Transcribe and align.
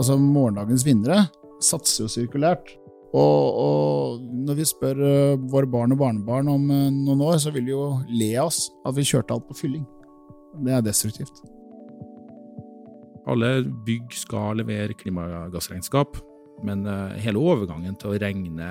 Altså, 0.00 0.16
morgendagens 0.16 0.86
vinnere 0.86 1.26
satser 1.60 2.06
jo 2.06 2.08
sirkulært. 2.08 2.70
Og, 3.10 3.56
og 3.60 4.20
når 4.46 4.60
vi 4.60 4.66
spør 4.70 5.00
uh, 5.02 5.48
våre 5.50 5.68
barn 5.68 5.92
og 5.92 5.98
barnebarn 6.00 6.48
om 6.48 6.68
uh, 6.70 6.86
noen 6.94 7.24
år, 7.26 7.40
så 7.42 7.52
vil 7.52 7.66
de 7.66 7.74
jo 7.74 7.86
le 8.08 8.30
av 8.38 8.48
oss 8.48 8.68
at 8.86 8.96
vi 8.96 9.04
kjørte 9.04 9.34
alt 9.34 9.48
på 9.48 9.58
fylling. 9.58 9.82
Det 10.64 10.72
er 10.72 10.84
destruktivt. 10.86 11.42
Alle 13.28 13.50
bygg 13.86 14.14
skal 14.16 14.62
levere 14.62 14.96
klimagassregnskap, 14.96 16.16
men 16.64 16.86
uh, 16.88 17.12
hele 17.20 17.42
overgangen 17.42 17.98
til 18.00 18.14
å 18.14 18.22
regne 18.22 18.70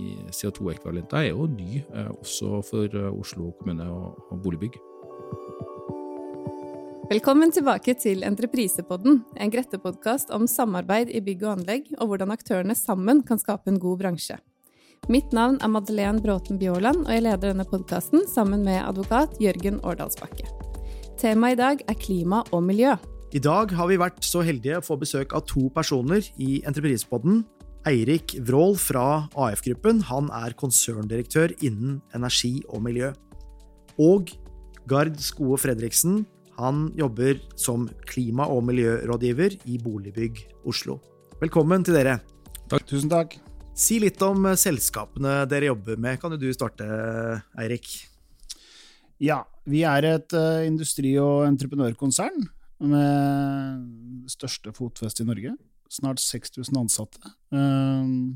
i 0.00 0.16
CO2-ekvivalenter 0.32 1.20
er 1.20 1.30
jo 1.30 1.46
ny, 1.52 1.84
også 2.16 2.64
for 2.66 2.98
Oslo 3.12 3.52
kommune 3.60 3.86
og 3.92 4.42
boligbygg. 4.42 4.80
Velkommen 7.04 7.50
tilbake 7.52 7.92
til 8.00 8.22
Entreprisepodden, 8.24 9.18
en 9.36 9.50
Grette-podkast 9.52 10.30
om 10.32 10.46
samarbeid 10.48 11.10
i 11.12 11.20
bygg 11.20 11.42
og 11.44 11.50
anlegg, 11.58 11.90
og 12.00 12.08
hvordan 12.08 12.32
aktørene 12.32 12.72
sammen 12.78 13.20
kan 13.28 13.36
skape 13.36 13.68
en 13.68 13.76
god 13.82 13.98
bransje. 14.00 14.38
Mitt 15.12 15.34
navn 15.36 15.58
er 15.60 15.68
Madeleine 15.68 16.22
Bråten 16.24 16.56
Bjåland, 16.56 17.02
og 17.04 17.12
jeg 17.12 17.26
leder 17.26 17.50
denne 17.50 17.66
podkasten 17.68 18.24
sammen 18.32 18.64
med 18.64 18.80
advokat 18.80 19.36
Jørgen 19.36 19.82
Årdalsbakke. 19.84 20.48
Temaet 21.20 21.58
i 21.58 21.60
dag 21.60 21.84
er 21.92 22.00
klima 22.00 22.40
og 22.56 22.64
miljø. 22.70 22.94
I 23.36 23.42
dag 23.44 23.76
har 23.76 23.92
vi 23.92 24.00
vært 24.00 24.24
så 24.24 24.40
heldige 24.46 24.80
å 24.80 24.86
få 24.88 24.96
besøk 24.96 25.36
av 25.36 25.44
to 25.50 25.68
personer 25.76 26.24
i 26.40 26.62
Entreprisepodden. 26.64 27.42
Eirik 27.84 28.38
Wrål 28.48 28.78
fra 28.80 29.26
AF-gruppen, 29.36 30.00
han 30.08 30.32
er 30.40 30.56
konserndirektør 30.56 31.52
innen 31.60 32.00
energi 32.16 32.62
og 32.70 32.80
miljø. 32.88 33.12
Og 34.00 34.32
Gard 34.88 35.20
Skoe 35.20 35.60
Fredriksen, 35.60 36.22
han 36.56 36.92
jobber 36.96 37.40
som 37.56 37.88
klima- 38.06 38.46
og 38.50 38.64
miljørådgiver 38.68 39.58
i 39.66 39.78
Boligbygg 39.78 40.40
Oslo. 40.66 41.00
Velkommen 41.40 41.84
til 41.84 41.96
dere. 41.98 42.20
Takk, 42.70 42.86
Tusen 42.86 43.10
takk. 43.10 43.36
Si 43.74 43.98
litt 43.98 44.22
om 44.22 44.46
selskapene 44.54 45.42
dere 45.50 45.72
jobber 45.72 45.98
med. 45.98 46.20
Kan 46.22 46.36
du 46.38 46.46
starte, 46.54 46.86
Eirik? 47.58 47.88
Ja, 49.18 49.42
vi 49.66 49.82
er 49.86 50.06
et 50.06 50.34
uh, 50.36 50.62
industri- 50.66 51.18
og 51.18 51.46
entreprenørkonsern 51.48 52.46
med 52.84 54.30
største 54.30 54.72
fotfeste 54.74 55.24
i 55.24 55.28
Norge. 55.28 55.56
Snart 55.90 56.22
6000 56.22 56.78
ansatte. 56.78 57.34
Uh, 57.54 58.34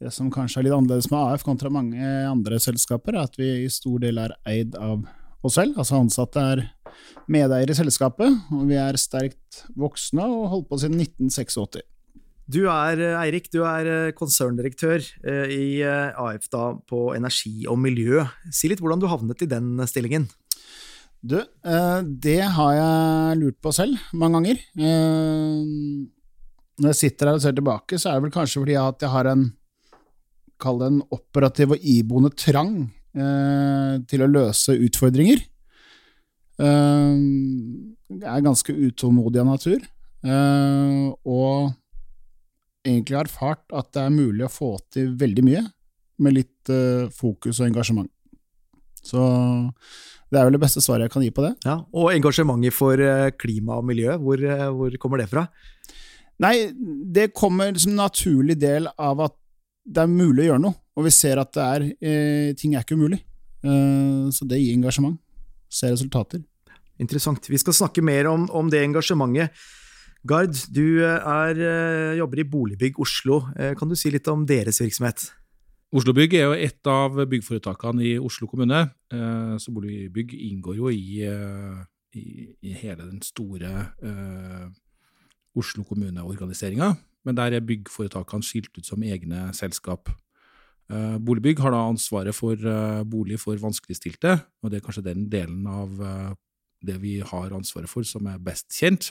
det 0.00 0.10
som 0.16 0.30
kanskje 0.32 0.62
er 0.62 0.66
litt 0.66 0.74
annerledes 0.74 1.10
med 1.12 1.20
AF 1.20 1.42
kontra 1.44 1.70
mange 1.70 2.02
andre 2.24 2.58
selskaper, 2.62 3.14
er 3.14 3.28
at 3.28 3.34
vi 3.38 3.50
i 3.66 3.72
stor 3.72 4.00
del 4.02 4.18
er 4.22 4.34
eid 4.48 4.74
av 4.80 5.04
oss 5.44 5.58
selv. 5.58 5.76
Altså 5.78 6.00
ansatte 6.00 6.40
er 6.54 6.62
medeier 7.30 7.70
i 7.70 7.76
selskapet, 7.76 8.36
og 8.54 8.66
vi 8.68 8.76
er 8.80 8.98
sterkt 9.00 9.64
voksne 9.78 10.26
og 10.26 10.50
holdt 10.54 10.68
på 10.70 10.80
siden 10.82 11.00
1986. 11.02 11.82
Du 12.50 12.64
er, 12.66 12.98
Eirik, 13.20 13.46
du 13.52 13.60
er 13.62 14.10
konserndirektør 14.18 15.04
i 15.54 15.82
AF 15.86 16.48
da 16.50 16.72
på 16.90 17.12
energi 17.14 17.66
og 17.70 17.78
miljø. 17.78 18.24
Si 18.50 18.66
litt 18.70 18.82
hvordan 18.82 18.98
du 19.02 19.06
havnet 19.10 19.44
i 19.46 19.50
den 19.50 19.78
stillingen? 19.86 20.26
Du, 21.20 21.36
det 22.24 22.40
har 22.56 22.72
jeg 22.74 23.38
lurt 23.42 23.58
på 23.62 23.70
selv 23.76 24.00
mange 24.16 24.40
ganger. 24.40 24.62
Når 26.80 26.90
jeg 26.90 27.00
sitter 27.04 27.30
her 27.30 27.38
og 27.38 27.44
ser 27.44 27.54
tilbake, 27.54 28.00
så 28.00 28.10
er 28.10 28.18
det 28.18 28.26
vel 28.26 28.34
kanskje 28.34 28.64
fordi 28.64 28.78
jeg 28.78 29.14
har 29.14 29.30
en 29.30 29.50
Kall 30.60 30.76
det 30.76 30.90
en 30.90 30.98
operativ 31.14 31.70
og 31.72 31.84
iboende 31.88 32.28
trang 32.36 32.74
til 34.10 34.20
å 34.20 34.28
løse 34.28 34.74
utfordringer. 34.76 35.40
Jeg 36.60 38.28
er 38.28 38.44
ganske 38.44 38.74
utålmodig 38.74 39.40
av 39.40 39.48
natur, 39.48 39.84
og 41.24 41.70
egentlig 42.84 43.16
har 43.16 43.28
erfart 43.28 43.64
at 43.76 43.90
det 43.96 44.02
er 44.02 44.12
mulig 44.12 44.44
å 44.44 44.52
få 44.52 44.70
til 44.92 45.14
veldig 45.20 45.44
mye 45.46 45.62
med 46.20 46.36
litt 46.36 46.72
fokus 47.16 47.62
og 47.62 47.70
engasjement. 47.70 48.10
Så 49.00 49.22
det 50.28 50.36
er 50.38 50.46
vel 50.46 50.58
det 50.58 50.62
beste 50.62 50.82
svaret 50.84 51.08
jeg 51.08 51.14
kan 51.14 51.24
gi 51.24 51.32
på 51.32 51.46
det. 51.46 51.54
Ja, 51.64 51.78
Og 51.96 52.12
engasjementet 52.12 52.76
for 52.76 53.00
klima 53.40 53.78
og 53.80 53.86
miljø, 53.88 54.18
hvor, 54.20 54.44
hvor 54.76 54.98
kommer 55.00 55.22
det 55.22 55.30
fra? 55.32 55.46
Nei, 56.40 56.70
det 57.12 57.32
kommer 57.36 57.74
som 57.76 57.92
en 57.92 58.00
naturlig 58.00 58.56
del 58.60 58.88
av 58.96 59.20
at 59.26 59.34
det 59.90 60.04
er 60.04 60.12
mulig 60.12 60.44
å 60.44 60.48
gjøre 60.52 60.62
noe, 60.62 60.76
og 60.96 61.06
vi 61.06 61.12
ser 61.12 61.40
at 61.40 61.52
det 61.56 61.64
er, 61.64 61.84
eh, 62.00 62.52
ting 62.56 62.74
er 62.74 62.84
ikke 62.84 62.96
umulig. 62.96 63.20
Eh, 63.64 64.28
så 64.32 64.46
det 64.48 64.60
gir 64.60 64.76
engasjement. 64.76 65.18
Se 65.70 65.90
resultater. 65.90 66.42
Interessant. 67.00 67.48
Vi 67.48 67.58
skal 67.60 67.76
snakke 67.76 68.04
mer 68.04 68.28
om, 68.30 68.46
om 68.52 68.70
det 68.72 68.84
engasjementet. 68.84 69.56
Gard, 70.28 70.52
du 70.68 71.00
er, 71.00 71.56
jobber 72.18 72.42
i 72.42 72.44
Boligbygg 72.44 72.98
Oslo. 73.00 73.38
Kan 73.80 73.88
du 73.88 73.96
si 73.96 74.10
litt 74.12 74.28
om 74.28 74.42
deres 74.44 74.82
virksomhet? 74.82 75.30
Oslobygg 75.96 76.36
er 76.38 76.44
jo 76.44 76.52
et 76.54 76.86
av 76.86 77.16
byggforetakene 77.26 78.04
i 78.06 78.10
Oslo 78.22 78.46
kommune, 78.46 78.84
så 79.10 79.72
Boligbygg 79.74 80.36
inngår 80.36 80.76
jo 80.76 80.90
i, 80.92 81.24
i, 82.14 82.24
i 82.62 82.74
hele 82.78 83.08
den 83.08 83.18
store 83.26 83.72
uh, 84.04 84.68
Oslo 85.58 85.82
kommune-organiseringa. 85.88 86.92
Men 87.26 87.36
der 87.40 87.56
er 87.56 87.64
byggforetakene 87.66 88.46
skilt 88.46 88.70
ut 88.78 88.86
som 88.86 89.02
egne 89.02 89.48
selskap. 89.56 90.12
Uh, 90.92 91.18
Boligbygg 91.18 91.58
har 91.64 91.74
da 91.74 91.82
ansvaret 91.88 92.38
for 92.38 92.54
uh, 92.54 93.02
bolig 93.02 93.40
for 93.42 93.58
vanskeligstilte, 93.58 94.36
og 94.62 94.70
det 94.70 94.78
er 94.78 94.86
kanskje 94.86 95.08
den 95.10 95.26
delen 95.32 95.66
av 95.66 95.90
det 96.86 96.96
vi 97.02 97.18
har 97.20 97.52
ansvaret 97.52 97.90
for 97.90 98.06
som 98.08 98.26
er 98.30 98.38
best 98.38 98.70
kjent. 98.72 99.10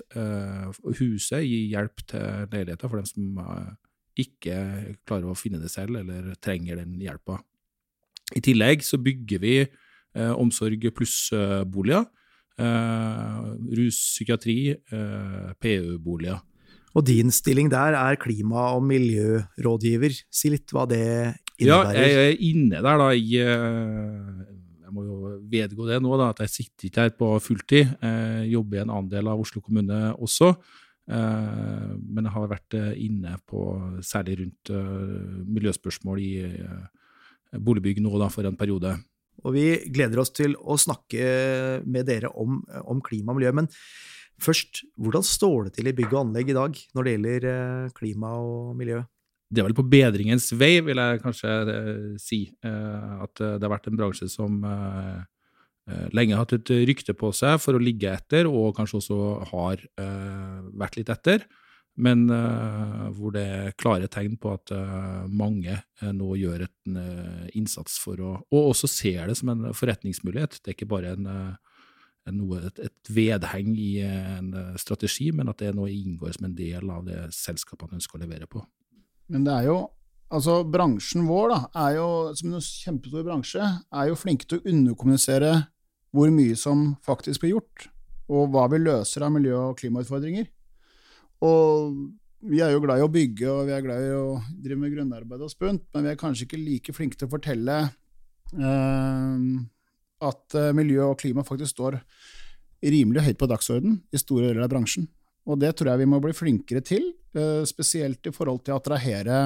huset 1.00 1.44
gir 1.44 1.70
hjelp 1.76 2.06
til 2.08 2.48
leiligheter 2.52 2.90
for 2.90 2.98
dem 2.98 3.06
som 3.06 3.40
ikke 4.20 4.56
klarer 5.08 5.30
å 5.32 5.38
finne 5.38 5.62
det 5.62 5.72
selv, 5.72 5.96
eller 6.02 6.34
trenger 6.42 6.82
den 6.82 7.00
hjelpa. 7.00 7.40
I 8.36 8.42
tillegg 8.46 8.84
så 8.84 8.98
bygger 9.02 9.40
vi 9.40 9.56
omsorg 10.16 10.90
pluss-boliger. 10.94 12.06
rus, 12.60 13.98
psykiatri, 14.16 14.76
PU-boliger. 15.62 16.42
Og 16.98 17.06
din 17.06 17.32
stilling 17.32 17.70
der 17.72 17.94
er 17.96 18.18
klima- 18.20 18.74
og 18.76 18.84
miljørådgiver. 18.84 20.16
Si 20.32 20.50
litt 20.50 20.72
hva 20.74 20.88
det 20.90 21.36
innebærer. 21.60 21.94
Ja, 21.94 21.94
jeg 21.94 22.32
er 22.32 22.38
inne 22.42 22.82
der 22.82 22.98
da 22.98 23.10
i 23.14 23.38
Jeg 24.90 24.96
må 24.98 25.04
jo 25.06 25.32
vedgå 25.46 25.86
det 25.86 26.00
nå, 26.02 26.16
da, 26.18 26.32
at 26.34 26.40
jeg 26.42 26.50
sitter 26.50 26.88
ikke 26.90 27.04
her 27.06 27.12
på 27.14 27.28
fulltid. 27.46 27.92
Jeg 28.02 28.48
jobber 28.56 28.80
i 28.80 28.82
en 28.82 28.94
annen 28.96 29.10
del 29.12 29.30
av 29.30 29.44
Oslo 29.44 29.62
kommune 29.62 30.00
også. 30.18 30.56
Men 31.10 32.26
jeg 32.26 32.34
har 32.34 32.50
vært 32.50 32.78
inne 32.98 33.36
på 33.46 33.68
særlig 34.06 34.40
rundt 34.42 34.72
miljøspørsmål 35.46 36.24
i 36.26 36.32
boligbygg 37.54 38.02
nå 38.02 38.16
da, 38.18 38.32
for 38.34 38.50
en 38.50 38.58
periode. 38.58 38.96
Og 39.46 39.54
vi 39.54 39.68
gleder 39.94 40.24
oss 40.26 40.34
til 40.34 40.58
å 40.58 40.78
snakke 40.82 41.22
med 41.86 42.10
dere 42.10 42.34
om, 42.34 42.60
om 42.90 43.06
klima 43.06 43.36
og 43.36 43.40
miljø. 43.40 43.54
men 43.62 43.70
Først, 44.40 44.86
hvordan 44.96 45.26
står 45.26 45.68
det 45.68 45.74
til 45.76 45.90
i 45.92 45.96
bygg 45.96 46.14
og 46.14 46.22
anlegg 46.24 46.50
i 46.50 46.56
dag 46.56 46.78
når 46.96 47.06
det 47.06 47.14
gjelder 47.14 47.48
klima 47.98 48.34
og 48.40 48.76
miljø? 48.80 49.04
Det 49.50 49.62
er 49.62 49.66
vel 49.66 49.78
på 49.78 49.88
bedringens 49.90 50.52
vei, 50.54 50.76
vil 50.86 51.00
jeg 51.02 51.22
kanskje 51.24 51.54
si. 52.22 52.44
At 52.62 53.40
det 53.40 53.64
har 53.64 53.72
vært 53.74 53.90
en 53.90 53.98
bransje 53.98 54.30
som 54.30 54.60
lenge 56.14 56.36
har 56.36 56.44
hatt 56.44 56.54
et 56.60 56.72
rykte 56.86 57.16
på 57.18 57.32
seg 57.34 57.58
for 57.64 57.74
å 57.74 57.82
ligge 57.82 58.12
etter, 58.14 58.46
og 58.46 58.76
kanskje 58.78 59.00
også 59.00 59.18
har 59.50 59.82
vært 60.78 61.00
litt 61.00 61.10
etter. 61.10 61.48
Men 62.00 62.30
hvor 63.18 63.34
det 63.36 63.44
er 63.44 63.74
klare 63.80 64.08
tegn 64.12 64.38
på 64.40 64.54
at 64.54 64.72
mange 65.34 65.80
nå 66.14 66.30
gjør 66.40 66.68
en 66.68 67.00
innsats 67.58 67.98
for 68.00 68.22
å 68.22 68.36
Og 68.54 68.70
også 68.70 68.88
ser 68.88 69.28
det 69.28 69.40
som 69.42 69.50
en 69.56 69.72
forretningsmulighet. 69.74 70.62
Det 70.62 70.72
er 70.72 70.78
ikke 70.78 70.94
bare 70.94 71.18
en 71.18 71.28
noe, 72.38 72.62
et, 72.68 72.80
et, 72.86 73.10
vedheng 73.10 73.74
i 73.74 73.94
en 74.06 74.54
strategi, 74.78 75.32
men 75.34 75.50
at 75.50 75.58
det 75.64 75.74
nå 75.74 75.88
inngår 75.90 76.38
som 76.38 76.46
en 76.46 76.56
del 76.56 76.92
av 76.94 77.08
det 77.08 77.24
selskapene 77.34 77.98
ønsker 77.98 78.20
å 78.20 78.24
levere 78.28 78.46
på. 78.46 78.62
Men 79.30 79.48
det 79.48 79.56
er 79.56 79.72
jo 79.72 79.80
Altså, 80.30 80.60
bransjen 80.62 81.24
vår, 81.26 81.50
da, 81.50 81.88
er 81.88 81.96
jo, 81.96 82.08
som 82.38 82.52
en 82.54 82.62
kjempestor 82.62 83.24
bransje, 83.26 83.66
er 83.66 84.10
jo 84.12 84.18
flinke 84.20 84.46
til 84.46 84.60
å 84.60 84.70
underkommunisere 84.70 85.56
hvor 86.14 86.30
mye 86.34 86.54
som 86.54 86.84
faktisk 87.02 87.42
blir 87.42 87.56
gjort, 87.56 87.88
og 88.30 88.52
hva 88.54 88.68
vi 88.70 88.78
løser 88.84 89.26
av 89.26 89.34
miljø- 89.34 89.58
og 89.72 89.80
klimautfordringer. 89.80 90.46
Og 91.42 91.98
vi 92.46 92.62
er 92.62 92.76
jo 92.76 92.84
glad 92.84 93.02
i 93.02 93.08
å 93.08 93.12
bygge, 93.12 93.50
og 93.50 93.72
vi 93.72 93.74
er 93.74 93.84
glad 93.88 94.06
i 94.06 94.14
å 94.16 94.38
drive 94.54 94.80
med 94.84 94.94
grunnarbeid 94.94 95.48
og 95.48 95.50
spunt, 95.50 95.88
men 95.96 96.06
vi 96.06 96.14
er 96.14 96.22
kanskje 96.22 96.46
ikke 96.46 96.62
like 96.62 96.96
flinke 96.96 97.18
til 97.18 97.26
å 97.26 97.34
fortelle 97.34 97.80
eh, 98.54 99.50
at 100.30 100.60
eh, 100.62 100.74
miljø 100.78 101.10
og 101.10 101.20
klima 101.24 101.46
faktisk 101.48 101.74
står 101.74 102.00
rimelig 102.86 103.26
høyt 103.26 103.42
på 103.42 103.50
dagsorden 103.50 103.98
i 104.14 104.22
store 104.22 104.52
deler 104.52 104.68
av 104.68 104.72
bransjen. 104.72 105.10
Og 105.50 105.58
det 105.58 105.74
tror 105.78 105.94
jeg 105.94 106.04
vi 106.04 106.10
må 106.12 106.20
bli 106.22 106.36
flinkere 106.36 106.84
til, 106.86 107.10
eh, 107.34 107.66
spesielt 107.66 108.26
i 108.30 108.34
forhold 108.36 108.62
til 108.64 108.76
å 108.76 108.80
attrahere 108.80 109.40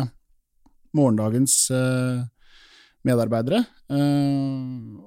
morgendagens 0.93 1.57
eh, 1.73 2.23
medarbeidere. 3.07 3.63
Eh, 3.89 4.97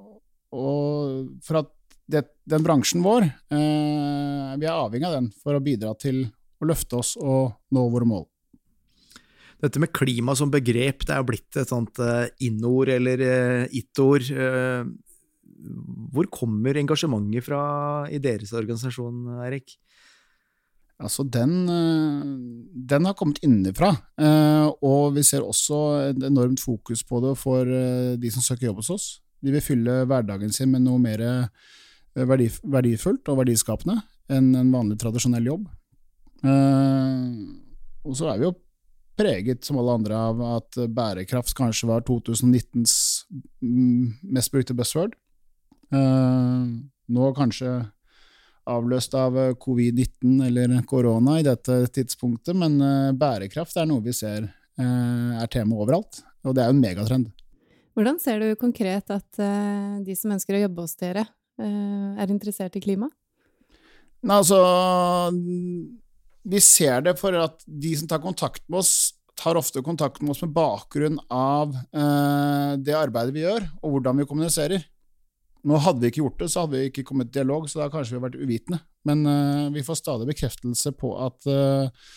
og 0.57 1.43
for 1.45 1.63
at 1.63 1.73
det, 2.07 2.23
den 2.49 2.65
bransjen 2.65 3.05
vår, 3.05 3.27
eh, 3.27 4.55
vi 4.57 4.69
er 4.69 4.73
avhengig 4.73 5.09
av 5.09 5.19
den 5.19 5.31
for 5.43 5.59
å 5.59 5.63
bidra 5.63 5.95
til 5.99 6.25
å 6.63 6.69
løfte 6.71 7.01
oss 7.01 7.15
og 7.21 7.57
nå 7.75 7.87
våre 7.93 8.09
mål. 8.09 8.27
Dette 9.63 9.81
med 9.81 9.93
klima 9.97 10.35
som 10.37 10.53
begrep, 10.53 11.07
det 11.07 11.15
er 11.15 11.23
jo 11.23 11.29
blitt 11.31 11.57
et 11.57 11.71
sånt 11.71 11.97
in-ord 12.45 12.91
eller 12.93 13.23
it-ord. 13.73 14.29
Hvor 16.13 16.29
kommer 16.29 16.77
engasjementet 16.77 17.47
fra 17.47 17.63
i 18.13 18.21
deres 18.21 18.53
organisasjon, 18.53 19.41
Eirik? 19.47 19.79
Altså, 20.97 21.27
den, 21.29 21.67
den, 22.89 23.05
har 23.05 23.15
kommet 23.19 23.43
innenfra, 23.45 23.91
og 24.81 25.11
vi 25.13 25.25
ser 25.29 25.45
også 25.45 25.81
et 26.07 26.23
enormt 26.25 26.63
fokus 26.63 27.03
på 27.05 27.21
det 27.21 27.35
for 27.37 27.69
de 28.17 28.31
som 28.33 28.45
søker 28.45 28.71
jobb 28.71 28.81
hos 28.81 28.89
oss. 28.95 29.09
De 29.45 29.53
vil 29.53 29.61
fylle 29.61 29.99
hverdagen 30.09 30.55
sin 30.57 30.73
med 30.73 30.87
noe 30.87 30.97
mer 30.97 31.21
verdifullt 32.17 33.29
og 33.29 33.43
verdiskapende 33.43 33.99
enn 34.33 34.55
en 34.57 34.73
vanlig, 34.73 34.97
tradisjonell 35.03 35.51
jobb. 35.53 35.69
Og 38.07 38.17
så 38.17 38.31
er 38.33 38.41
vi 38.41 38.49
jo 38.49 38.55
preget, 39.17 39.65
som 39.65 39.79
alle 39.81 39.97
andre, 39.97 40.17
av 40.17 40.43
at 40.59 40.81
bærekraft 40.93 41.55
kanskje 41.57 41.89
var 41.89 42.05
2019s 42.09 42.97
mest 43.61 44.53
brukte 44.53 44.77
buzzword. 44.77 45.17
Nå 45.93 47.31
kanskje 47.37 47.79
avløst 48.67 49.15
av 49.19 49.37
covid-19 49.63 50.41
eller 50.49 50.77
korona 50.89 51.39
i 51.41 51.47
dette 51.47 51.85
tidspunktet, 51.95 52.57
men 52.59 52.79
bærekraft 53.19 53.79
er 53.79 53.87
noe 53.89 54.05
vi 54.05 54.15
ser 54.17 54.49
er 54.77 55.49
tema 55.49 55.79
overalt, 55.79 56.19
og 56.45 56.57
det 56.57 56.65
er 56.65 56.69
jo 56.69 56.75
en 56.75 56.83
megatrend. 56.83 57.29
Hvordan 57.97 58.19
ser 58.21 58.43
du 58.43 58.51
konkret 58.61 59.09
at 59.15 59.39
de 60.05 60.17
som 60.19 60.35
ønsker 60.35 60.59
å 60.59 60.65
jobbe 60.67 60.85
hos 60.85 60.99
dere, 61.01 61.25
er 61.57 62.35
interessert 62.35 62.77
i 62.77 62.83
klima? 62.85 63.09
Nei, 64.27 64.37
altså 64.43 64.59
vi 66.47 66.63
ser 66.63 67.03
det 67.07 67.17
for 67.19 67.35
at 67.39 67.63
de 67.67 67.93
som 67.99 68.09
tar 68.11 68.23
kontakt 68.23 68.63
med 68.71 68.81
oss, 68.85 69.15
tar 69.37 69.59
ofte 69.59 69.83
kontakt 69.85 70.23
med 70.23 70.33
oss 70.33 70.43
med 70.45 70.55
bakgrunn 70.57 71.19
av 71.33 71.75
eh, 71.75 72.77
det 72.81 72.95
arbeidet 72.97 73.35
vi 73.35 73.43
gjør, 73.43 73.67
og 73.83 73.97
hvordan 73.97 74.23
vi 74.23 74.29
kommuniserer. 74.31 74.87
Nå 75.67 75.81
Hadde 75.83 76.05
vi 76.05 76.13
ikke 76.13 76.23
gjort 76.23 76.39
det, 76.45 76.51
så 76.53 76.63
hadde 76.63 76.79
vi 76.79 76.93
ikke 76.93 77.05
kommet 77.09 77.33
i 77.33 77.39
dialog, 77.41 77.67
så 77.71 77.83
da 77.83 77.91
kanskje 77.91 78.17
vi 78.17 78.23
vært 78.23 78.39
uvitende. 78.39 78.79
Men 79.09 79.27
uh, 79.27 79.67
vi 79.75 79.83
får 79.87 79.99
stadig 79.99 80.29
bekreftelse 80.31 80.93
på 80.99 81.11
at 81.27 81.49
uh, 81.51 82.09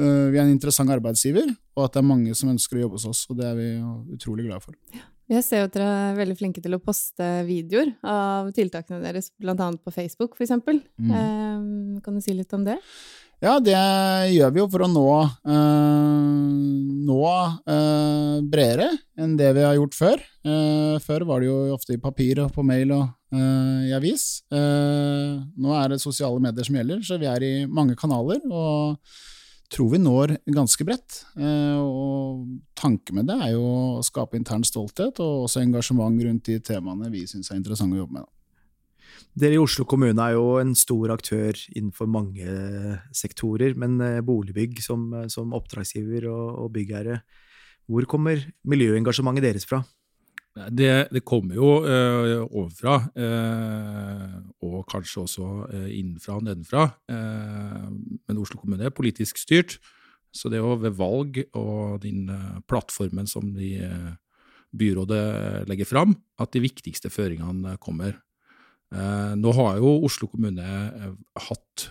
vi 0.00 0.38
er 0.38 0.44
en 0.46 0.54
interessant 0.54 0.92
arbeidsgiver, 0.94 1.50
og 1.76 1.84
at 1.84 1.96
det 1.96 2.00
er 2.00 2.08
mange 2.08 2.34
som 2.38 2.52
ønsker 2.52 2.78
å 2.78 2.84
jobbe 2.86 2.96
hos 2.96 3.08
oss, 3.10 3.24
og 3.28 3.40
det 3.40 3.48
er 3.50 3.58
vi 3.58 3.70
utrolig 4.14 4.46
glade 4.46 4.64
for. 4.64 4.76
Jeg 5.30 5.44
ser 5.46 5.60
jo 5.60 5.68
at 5.68 5.74
dere 5.76 5.90
er 6.08 6.16
veldig 6.18 6.36
flinke 6.38 6.62
til 6.62 6.74
å 6.74 6.80
poste 6.82 7.26
videoer 7.46 7.92
av 8.06 8.48
tiltakene 8.56 9.02
deres, 9.04 9.28
bl.a. 9.38 9.54
på 9.54 9.92
Facebook 9.94 10.34
f.eks. 10.38 10.56
Mm. 10.98 12.00
Kan 12.02 12.16
du 12.16 12.22
si 12.24 12.34
litt 12.34 12.54
om 12.56 12.64
det? 12.66 12.80
Ja, 13.40 13.54
det 13.56 13.72
gjør 14.34 14.50
vi 14.52 14.60
jo 14.60 14.66
for 14.68 14.84
å 14.84 14.88
nå, 14.92 15.06
øh, 15.48 16.48
nå 17.08 17.20
øh, 17.72 18.34
bredere 18.52 18.90
enn 19.16 19.32
det 19.38 19.54
vi 19.56 19.62
har 19.64 19.78
gjort 19.78 19.96
før. 19.96 20.24
Uh, 20.44 20.96
før 21.00 21.24
var 21.28 21.40
det 21.40 21.48
jo 21.48 21.56
ofte 21.72 21.96
i 21.96 22.00
papir 22.00 22.42
og 22.44 22.52
på 22.52 22.64
mail 22.64 22.92
og 22.96 23.06
uh, 23.32 23.80
i 23.88 23.94
avis. 23.96 24.42
Uh, 24.52 25.40
nå 25.56 25.72
er 25.76 25.92
det 25.92 26.02
sosiale 26.04 26.40
medier 26.40 26.68
som 26.68 26.76
gjelder, 26.76 27.00
så 27.04 27.16
vi 27.20 27.28
er 27.28 27.44
i 27.44 27.52
mange 27.64 27.96
kanaler. 27.96 28.44
og 28.48 29.00
tror 29.70 29.92
vi 29.92 30.00
når 30.02 30.32
ganske 30.50 30.82
bredt. 30.82 31.20
Og 31.38 32.40
tanken 32.74 33.20
med 33.20 33.28
det 33.30 33.36
er 33.38 33.52
jo 33.52 33.62
å 33.62 34.02
skape 34.02 34.34
intern 34.34 34.64
stolthet 34.66 35.20
og 35.22 35.44
også 35.44 35.62
engasjement 35.62 36.18
rundt 36.26 36.50
de 36.50 36.56
temaene 36.58 37.06
vi 37.12 37.22
syns 37.30 37.52
er 37.52 37.60
interessante 37.60 37.94
å 37.94 38.00
jobbe 38.02 38.16
med. 38.18 38.26
Dere 39.40 39.56
i 39.56 39.60
Oslo 39.60 39.86
kommune 39.88 40.20
er 40.20 40.34
jo 40.36 40.58
en 40.60 40.74
stor 40.76 41.14
aktør 41.14 41.56
innenfor 41.72 42.08
mange 42.10 42.44
sektorer, 43.16 43.72
men 43.78 43.96
boligbygg 44.26 44.82
som, 44.84 45.06
som 45.32 45.54
oppdragsgiver 45.56 46.26
og, 46.28 46.58
og 46.64 46.74
byggherre, 46.74 47.22
hvor 47.90 48.06
kommer 48.06 48.42
miljøengasjementet 48.68 49.46
deres 49.48 49.66
fra? 49.66 49.80
Det, 50.50 51.08
det, 51.14 51.22
kommer 51.24 51.56
jo 51.56 51.68
uh, 51.84 52.42
ovenfra, 52.44 52.96
uh, 53.14 54.36
og 54.66 54.82
kanskje 54.90 55.24
også 55.24 55.46
uh, 55.70 55.88
innenfra 55.88 56.36
og 56.36 56.46
nedenfra. 56.46 56.88
men 57.08 58.38
Oslo 58.38 58.58
kommune 58.58 58.84
er 58.84 58.94
politisk 58.94 59.38
styrt, 59.38 59.78
så 60.34 60.50
det 60.50 60.58
er 60.58 60.66
jo 60.66 60.78
ved 60.78 60.94
valg 60.98 61.38
og 61.58 62.02
den 62.02 62.28
plattformen 62.68 63.26
som 63.26 63.54
de, 63.54 63.72
byrådet 64.70 65.66
legger 65.66 65.88
fram, 65.88 66.14
at 66.38 66.52
de 66.54 66.62
viktigste 66.62 67.10
føringene 67.10 67.76
kommer. 67.82 68.14
Nå 68.90 69.50
har 69.54 69.76
jo 69.78 69.90
Oslo 70.02 70.26
kommune 70.26 70.64
hatt 71.44 71.84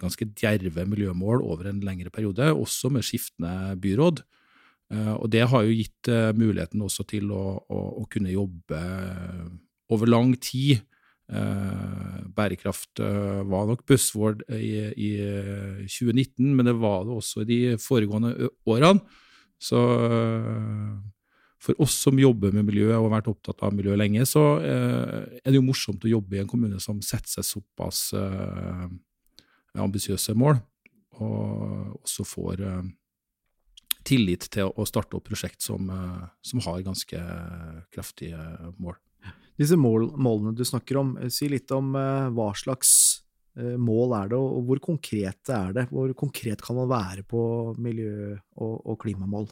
ganske 0.00 0.26
djerve 0.34 0.82
miljømål 0.90 1.44
over 1.46 1.68
en 1.70 1.78
lengre 1.86 2.10
periode, 2.10 2.48
også 2.50 2.90
med 2.90 3.06
skiftende 3.06 3.76
byråd. 3.78 4.24
Eh, 4.94 5.14
og 5.16 5.30
det 5.34 5.46
har 5.50 5.64
jo 5.66 5.74
gitt 5.74 6.10
eh, 6.12 6.32
muligheten 6.36 6.82
også 6.86 7.06
til 7.10 7.32
å, 7.34 7.44
å, 7.58 7.80
å 8.02 8.04
kunne 8.10 8.34
jobbe 8.34 8.82
over 9.92 10.10
lang 10.10 10.34
tid. 10.42 10.84
Eh, 11.26 12.18
bærekraft 12.36 13.02
var 13.02 13.66
nok 13.66 13.82
buzzword 13.88 14.44
i, 14.54 14.92
i, 14.94 15.10
2019, 15.90 16.52
men 16.54 16.68
det 16.68 16.76
var 16.78 17.06
det 17.06 17.16
også 17.16 17.42
i 17.42 17.48
de 17.50 17.60
foregående 17.82 18.50
årene. 18.68 19.02
Så 19.56 19.80
for 21.62 21.78
oss 21.82 21.94
som 22.04 22.18
jobber 22.20 22.52
med 22.52 22.66
miljø 22.68 22.90
og 22.92 23.06
har 23.06 23.14
vært 23.18 23.30
opptatt 23.32 23.62
av 23.64 23.74
miljø 23.74 23.96
lenge, 23.96 24.26
så 24.28 24.58
er 24.60 25.46
det 25.46 25.56
jo 25.56 25.64
morsomt 25.64 26.04
å 26.04 26.10
jobbe 26.10 26.36
i 26.36 26.42
en 26.42 26.50
kommune 26.50 26.80
som 26.82 27.00
setter 27.04 27.38
seg 27.38 27.46
såpass 27.48 28.10
ambisiøse 29.72 30.36
mål, 30.36 30.60
og 31.16 31.96
også 32.04 32.26
får 32.28 32.62
tillit 34.06 34.48
til 34.52 34.70
å 34.70 34.86
starte 34.86 35.18
opp 35.18 35.26
prosjekt 35.28 35.64
som, 35.64 35.90
eh, 35.90 36.28
som 36.42 36.62
har 36.66 36.84
ganske 36.86 37.20
kraftige 37.92 38.38
mål. 38.78 38.96
Disse 39.58 39.76
mål, 39.76 40.12
målene 40.20 40.54
du 40.54 40.64
snakker 40.64 41.00
om, 41.00 41.16
eh, 41.18 41.28
si 41.28 41.48
litt 41.48 41.70
om 41.72 41.92
hva 41.92 42.52
slags 42.54 43.22
mål 43.56 44.12
er 44.12 44.28
det, 44.28 44.36
og 44.36 44.66
hvor 44.66 44.78
konkrete 44.78 45.48
er 45.48 45.72
det? 45.72 45.88
Hvor 45.88 46.12
konkret 46.12 46.60
kan 46.60 46.76
man 46.76 46.90
være 46.90 47.22
på 47.24 47.74
miljø- 47.78 48.38
og, 48.58 48.82
og 48.84 48.98
klimamål? 48.98 49.48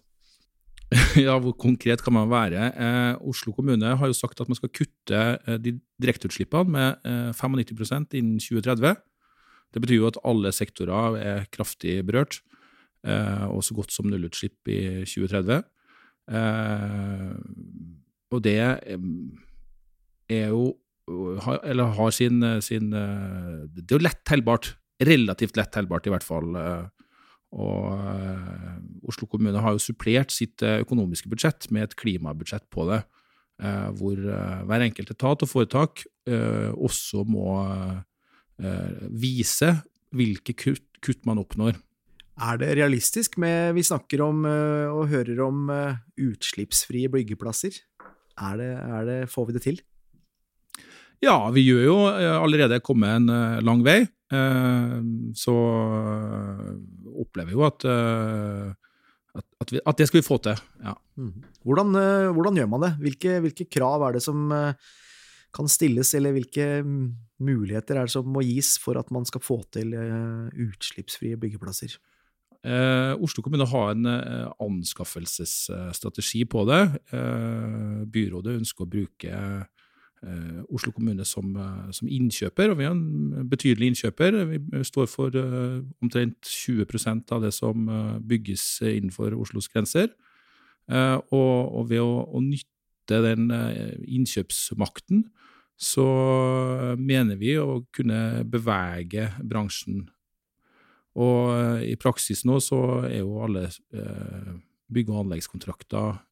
ja, 1.26 1.34
hvor 1.40 1.54
konkret 1.58 2.02
kan 2.04 2.14
man 2.14 2.30
være? 2.30 2.68
Eh, 2.74 3.14
Oslo 3.26 3.54
kommune 3.56 3.94
har 3.98 4.10
jo 4.10 4.16
sagt 4.16 4.40
at 4.40 4.50
man 4.50 4.58
skal 4.58 4.72
kutte 4.74 5.22
eh, 5.34 5.58
de 5.58 5.76
direkteutslippene 6.02 6.70
med 6.70 7.08
eh, 7.08 7.30
95% 7.34 8.16
innen 8.18 8.40
2030. 8.42 8.96
Det 9.74 9.82
betyr 9.82 9.98
jo 10.02 10.10
at 10.10 10.20
alle 10.28 10.52
sektorer 10.54 11.18
er 11.18 11.48
kraftig 11.54 11.98
berørt. 12.06 12.40
Eh, 13.04 13.46
og 13.50 13.64
så 13.64 13.76
godt 13.76 13.92
som 13.94 14.08
nullutslipp 14.08 14.70
i 14.70 14.80
2030. 15.08 15.64
Eh, 16.30 17.32
og 18.32 18.42
det 18.44 18.56
er 20.32 20.48
jo 20.48 20.72
Eller 21.68 21.84
har 21.84 22.10
sin, 22.16 22.40
sin 22.64 22.88
Det 22.88 23.82
er 23.84 23.98
jo 23.98 24.00
lett 24.00 24.22
tellbart. 24.24 24.70
Relativt 25.04 25.56
lett 25.58 25.70
tellbart, 25.70 26.06
i 26.06 26.10
hvert 26.10 26.24
fall. 26.24 26.56
Og 27.54 29.06
Oslo 29.06 29.28
kommune 29.30 29.60
har 29.62 29.76
jo 29.76 29.82
supplert 29.82 30.34
sitt 30.34 30.62
økonomiske 30.64 31.30
budsjett 31.30 31.68
med 31.70 31.86
et 31.86 31.96
klimabudsjett 32.00 32.64
på 32.74 32.88
det, 32.88 33.04
hvor 33.94 34.18
hver 34.18 34.82
enkelt 34.82 35.12
etat 35.14 35.44
og 35.46 35.50
foretak 35.50 36.02
også 36.74 37.22
må 37.30 37.52
vise 39.14 39.70
hvilke 40.14 40.54
kutt, 40.58 41.20
man 41.28 41.42
oppnår. 41.42 41.76
Er 42.34 42.58
det 42.58 42.74
realistisk 42.78 43.36
med 43.38 43.76
Vi 43.76 43.84
snakker 43.86 44.22
om 44.24 44.44
eh, 44.48 44.90
og 44.90 45.10
hører 45.12 45.42
om 45.44 45.68
eh, 45.70 45.98
utslippsfrie 46.18 47.10
byggeplasser. 47.12 47.76
Er 48.34 48.56
det, 48.58 48.70
er 48.74 49.04
det, 49.06 49.18
får 49.30 49.46
vi 49.46 49.54
det 49.54 49.62
til? 49.62 49.82
Ja, 51.22 51.36
vi 51.54 51.62
gjør 51.62 51.84
jo 51.84 51.98
eh, 52.10 52.34
allerede 52.34 52.82
kommet 52.82 53.20
en 53.20 53.62
lang 53.62 53.84
vei. 53.86 54.00
Så 55.38 55.54
opplever 57.24 57.50
vi 57.50 57.56
jo 57.56 57.64
at, 57.66 57.86
at, 57.86 59.72
vi, 59.72 59.80
at 59.80 60.00
det 60.00 60.08
skal 60.10 60.20
vi 60.20 60.26
få 60.26 60.38
til. 60.44 60.60
Ja. 60.84 60.94
Mm. 61.18 61.44
Hvordan, 61.66 61.98
hvordan, 62.36 62.60
gjør 62.60 62.70
man 62.72 62.86
det? 62.86 62.92
Hvilke, 63.02 63.36
hvilke, 63.44 63.68
krav 63.70 64.04
er 64.08 64.16
det 64.18 64.24
som 64.24 64.50
kan 65.54 65.70
stilles, 65.70 66.10
eller 66.18 66.34
hvilke 66.34 66.66
muligheter 67.44 67.98
er 67.98 68.08
det 68.08 68.14
som 68.14 68.26
må 68.30 68.42
gis 68.46 68.74
for 68.82 68.98
at 69.00 69.12
man 69.14 69.26
skal 69.28 69.42
få 69.44 69.60
til 69.74 69.94
utslippsfrie 70.66 71.38
byggeplasser? 71.40 71.94
Eh, 72.64 73.12
Oslo 73.20 73.42
kommune 73.44 73.66
har 73.68 73.90
en 73.92 74.06
eh, 74.08 74.48
anskaffelsesstrategi 74.64 76.46
på 76.48 76.64
det. 76.70 76.80
Eh, 77.12 78.04
byrådet 78.08 78.56
ønsker 78.56 78.86
å 78.86 78.92
bruke 78.94 79.28
eh, 79.28 79.83
Oslo 80.74 80.92
kommune 80.94 81.24
som, 81.28 81.54
eh, 81.56 81.90
som, 81.96 82.08
innkjøper, 82.08 82.72
og 82.72 82.78
vi 82.78 82.86
er 82.86 82.94
en 82.94 83.48
betydelig 83.50 83.92
innkjøper. 83.92 84.38
Vi 84.50 84.84
står 84.88 85.08
for 85.10 85.36
eh, 85.38 85.80
omtrent 86.04 86.50
20% 86.50 87.34
av 87.34 87.44
det 87.44 87.52
som 87.56 87.88
bygges 88.24 88.66
innenfor 88.82 89.36
Oslos 89.38 89.68
grenser. 89.68 90.12
Og, 90.84 91.30
og, 91.32 91.86
ved 91.88 92.02
å, 92.04 92.26
å 92.28 92.40
nytte 92.44 93.22
den 93.24 93.46
innkjøpsmakten, 94.04 95.22
så 95.80 96.04
mener 97.00 97.38
vi 97.40 97.54
å 97.56 97.86
kunne 97.96 98.44
bevege 98.44 99.30
bransjen 99.40 100.04
og 101.14 101.54
eh, 101.54 101.80
i 101.92 101.96
praksis 102.00 102.44
nå 102.48 102.58
så 102.62 102.80
er 103.06 103.20
jo 103.22 103.38
alle 103.44 103.68
eh, 103.68 104.54
bygge- 104.94 105.14
og 105.14 105.24
anleggskontrakter 105.24 106.08
eh, 106.10 106.22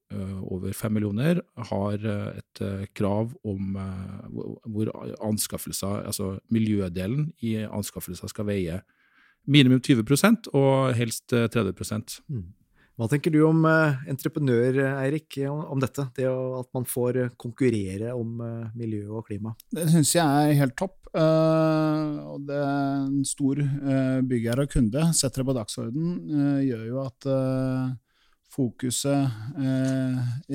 over 0.46 0.72
fem 0.76 0.92
millioner 0.96 1.42
har 1.70 2.06
et 2.36 2.62
krav 2.94 3.32
om 3.44 3.76
hvor 4.70 4.90
anskaffelser, 5.24 6.06
altså 6.06 6.34
miljødelen 6.52 7.30
i 7.42 7.56
anskaffelser 7.66 8.30
skal 8.32 8.48
veie 8.48 8.80
minimum 9.48 9.80
20% 9.82 10.52
og 10.54 10.92
helst 10.94 11.32
30 11.32 11.74
mm. 12.28 12.42
Hva 13.00 13.06
tenker 13.08 13.32
du 13.32 13.40
om 13.46 13.64
entreprenør, 13.64 14.76
Eirik, 15.00 15.38
om 15.48 15.80
dette? 15.80 16.04
Det 16.14 16.26
at 16.28 16.68
man 16.76 16.84
får 16.86 17.32
konkurrere 17.40 18.12
om 18.14 18.36
miljø 18.76 19.08
og 19.16 19.24
klima? 19.30 19.54
Det 19.72 19.88
syns 19.90 20.12
jeg 20.18 20.28
er 20.28 20.58
helt 20.60 20.76
topp. 20.76 20.98
Og 21.16 22.44
det 22.46 22.60
en 22.60 23.24
stor 23.26 23.64
byggherre 24.28 24.68
og 24.68 24.76
kunde 24.76 25.08
setter 25.16 25.40
det 25.40 25.48
på 25.48 25.56
dagsorden, 25.56 26.14
gjør 26.68 26.84
jo 26.90 27.00
at 27.06 27.28
fokuset 28.52 29.56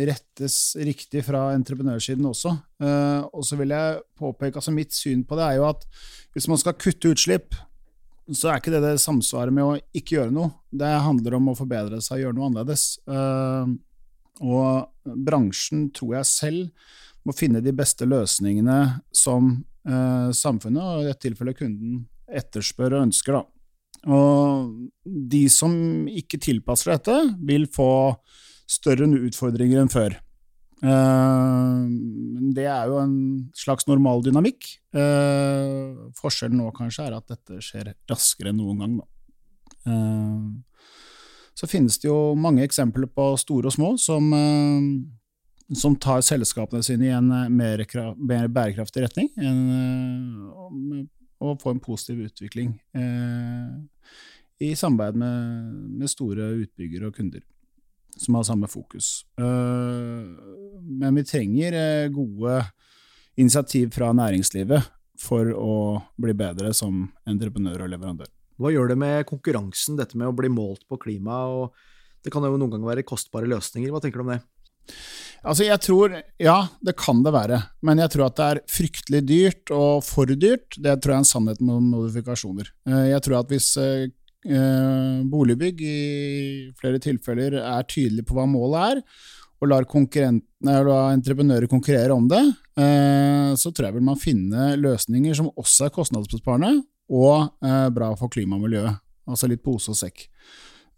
rettes 0.07 0.57
riktig 0.77 1.23
fra 1.25 1.47
entreprenørsiden 1.55 2.27
også. 2.29 2.51
og 3.33 3.45
så 3.45 3.57
vil 3.57 3.73
jeg 3.73 3.95
påpeke, 4.19 4.59
altså 4.59 4.73
Mitt 4.75 4.93
syn 4.93 5.23
på 5.25 5.37
det 5.39 5.47
er 5.47 5.55
jo 5.57 5.65
at 5.65 5.87
hvis 6.35 6.45
man 6.51 6.61
skal 6.61 6.77
kutte 6.77 7.09
utslipp, 7.15 7.57
så 8.29 8.51
er 8.51 8.59
ikke 8.59 8.75
det 8.75 8.83
det 8.83 8.93
samsvaret 9.01 9.55
med 9.55 9.65
å 9.65 9.79
ikke 9.97 10.19
gjøre 10.19 10.35
noe. 10.35 10.51
Det 10.69 10.91
handler 11.07 11.39
om 11.39 11.49
å 11.49 11.57
forbedre 11.57 11.97
seg 12.03 12.19
og 12.19 12.23
gjøre 12.25 12.37
noe 12.37 12.49
annerledes. 12.51 12.85
og 14.45 15.17
bransjen, 15.25 15.87
tror 15.95 16.19
jeg 16.19 16.29
selv, 16.29 16.93
må 17.27 17.35
finne 17.35 17.61
de 17.63 17.73
beste 17.75 18.07
løsningene 18.07 19.01
som 19.15 19.49
eh, 19.87 20.29
samfunnet, 20.35 20.83
og 20.83 21.03
i 21.03 21.09
dette 21.09 21.25
tilfellet 21.25 21.59
kunden, 21.59 22.05
etterspør 22.27 22.97
og 22.97 23.07
ønsker. 23.07 23.39
Da. 23.39 23.56
Og 24.05 24.89
de 25.05 25.43
som 25.51 25.73
ikke 26.07 26.39
tilpasser 26.43 26.93
dette, 26.93 27.17
vil 27.47 27.67
få 27.71 27.89
større 28.67 29.07
utfordringer 29.07 29.81
enn 29.81 29.91
før. 29.91 30.17
Eh, 30.83 31.83
det 32.53 32.67
er 32.69 32.91
jo 32.91 32.99
en 33.01 33.17
slags 33.57 33.87
normal 33.89 34.21
dynamikk. 34.25 34.69
Eh, 34.93 36.09
forskjellen 36.19 36.59
nå 36.61 36.69
kanskje 36.77 37.07
er 37.07 37.17
at 37.17 37.33
dette 37.33 37.61
skjer 37.63 37.93
raskere 38.11 38.53
enn 38.53 38.61
noen 38.61 38.83
gang. 38.83 38.97
Da. 39.01 39.07
Eh, 39.89 40.81
så 41.57 41.69
finnes 41.69 41.97
det 41.97 42.11
jo 42.11 42.35
mange 42.37 42.65
eksempler 42.67 43.09
på 43.09 43.31
store 43.41 43.71
og 43.71 43.73
små 43.77 43.95
som 44.01 44.27
som 45.75 45.97
tar 45.99 46.21
selskapene 46.23 46.79
sine 46.85 47.09
i 47.09 47.11
en 47.11 47.27
mer, 47.51 47.81
mer 48.15 48.45
bærekraftig 48.47 49.01
retning. 49.03 49.27
En, 49.35 51.09
og 51.43 51.61
få 51.61 51.73
en 51.73 51.83
positiv 51.83 52.23
utvikling 52.27 52.73
eh, 52.97 53.75
i 54.63 54.71
samarbeid 54.75 55.19
med, 55.21 55.73
med, 55.99 56.09
store 56.09 56.49
utbyggere 56.63 57.09
og 57.09 57.17
kunder 57.17 57.43
som 58.17 58.37
har 58.37 58.47
samme 58.47 58.69
fokus. 58.69 59.21
Eh, 59.37 60.23
men 60.81 61.19
vi 61.19 61.25
trenger 61.27 61.77
eh, 61.77 62.13
gode 62.13 62.63
initiativ 63.37 63.91
fra 63.93 64.09
næringslivet 64.17 64.89
for 65.21 65.51
å 65.53 65.75
bli 66.17 66.33
bedre 66.37 66.73
som 66.77 67.05
entreprenør 67.29 67.85
og 67.85 67.93
leverandør. 67.93 68.31
Hva 68.57 68.73
gjør 68.73 68.89
det 68.89 68.97
med 68.97 69.27
konkurransen, 69.29 69.97
dette 69.99 70.17
med 70.17 70.31
å 70.31 70.35
bli 70.35 70.49
målt 70.49 70.87
på 70.89 70.97
klima? 71.01 71.43
og 71.45 71.77
Det 72.25 72.33
kan 72.33 72.45
jo 72.45 72.57
noen 72.57 72.73
ganger 72.73 72.89
være 72.89 73.05
kostbare 73.05 73.49
løsninger. 73.49 73.93
Hva 73.93 74.01
tenker 74.01 74.21
du 74.21 74.25
om 74.25 74.33
det? 74.33 74.41
Altså, 75.47 75.65
jeg 75.67 75.79
tror 75.83 76.15
Ja, 76.41 76.57
det 76.83 76.97
kan 76.99 77.23
det 77.23 77.33
være. 77.35 77.61
Men 77.85 78.01
jeg 78.03 78.13
tror 78.13 78.27
at 78.27 78.37
det 78.37 78.47
er 78.47 78.61
fryktelig 78.71 79.23
dyrt, 79.27 79.71
og 79.71 80.03
for 80.05 80.29
dyrt. 80.29 80.77
Det 80.77 80.97
tror 81.01 81.13
jeg 81.13 81.19
er 81.19 81.25
en 81.25 81.31
sannhet 81.31 81.61
med 81.63 81.89
modifikasjoner. 81.91 82.71
Eh, 82.89 83.07
jeg 83.13 83.23
tror 83.25 83.39
at 83.39 83.53
hvis 83.53 83.71
eh, 83.81 84.07
eh, 84.47 85.23
boligbygg 85.31 85.81
i 85.81 85.97
flere 86.79 87.01
tilfeller 87.03 87.59
er 87.61 87.89
tydelig 87.89 88.25
på 88.27 88.37
hva 88.37 88.47
målet 88.49 88.97
er, 88.97 89.03
og 89.57 89.71
lar, 89.71 89.87
entreprenører 89.89 91.65
konkurrere 91.65 92.13
om 92.13 92.27
det, 92.29 92.43
så 93.57 93.71
tror 93.73 93.87
jeg 93.87 93.95
vil 93.95 94.03
man 94.05 94.19
finne 94.21 94.75
løsninger 94.77 95.33
som 95.33 95.47
også 95.49 95.87
er 95.87 95.93
kostnadsbesparende 95.95 96.83
og 97.09 97.57
bra 97.95 98.11
for 98.19 98.29
klima 98.29 98.59
og 98.59 98.67
miljø. 98.67 98.83
Altså 99.25 99.49
litt 99.49 99.63
pose 99.65 99.89
og 99.89 99.97
sekk. 99.97 100.27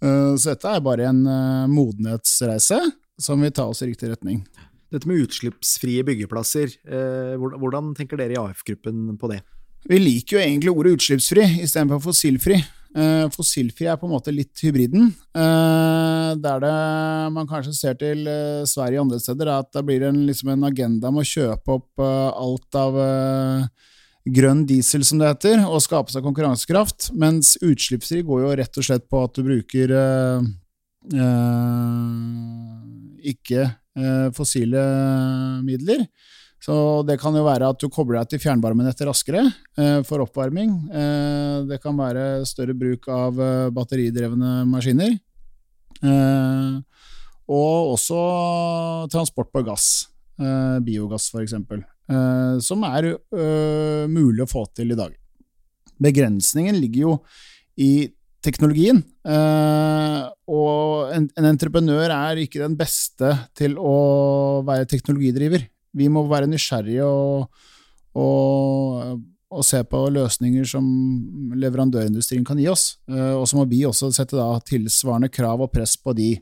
Så 0.03 0.43
dette 0.49 0.73
er 0.75 0.83
bare 0.83 1.07
en 1.07 1.23
modenhetsreise 1.71 2.81
som 3.19 3.41
vil 3.43 3.53
ta 3.53 3.67
oss 3.69 3.83
i 3.83 3.91
riktig 3.91 4.09
retning. 4.11 4.41
Dette 4.89 5.05
med 5.09 5.21
utslippsfrie 5.21 6.03
byggeplasser, 6.05 6.71
eh, 6.89 7.35
hvordan 7.37 7.93
tenker 7.97 8.17
dere 8.17 8.33
i 8.33 8.41
AF-gruppen 8.41 9.19
på 9.21 9.29
det? 9.29 9.43
Vi 9.87 9.99
liker 10.01 10.37
jo 10.37 10.41
egentlig 10.41 10.73
ordet 10.73 10.95
utslippsfri 10.97 11.45
istedenfor 11.63 12.01
fossilfri. 12.09 12.57
Eh, 12.97 13.27
fossilfri 13.29 13.85
er 13.85 13.99
på 14.01 14.07
en 14.07 14.15
måte 14.15 14.33
litt 14.33 14.57
hybriden. 14.65 15.11
Eh, 15.37 16.31
der 16.41 16.63
det 16.63 16.73
man 17.35 17.47
kanskje 17.47 17.75
ser 17.77 17.93
til 17.93 18.25
Sverige 18.65 18.97
og 18.97 19.05
andre 19.05 19.19
steder, 19.21 19.45
er 19.45 19.59
at 19.59 19.71
det 19.71 19.85
blir 19.85 20.07
en, 20.09 20.25
liksom 20.25 20.49
en 20.49 20.65
agenda 20.65 21.11
med 21.11 21.21
å 21.21 21.29
kjøpe 21.29 21.77
opp 21.77 22.01
alt 22.01 22.75
av 22.75 22.97
grønn 24.25 24.65
diesel, 24.65 25.05
som 25.05 25.21
det 25.21 25.29
heter, 25.29 25.61
og 25.69 25.83
skape 25.85 26.11
seg 26.11 26.25
konkurransekraft. 26.25 27.11
Mens 27.13 27.57
utslippsfri 27.61 28.23
går 28.25 28.41
jo 28.41 28.55
rett 28.57 28.81
og 28.81 28.89
slett 28.89 29.05
på 29.09 29.21
at 29.23 29.37
du 29.37 29.45
bruker 29.45 29.93
eh, 33.99 34.31
fossile 34.35 34.83
midler. 35.65 36.05
Så 36.59 36.75
det 37.07 37.15
kan 37.21 37.35
jo 37.35 37.45
være 37.45 37.69
at 37.71 37.79
du 37.79 37.87
kobler 37.91 38.19
deg 38.19 38.33
til 38.33 38.41
fjernvarmenettet 38.43 39.07
raskere 39.07 39.45
eh, 39.79 40.01
for 40.07 40.25
oppvarming. 40.25 40.73
Eh, 40.91 41.57
det 41.69 41.79
kan 41.83 41.95
være 41.97 42.43
større 42.47 42.75
bruk 42.75 43.07
av 43.13 43.39
batteridrevne 43.75 44.65
maskiner. 44.67 45.17
og 47.49 47.93
også 47.95 48.19
transport 49.11 49.51
på 49.51 49.63
gass. 49.63 50.07
biogass, 50.83 51.31
f.eks. 51.33 51.53
Eh, 51.53 52.59
som 52.63 52.83
er 52.83 53.15
mulig 54.07 54.43
å 54.43 54.49
få 54.49 54.65
til 54.75 54.91
i 54.91 54.99
dag. 54.99 55.15
Begrensningen 55.99 56.75
ligger 56.79 57.01
jo 57.01 57.15
i 57.79 58.09
teknologien. 58.45 59.01
Uh, 59.27 60.29
og 60.49 61.11
en, 61.15 61.27
en, 61.35 61.49
entreprenør 61.51 62.13
er 62.13 62.43
ikke 62.43 62.61
den 62.61 62.77
beste 62.79 63.33
til 63.57 63.75
å 63.79 64.61
være 64.67 64.87
teknologidriver. 64.89 65.67
Vi 65.97 66.07
må 66.11 66.23
være 66.29 66.49
nysgjerrige 66.49 67.05
og, 67.05 67.65
og, 68.19 69.19
og 69.49 69.65
se 69.65 69.81
på 69.89 70.03
løsninger 70.15 70.67
som 70.69 70.87
leverandørindustrien 71.59 72.45
kan 72.47 72.59
gi 72.61 72.69
oss. 72.71 72.93
Uh, 73.11 73.35
og 73.41 73.47
så 73.49 73.59
må 73.59 73.67
vi 73.69 73.83
også 73.87 74.11
sette 74.15 74.39
da, 74.39 74.51
tilsvarende 74.65 75.31
krav 75.33 75.65
og 75.65 75.73
press 75.75 75.97
på 75.99 76.15
de 76.17 76.33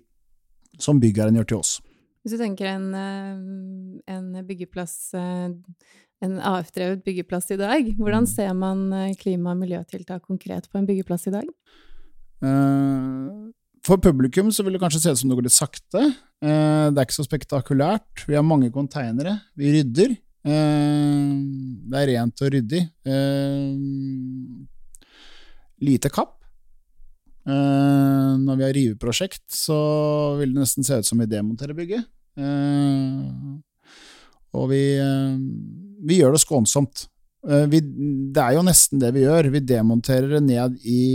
som 0.82 1.00
byggherren 1.02 1.40
gjør 1.40 1.54
til 1.54 1.64
oss. 1.64 1.78
Hvis 2.22 2.36
du 2.36 2.42
tenker 2.42 2.68
en, 2.68 2.90
eh, 2.94 4.12
en 4.12 4.26
byggeplass 4.46 5.14
en 6.26 6.34
AF-drevet 6.44 7.06
byggeplass 7.06 7.48
i 7.54 7.58
dag. 7.62 7.88
Hvordan 7.96 8.26
mm. 8.26 8.30
ser 8.30 8.52
man 8.58 8.90
klima- 9.22 9.54
og 9.54 9.62
miljøtiltak 9.62 10.26
konkret 10.26 10.68
på 10.68 10.80
en 10.80 10.88
byggeplass 10.90 11.30
i 11.30 11.34
dag? 11.38 11.48
Eh, 12.44 13.50
for 13.88 14.02
publikum 14.04 14.52
så 14.54 14.66
vil 14.66 14.76
det 14.76 14.82
kanskje 14.84 15.02
se 15.02 15.14
ut 15.14 15.22
som 15.22 15.32
det 15.32 15.38
går 15.40 15.48
litt 15.48 15.58
sakte. 15.58 16.04
Eh, 16.44 16.88
det 16.92 17.00
er 17.00 17.06
ikke 17.06 17.18
så 17.18 17.28
spektakulært. 17.28 18.26
Vi 18.28 18.38
har 18.38 18.46
mange 18.46 18.70
konteinere. 18.74 19.38
Vi 19.58 19.74
rydder. 19.78 20.16
Eh, 20.48 21.36
det 21.88 22.02
er 22.02 22.12
rent 22.14 22.44
og 22.44 22.54
ryddig. 22.54 22.84
Lite 25.88 26.12
kapp. 26.14 26.34
Når 27.48 28.58
vi 28.60 28.64
har 28.66 28.74
riveprosjekt, 28.76 29.46
så 29.56 30.36
vil 30.36 30.52
det 30.52 30.66
nesten 30.66 30.84
se 30.84 30.98
ut 31.00 31.08
som 31.08 31.22
vi 31.22 31.30
demonterer 31.32 31.78
bygget. 31.78 32.04
Og 34.52 34.66
vi, 34.68 34.82
vi 36.10 36.18
gjør 36.20 36.36
det 36.36 36.42
skånsomt. 36.44 37.06
Vi, 37.72 37.80
det 38.36 38.44
er 38.44 38.58
jo 38.58 38.66
nesten 38.68 39.00
det 39.00 39.14
vi 39.16 39.24
gjør. 39.24 39.48
Vi 39.54 39.64
demonterer 39.64 40.36
det 40.36 40.44
ned 40.44 40.76
i 40.84 41.06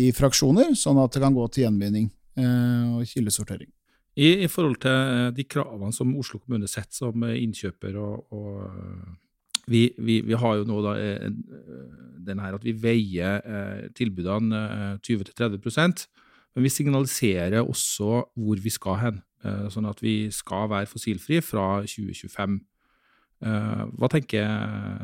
i 0.00 0.10
fraksjoner, 0.14 0.74
sånn 0.78 1.00
at 1.02 1.14
det 1.14 1.22
kan 1.22 1.36
gå 1.36 1.44
til 1.52 1.66
gjenvinning 1.66 2.08
eh, 2.40 2.94
og 2.96 3.06
kildesortering. 3.08 3.70
I, 4.14 4.46
I, 4.46 4.48
forhold 4.50 4.78
til 4.82 4.94
eh, 4.94 5.28
de 5.34 5.46
kravene 5.46 5.94
som 5.94 6.14
Oslo 6.18 6.38
kommune 6.42 6.70
setter 6.70 6.94
som 6.94 7.24
innkjøper 7.26 7.98
og, 7.98 8.34
og 8.34 9.64
vi, 9.70 9.88
vi, 9.98 10.20
vi, 10.26 10.36
har 10.38 10.60
jo 10.60 10.66
nå 10.68 10.80
da 10.84 10.92
den 12.24 12.42
her 12.42 12.56
at 12.56 12.66
vi 12.66 12.74
veier 12.78 13.40
eh, 13.42 13.86
tilbudene 13.96 14.60
eh, 14.64 14.92
20-30% 15.04 16.06
men 16.54 16.66
vi 16.66 16.70
signaliserer 16.70 17.64
også 17.64 18.10
hvor 18.34 18.60
vi 18.62 18.70
skal 18.70 19.00
hen. 19.00 19.16
Eh, 19.44 19.66
sånn 19.74 19.88
at 19.90 20.00
vi 20.02 20.30
skal 20.34 20.68
være 20.70 20.88
fossilfri 20.90 21.40
fra 21.42 21.82
2025. 21.82 22.60
Eh, 23.44 23.80
hva 24.00 24.08
tenker 24.08 24.46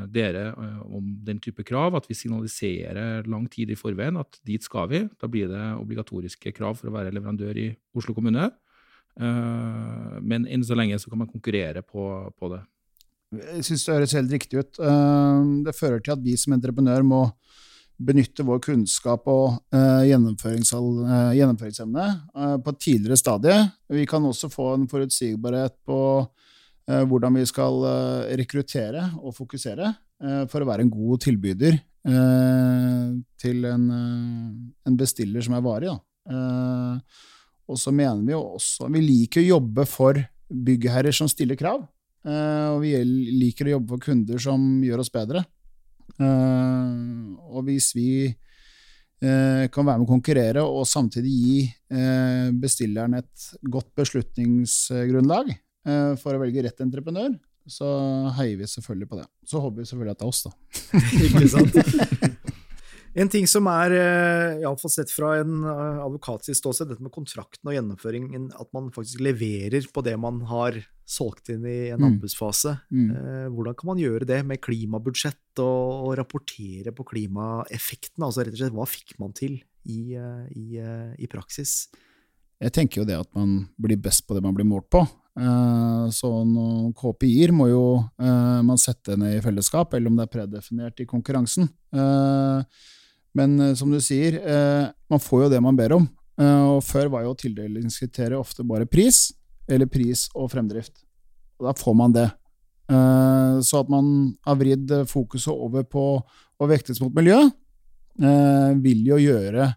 dere 0.08 0.46
eh, 0.54 0.76
om 0.88 1.04
den 1.26 1.36
type 1.44 1.60
krav, 1.66 1.92
at 1.98 2.06
vi 2.08 2.14
signaliserer 2.16 3.26
lang 3.28 3.44
tid 3.52 3.74
i 3.74 3.76
forveien 3.76 4.16
at 4.20 4.38
dit 4.48 4.64
skal 4.64 4.88
vi? 4.88 5.02
Da 5.20 5.28
blir 5.28 5.50
det 5.50 5.64
obligatoriske 5.76 6.52
krav 6.56 6.78
for 6.78 6.88
å 6.88 6.94
være 6.94 7.12
leverandør 7.12 7.58
i 7.60 7.66
Oslo 7.96 8.14
kommune. 8.16 8.50
Men 9.20 10.46
enn 10.48 10.64
så 10.64 10.74
lenge 10.78 10.98
så 11.02 11.10
kan 11.10 11.18
man 11.20 11.28
konkurrere 11.28 11.82
på, 11.82 12.02
på 12.38 12.48
det. 12.52 12.60
Jeg 13.50 13.64
syns 13.66 13.84
det 13.84 13.96
høres 13.96 14.14
helt 14.16 14.32
riktig 14.32 14.62
ut. 14.62 14.78
Det 15.66 15.74
fører 15.76 16.00
til 16.00 16.14
at 16.14 16.22
vi 16.22 16.36
som 16.40 16.54
entreprenør 16.54 17.02
må 17.04 17.20
benytte 18.00 18.46
vår 18.46 18.62
kunnskap 18.64 19.26
og 19.28 19.58
uh, 19.74 20.02
gjennomføringsevne 20.06 22.06
på 22.64 22.72
et 22.72 22.80
tidligere 22.86 23.20
stadie. 23.20 23.58
Vi 23.92 24.06
kan 24.08 24.24
også 24.24 24.48
få 24.48 24.70
en 24.78 24.88
forutsigbarhet 24.88 25.74
på 25.84 25.98
hvordan 26.90 27.38
vi 27.38 27.46
skal 27.48 27.84
rekruttere 28.40 29.04
og 29.20 29.34
fokusere 29.36 29.92
for 30.50 30.60
å 30.60 30.68
være 30.68 30.84
en 30.84 30.92
god 30.92 31.22
tilbyder 31.24 31.78
til 33.40 33.68
en, 33.68 33.86
bestiller 34.98 35.44
som 35.44 35.56
er 35.56 35.64
varig. 35.64 35.92
og 37.70 37.78
så 37.78 37.92
mener 37.92 38.24
vi 38.24 38.32
jo 38.32 38.40
også 38.56 38.88
Vi 38.90 39.00
liker 39.04 39.42
å 39.42 39.50
jobbe 39.56 39.86
for 39.86 40.18
byggherrer 40.50 41.14
som 41.14 41.28
stiller 41.30 41.56
krav. 41.56 41.86
og 42.26 42.80
vi 42.82 42.96
liker 43.44 43.68
å 43.68 43.76
jobbe 43.76 43.94
for 43.94 44.04
kunder 44.10 44.38
som 44.38 44.82
gjør 44.84 45.04
oss 45.04 45.12
bedre. 45.12 45.44
Og 46.20 47.64
hvis 47.68 47.94
vi 47.94 48.10
kan 49.20 49.84
være 49.86 50.00
med 50.00 50.08
å 50.08 50.10
konkurrere 50.10 50.64
og 50.64 50.88
samtidig 50.88 51.30
gi 51.30 52.52
bestilleren 52.60 53.18
et 53.20 53.50
godt 53.62 53.92
beslutningsgrunnlag 53.94 55.52
for 56.20 56.36
å 56.36 56.40
velge 56.42 56.62
rett 56.66 56.82
entreprenør, 56.84 57.32
så 57.70 57.88
heier 58.36 58.58
vi 58.60 58.68
selvfølgelig 58.68 59.08
på 59.08 59.20
det. 59.20 59.26
Så 59.48 59.62
håper 59.62 59.80
vi 59.80 59.88
selvfølgelig 59.88 60.16
at 60.16 60.20
det 60.20 60.26
er 60.26 60.32
oss, 60.34 60.42
da. 60.44 60.52
Ikke 61.26 61.50
sant? 61.52 62.40
En 63.18 63.26
ting 63.30 63.46
som 63.50 63.66
er, 63.66 63.90
eh, 63.98 64.60
iallfall 64.62 64.92
sett 64.92 65.10
fra 65.10 65.32
en 65.40 65.64
eh, 65.66 66.02
advokats 66.04 66.50
ståsted, 66.54 66.92
dette 66.92 67.02
med 67.02 67.12
kontrakten 67.14 67.66
og 67.66 67.74
gjennomføringen, 67.74 68.50
at 68.54 68.70
man 68.76 68.92
faktisk 68.94 69.22
leverer 69.26 69.88
på 69.90 70.04
det 70.06 70.14
man 70.20 70.38
har 70.46 70.78
solgt 71.10 71.50
inn 71.50 71.64
i 71.66 71.90
en 71.90 71.98
mm. 71.98 72.06
anbudsfase. 72.06 72.76
Mm. 72.94 73.08
Mm. 73.08 73.56
Hvordan 73.56 73.78
kan 73.80 73.90
man 73.90 74.02
gjøre 74.02 74.28
det 74.30 74.38
med 74.46 74.62
klimabudsjett 74.62 75.58
og, 75.58 76.06
og 76.06 76.14
rapportere 76.20 76.94
på 76.94 77.08
klimaeffekten? 77.10 78.22
Altså 78.22 78.44
rett 78.44 78.54
og 78.54 78.62
slett, 78.62 78.76
hva 78.78 78.86
fikk 78.86 79.16
man 79.18 79.34
til 79.34 79.58
i, 79.90 80.14
i, 80.14 80.78
i 80.78 81.30
praksis? 81.32 81.88
Jeg 82.62 82.76
tenker 82.76 83.02
jo 83.02 83.08
det 83.08 83.18
at 83.18 83.30
man 83.34 83.64
blir 83.80 83.98
best 83.98 84.22
på 84.28 84.38
det 84.38 84.44
man 84.44 84.54
blir 84.54 84.68
målt 84.70 84.86
på. 84.92 85.02
Så 85.36 86.28
noen 86.44 86.90
KPI-er 86.96 87.52
må 87.54 87.68
jo 87.70 87.84
man 88.18 88.80
sette 88.80 89.14
ned 89.16 89.36
i 89.36 89.42
fellesskap, 89.44 89.94
eller 89.94 90.10
om 90.10 90.16
det 90.18 90.26
er 90.26 90.32
predefinert 90.32 91.00
i 91.00 91.06
konkurransen. 91.08 91.68
Men 93.36 93.54
uh, 93.62 93.74
som 93.78 93.92
du 93.92 94.00
sier, 94.02 94.40
man 95.10 95.22
får 95.22 95.44
jo 95.44 95.52
det 95.52 95.60
man 95.62 95.78
ber 95.78 95.94
om. 95.96 96.08
Og 96.40 96.80
før 96.82 97.10
var 97.12 97.26
jo 97.26 97.36
tildelingskriteriet 97.38 98.38
ofte 98.40 98.64
bare 98.66 98.88
pris, 98.90 99.28
eller 99.70 99.86
pris 99.86 100.26
og 100.34 100.50
fremdrift. 100.52 101.04
Og 101.60 101.68
da 101.68 101.74
får 101.76 101.96
man 102.00 102.14
det. 102.16 102.28
så 103.62 103.80
at 103.84 103.90
man 103.92 104.34
har 104.46 104.56
vridd 104.58 104.92
fokuset 105.06 105.52
over 105.52 105.84
på 105.86 106.04
å 106.58 106.68
vektes 106.68 107.00
mot 107.00 107.14
miljø, 107.14 107.38
vil 108.82 109.06
jo 109.06 109.20
gjøre 109.20 109.68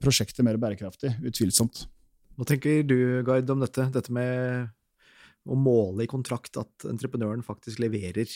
prosjektet 0.00 0.46
mer 0.46 0.56
bærekraftig, 0.62 1.12
utvilsomt. 1.26 1.84
Hva 2.38 2.46
tenker 2.46 2.84
du, 2.86 2.98
Gard, 3.26 3.50
om 3.50 3.64
dette? 3.64 3.88
Dette 3.90 4.14
med 4.14 4.68
å 5.48 5.56
måle 5.58 6.04
i 6.04 6.10
kontrakt 6.10 6.54
at 6.60 6.86
entreprenøren 6.86 7.42
faktisk 7.42 7.80
leverer 7.82 8.30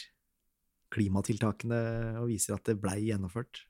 klimatiltakene 0.92 1.78
og 2.20 2.32
viser 2.32 2.56
at 2.56 2.66
det 2.66 2.80
blei 2.82 2.98
gjennomført? 3.06 3.62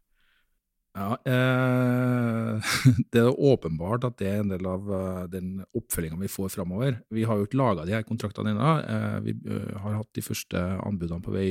Ja, 0.96 1.16
eh, 1.24 2.72
Det 3.12 3.20
er 3.20 3.28
åpenbart 3.32 4.04
at 4.08 4.18
det 4.20 4.28
er 4.28 4.42
en 4.42 4.52
del 4.52 4.66
av 4.68 4.88
uh, 4.88 5.22
den 5.28 5.62
oppfølginga 5.76 6.20
vi 6.20 6.32
får 6.32 6.52
framover. 6.52 6.98
Vi 7.12 7.24
har 7.28 7.38
jo 7.38 7.48
ikke 7.48 7.60
laga 7.60 7.86
de 7.88 7.96
her 7.96 8.04
kontraktene 8.08 8.52
ennå. 8.52 8.72
Eh, 8.84 9.20
vi 9.24 9.36
uh, 9.48 9.72
har 9.84 10.00
hatt 10.00 10.12
de 10.16 10.24
første 10.24 10.64
anbudene 10.84 11.24
på 11.24 11.32
vei 11.32 11.48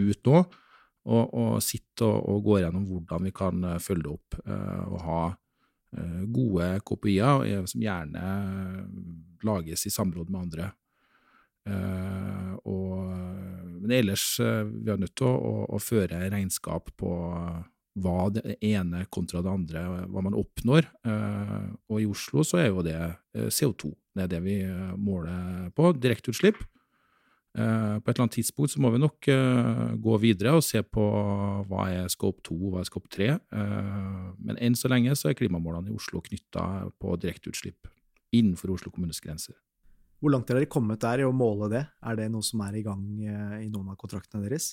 ut 0.00 0.20
nå, 0.28 0.42
og, 1.04 1.24
og 1.32 1.62
sitter 1.64 2.08
og, 2.08 2.28
og, 2.28 2.44
går 2.48 2.64
gjennom 2.64 2.84
hvordan 2.88 3.28
vi 3.28 3.36
kan 3.36 3.64
uh, 3.68 3.80
følge 3.80 4.08
det 4.08 4.14
opp 4.16 4.38
og 4.44 5.00
ha 5.04 5.22
gode 6.34 6.68
kopier 6.86 7.66
som 7.70 7.82
gjerne 7.82 8.24
lages 9.44 9.86
i 9.86 9.92
samråd 9.92 10.32
med 10.32 10.40
andre. 10.40 10.70
Og, 12.64 13.12
men 13.80 13.94
ellers 13.96 14.24
vi 14.38 14.90
er 14.92 14.98
nødt 15.00 15.14
til 15.16 15.30
å, 15.30 15.52
å, 15.68 15.80
føre 15.80 16.26
regnskap 16.32 16.90
på 17.00 17.12
hva 18.02 18.28
det 18.34 18.56
ene 18.64 19.04
kontra 19.12 19.42
det 19.44 19.52
andre, 19.52 19.82
hva 20.10 20.22
man 20.24 20.36
oppnår. 20.38 20.88
Eh, 21.06 21.66
og 21.90 22.00
i 22.02 22.08
Oslo 22.10 22.44
så 22.46 22.60
er 22.62 22.70
jo 22.70 22.84
det 22.86 22.98
eh, 22.98 23.48
CO2. 23.48 23.92
Det 24.14 24.24
er 24.24 24.32
det 24.32 24.40
vi 24.44 24.58
eh, 24.66 24.94
måler 24.98 25.70
på. 25.76 25.92
Direkteutslipp. 26.02 26.58
På 27.54 28.10
et 28.10 28.10
eller 28.10 28.24
annet 28.24 28.34
tidspunkt 28.34 28.72
så 28.72 28.80
må 28.82 28.90
vi 28.90 28.98
nok 28.98 29.28
gå 30.02 30.14
videre 30.18 30.56
og 30.58 30.64
se 30.66 30.80
på 30.82 31.04
hva 31.70 31.84
er 31.86 32.08
scope 32.10 32.42
2 32.48 32.56
og 32.56 32.72
hva 32.72 32.80
er 32.82 32.88
scope 32.88 33.10
3. 33.14 33.28
Men 34.42 34.58
enn 34.58 34.74
så 34.74 34.90
lenge 34.90 35.14
så 35.14 35.30
er 35.30 35.38
klimamålene 35.38 35.92
i 35.92 35.94
Oslo 35.94 36.18
knytta 36.24 36.64
på 36.98 37.14
direkteutslipp 37.22 37.86
innenfor 38.34 38.74
Oslo 38.74 38.90
kommunes 38.90 39.22
grenser. 39.22 39.54
Hvor 40.18 40.34
langt 40.34 40.50
er 40.50 40.58
dere 40.58 40.72
kommet 40.72 41.02
der 41.04 41.22
i 41.22 41.28
å 41.28 41.34
måle 41.36 41.70
det? 41.70 41.84
Er 42.02 42.18
det 42.18 42.30
noe 42.34 42.42
som 42.42 42.62
er 42.66 42.80
i 42.80 42.82
gang 42.82 43.04
i 43.22 43.68
noen 43.68 43.92
av 43.92 44.00
kontraktene 44.02 44.48
deres? 44.48 44.72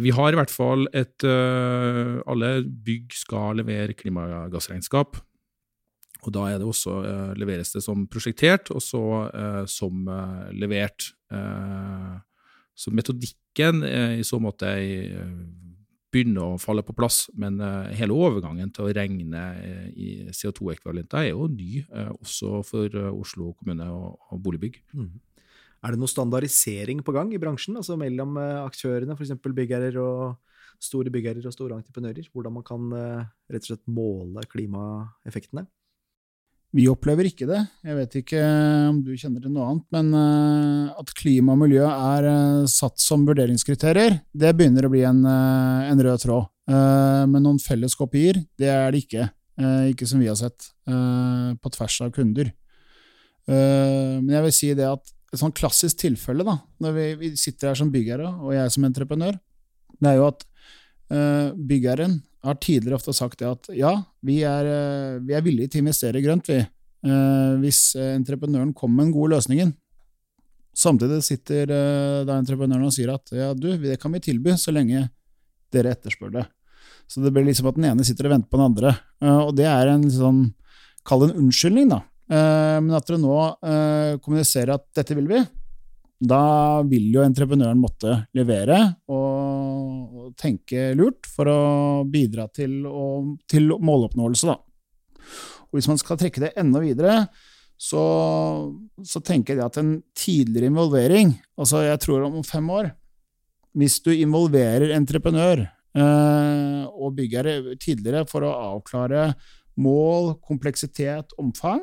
Vi 0.00 0.10
har 0.16 0.32
i 0.32 0.38
hvert 0.38 0.52
fall 0.52 0.88
et 0.96 1.24
uh, 1.28 2.20
Alle 2.30 2.56
bygg 2.64 3.14
skal 3.14 3.60
levere 3.60 3.96
klimagassregnskap. 3.96 5.20
Og 6.24 6.32
da 6.34 6.46
det 6.58 6.66
også, 6.66 6.94
uh, 7.04 7.32
leveres 7.38 7.74
det 7.74 7.82
som 7.84 8.06
prosjektert, 8.10 8.70
og 8.74 8.82
så 8.84 9.02
uh, 9.28 9.64
som 9.70 10.08
levert. 10.52 11.12
så 12.74 12.90
metodikken 12.90 13.82
i 13.84 14.22
så 14.22 14.38
måte 14.38 14.68
begynner 16.14 16.54
å 16.54 16.58
falle 16.62 16.82
på 16.86 16.94
plass, 16.94 17.28
men 17.34 17.58
hele 17.94 18.14
overgangen 18.14 18.70
til 18.70 18.86
å 18.86 18.92
regne 18.94 19.42
i 19.94 20.28
CO2-ekvivalenter 20.30 21.18
er 21.24 21.30
jo 21.32 21.48
ny, 21.50 21.82
også 22.20 22.62
for 22.66 22.94
Oslo 23.10 23.52
kommune 23.58 23.88
og, 23.90 24.38
boligbygg. 24.44 24.78
Mm. 24.94 25.10
Er 25.84 25.92
det 25.92 26.00
noe 26.00 26.08
standardisering 26.08 27.02
på 27.04 27.12
gang 27.12 27.32
i 27.36 27.40
bransjen, 27.40 27.76
altså 27.76 27.98
mellom 28.00 28.38
eh, 28.40 28.60
aktørene, 28.64 29.16
f.eks. 29.18 29.34
byggherrer 29.44 29.98
og 30.00 30.38
store 30.80 31.12
byggherrer 31.12 31.44
og 31.44 31.52
store 31.52 31.76
entreprenører? 31.76 32.30
Hvordan 32.32 32.54
man 32.56 32.64
kan 32.64 32.86
eh, 32.96 33.26
rett 33.52 33.66
og 33.66 33.72
slett 33.74 33.90
måle 33.92 34.46
klimaeffektene? 34.48 35.66
Vi 36.74 36.88
opplever 36.90 37.28
ikke 37.28 37.46
det. 37.46 37.60
Jeg 37.86 37.96
vet 38.00 38.16
ikke 38.18 38.40
om 38.88 38.96
du 39.06 39.12
kjenner 39.14 39.44
til 39.44 39.52
noe 39.54 39.68
annet, 39.70 39.84
men 39.94 40.08
eh, 40.18 40.96
at 40.98 41.12
klima 41.14 41.54
og 41.54 41.60
miljø 41.60 41.84
er 41.86 42.26
satt 42.70 42.98
som 42.98 43.22
vurderingskriterier, 43.28 44.16
det 44.34 44.50
begynner 44.58 44.88
å 44.88 44.90
bli 44.90 45.04
en, 45.06 45.22
en 45.22 46.02
rød 46.02 46.24
tråd. 46.24 46.50
Men 46.64 47.44
noen 47.44 47.60
felles 47.60 47.92
kopier, 47.94 48.40
det 48.58 48.70
er 48.72 48.86
det 48.90 49.02
ikke. 49.04 49.28
Ikke 49.90 50.06
som 50.08 50.22
vi 50.22 50.30
har 50.30 50.38
sett, 50.40 50.70
på 50.88 51.72
tvers 51.74 51.98
av 52.06 52.14
kunder. 52.16 52.48
Men 53.44 54.32
jeg 54.32 54.46
vil 54.46 54.54
si 54.56 54.70
det 54.78 54.86
at 54.88 55.12
et 55.34 55.42
sånn 55.42 55.52
klassisk 55.52 56.00
tilfelle, 56.00 56.46
da, 56.48 56.56
når 56.80 56.96
vi, 57.20 57.30
sitter 57.36 57.68
her 57.68 57.76
som 57.76 57.92
byggherre, 57.92 58.30
og 58.40 58.54
jeg 58.56 58.72
som 58.72 58.88
entreprenør, 58.88 59.36
det 60.00 60.14
er 60.14 60.16
jo 60.16 60.30
at 60.30 60.46
byggherren 61.68 62.16
har 62.44 62.60
tidligere 62.60 62.98
ofte 62.98 63.14
sagt 63.16 63.40
det 63.40 63.48
at 63.50 63.70
ja, 63.76 63.94
vi 64.24 64.40
er, 64.46 64.68
uh, 64.68 65.22
vi 65.24 65.36
er 65.36 65.44
villige 65.44 65.72
til 65.72 65.82
å 65.82 65.84
investere 65.86 66.22
grønt, 66.24 66.50
vi, 66.50 66.60
uh, 66.60 67.54
hvis 67.62 67.94
entreprenøren 67.96 68.74
kommer 68.76 69.00
med 69.00 69.08
den 69.08 69.16
gode 69.16 69.36
løsningen. 69.36 69.74
Samtidig 70.74 71.20
sitter 71.22 71.70
da 72.26 72.34
entreprenøren 72.34 72.88
og 72.88 72.94
sier 72.96 73.12
at 73.12 73.30
ja, 73.30 73.52
du, 73.54 73.68
det 73.78 73.94
kan 74.02 74.10
vi 74.10 74.24
tilby 74.24 74.56
så 74.58 74.72
lenge 74.74 75.04
dere 75.70 75.92
etterspør 75.94 76.32
det. 76.34 76.42
Så 77.06 77.22
det 77.22 77.30
blir 77.30 77.46
liksom 77.46 77.68
at 77.70 77.78
den 77.78 77.86
ene 77.92 78.06
sitter 78.06 78.26
og 78.26 78.34
venter 78.34 78.50
på 78.50 78.58
den 78.58 78.66
andre. 78.72 78.90
og 79.44 79.52
det 79.54 79.68
er 79.70 79.92
en 79.92 80.02
sånn, 80.10 80.40
kall 81.06 81.22
det 81.22 81.28
en 81.30 81.44
unnskyldning, 81.44 81.92
da, 81.92 82.00
Eh, 82.24 82.78
men 82.80 82.94
at 82.96 83.04
dere 83.08 83.20
nå 83.20 83.34
eh, 83.68 84.16
kommuniserer 84.24 84.78
at 84.78 84.86
dette 84.96 85.16
vil 85.16 85.28
vi, 85.28 85.42
da 86.28 86.82
vil 86.88 87.10
jo 87.14 87.24
entreprenøren 87.24 87.80
måtte 87.80 88.24
levere 88.36 88.80
og, 89.12 90.32
tenke 90.40 90.88
lurt 90.96 91.28
for 91.30 91.46
å 91.46 91.58
bidra 92.10 92.48
til, 92.50 92.80
å, 92.88 93.36
til 93.50 93.68
måloppnåelse. 93.78 94.48
Da. 94.48 94.56
Og 95.68 95.78
hvis 95.78 95.88
man 95.90 96.00
skal 96.00 96.18
trekke 96.18 96.42
det 96.42 96.54
enda 96.58 96.80
videre, 96.82 97.26
så, 97.78 98.02
så 99.04 99.20
tenker 99.22 99.58
jeg 99.58 99.66
at 99.66 99.78
en 99.80 99.96
tidligere 100.16 100.70
involvering 100.70 101.32
altså 101.58 101.80
Jeg 101.82 101.98
tror 102.04 102.22
om 102.28 102.36
fem 102.46 102.68
år 102.70 102.92
hvis 103.74 103.98
du 104.04 104.12
involverer 104.14 104.94
entreprenør 104.94 105.64
eh, 105.66 106.82
og 106.86 107.16
byggherre 107.18 107.74
tidligere 107.82 108.22
for 108.30 108.46
å 108.46 108.52
avklare 108.76 109.32
mål, 109.82 110.36
kompleksitet, 110.46 111.34
omfang, 111.42 111.82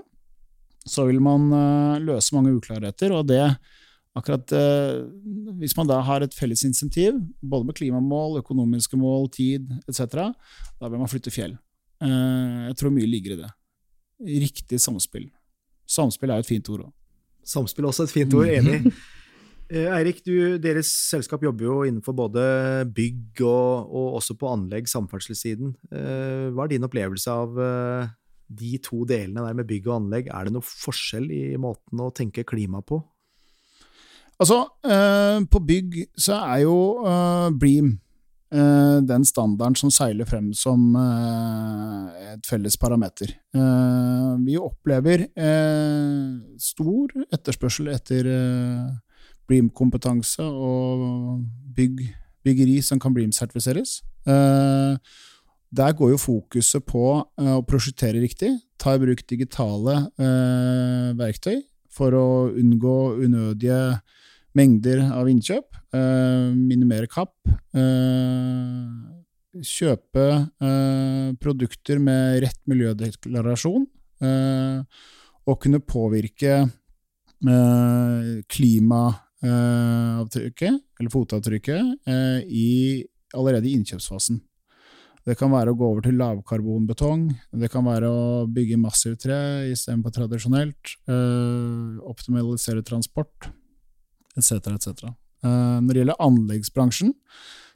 så 0.87 1.05
vil 1.09 1.19
man 1.23 1.49
eh, 1.51 2.01
løse 2.07 2.35
mange 2.35 2.53
uklarheter. 2.55 3.11
Og 3.11 3.27
det 3.27 3.43
akkurat 4.17 4.51
eh, 4.55 5.01
Hvis 5.61 5.75
man 5.77 5.89
da 5.89 6.01
har 6.03 6.23
et 6.23 6.35
felles 6.35 6.63
insentiv, 6.67 7.17
både 7.41 7.67
med 7.69 7.77
klimamål, 7.77 8.39
økonomiske 8.41 8.99
mål, 8.99 9.29
tid 9.35 9.69
etc., 9.87 10.31
da 10.79 10.89
vil 10.89 10.99
man 11.01 11.11
flytte 11.11 11.33
fjell. 11.33 11.55
Eh, 12.03 12.67
jeg 12.69 12.79
tror 12.81 12.95
mye 12.95 13.09
ligger 13.09 13.37
i 13.37 13.41
det. 13.43 13.51
Riktig 14.45 14.81
samspill. 14.81 15.29
Samspill 15.89 16.31
er 16.31 16.41
jo 16.41 16.47
et 16.47 16.51
fint 16.51 16.73
ord 16.73 16.85
òg. 16.87 16.93
Samspill 17.47 17.87
er 17.87 17.91
også 17.91 18.05
et 18.07 18.15
fint 18.19 18.37
ord, 18.37 18.51
enig. 18.51 18.83
Eh, 19.71 19.87
Eirik, 19.87 20.17
du, 20.25 20.57
deres 20.59 20.89
selskap 21.07 21.45
jobber 21.45 21.63
jo 21.63 21.75
innenfor 21.87 22.11
både 22.17 22.41
bygg 22.91 23.39
og, 23.47 23.87
og 23.87 24.17
også 24.19 24.35
på 24.35 24.49
anlegg, 24.51 24.89
samferdselssiden. 24.91 25.69
Eh, 25.95 26.49
hva 26.51 26.65
er 26.65 26.73
din 26.73 26.83
opplevelse 26.83 27.31
av 27.31 27.61
eh, 27.63 28.09
de 28.51 28.73
to 28.83 29.05
delene 29.07 29.45
der 29.45 29.55
med 29.55 29.69
bygg 29.69 29.87
og 29.87 29.95
anlegg? 30.01 30.27
Er 30.27 30.49
det 30.49 30.57
noe 30.57 30.67
forskjell 30.67 31.29
i 31.31 31.55
måten 31.55 32.03
å 32.03 32.09
tenke 32.11 32.43
klima 32.43 32.83
på? 32.83 32.99
Altså, 34.41 34.63
eh, 34.89 35.43
på 35.53 35.59
bygg 35.61 35.97
så 36.17 36.39
er 36.49 36.63
jo 36.63 36.77
eh, 37.05 37.49
Bream 37.61 37.91
eh, 38.49 38.97
den 39.05 39.25
standarden 39.27 39.75
som 39.77 39.91
seiler 39.93 40.25
frem 40.25 40.47
som 40.57 40.95
eh, 40.97 42.31
et 42.33 42.47
felles 42.49 42.77
parameter. 42.81 43.35
Eh, 43.53 44.31
vi 44.41 44.57
opplever 44.57 45.27
eh, 45.29 46.31
stor 46.57 47.13
etterspørsel 47.29 47.91
etter 47.93 48.29
Bream-kompetanse 49.45 50.41
og 50.41 51.43
bygg, 51.77 52.01
byggeri 52.41 52.79
som 52.81 53.01
kan 53.03 53.13
Bream-sertifiseres. 53.13 53.99
Der 55.71 55.93
går 55.97 56.13
jo 56.13 56.19
fokuset 56.19 56.85
på 56.87 57.03
å 57.19 57.61
prosjektere 57.67 58.21
riktig, 58.23 58.53
ta 58.79 58.93
i 58.95 59.01
bruk 59.01 59.25
digitale 59.27 59.97
verktøy 61.19 61.57
for 61.91 62.15
å 62.15 62.27
unngå 62.55 62.95
unødige 63.25 63.81
mengder 64.57 65.03
av 65.15 65.29
innkjøp, 65.31 65.77
eh, 65.95 66.51
minimere 66.55 67.07
kapp, 67.07 67.35
eh, 67.47 68.87
kjøpe 69.61 70.47
eh, 70.63 71.33
produkter 71.39 71.99
med 71.99 72.41
rett 72.45 72.61
miljødeklarasjon, 72.67 73.87
og 74.21 75.59
kunne 75.59 75.79
påvirke 75.81 76.69
klimaavtrykket, 78.53 80.75
eller 80.99 81.09
fotavtrykket, 81.09 81.81
i, 82.45 83.03
allerede 83.33 83.65
i 83.65 83.73
innkjøpsfasen. 83.79 84.37
Det 85.25 85.33
kan 85.39 85.49
være 85.49 85.73
å 85.73 85.77
gå 85.77 85.85
over 85.89 86.01
til 86.05 86.21
lavkarbonbetong, 86.21 87.33
det 87.57 87.71
kan 87.73 87.81
være 87.89 88.13
å 88.13 88.45
bygge 88.45 88.77
massivtre 88.77 89.65
istedenfor 89.73 90.13
tradisjonelt, 90.19 90.93
optimalisere 92.13 92.85
transport 92.85 93.49
etc., 94.37 94.73
etc. 94.75 95.11
Uh, 95.41 95.81
når 95.81 95.89
det 95.89 96.01
gjelder 96.03 96.21
anleggsbransjen, 96.21 97.13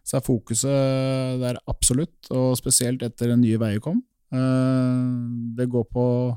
så 0.06 0.20
er 0.20 0.26
fokuset 0.26 1.39
der 1.41 1.58
absolutt, 1.70 2.30
og 2.30 2.54
spesielt 2.60 3.04
etter 3.06 3.32
den 3.34 3.41
nye 3.41 3.60
veier 3.62 3.82
kom. 3.82 4.04
Uh, 4.34 5.26
det 5.58 5.70
går 5.72 5.88
på 5.89 6.04
å 6.04 6.34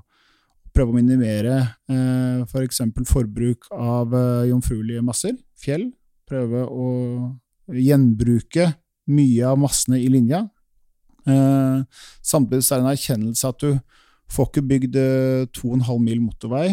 prøve 0.73 0.93
å 0.93 0.97
minimere 0.97 1.57
f.eks. 1.89 2.81
For 2.95 3.09
forbruk 3.09 3.67
av 3.75 4.13
jomfruelige 4.47 5.03
masser, 5.03 5.35
fjell. 5.59 5.89
Prøve 6.29 6.63
å 6.69 6.89
gjenbruke 7.75 8.69
mye 9.11 9.49
av 9.49 9.59
massene 9.59 9.99
i 9.99 10.07
linja. 10.13 10.45
Samtidig 12.23 12.63
så 12.63 12.77
er 12.77 12.79
det 12.79 12.85
en 12.85 12.93
erkjennelse 12.93 13.51
at 13.51 13.65
du 13.65 13.73
får 14.31 14.53
ikke 14.53 14.67
bygd 14.71 15.01
2,5 15.57 15.91
mil 16.05 16.23
motorvei 16.29 16.69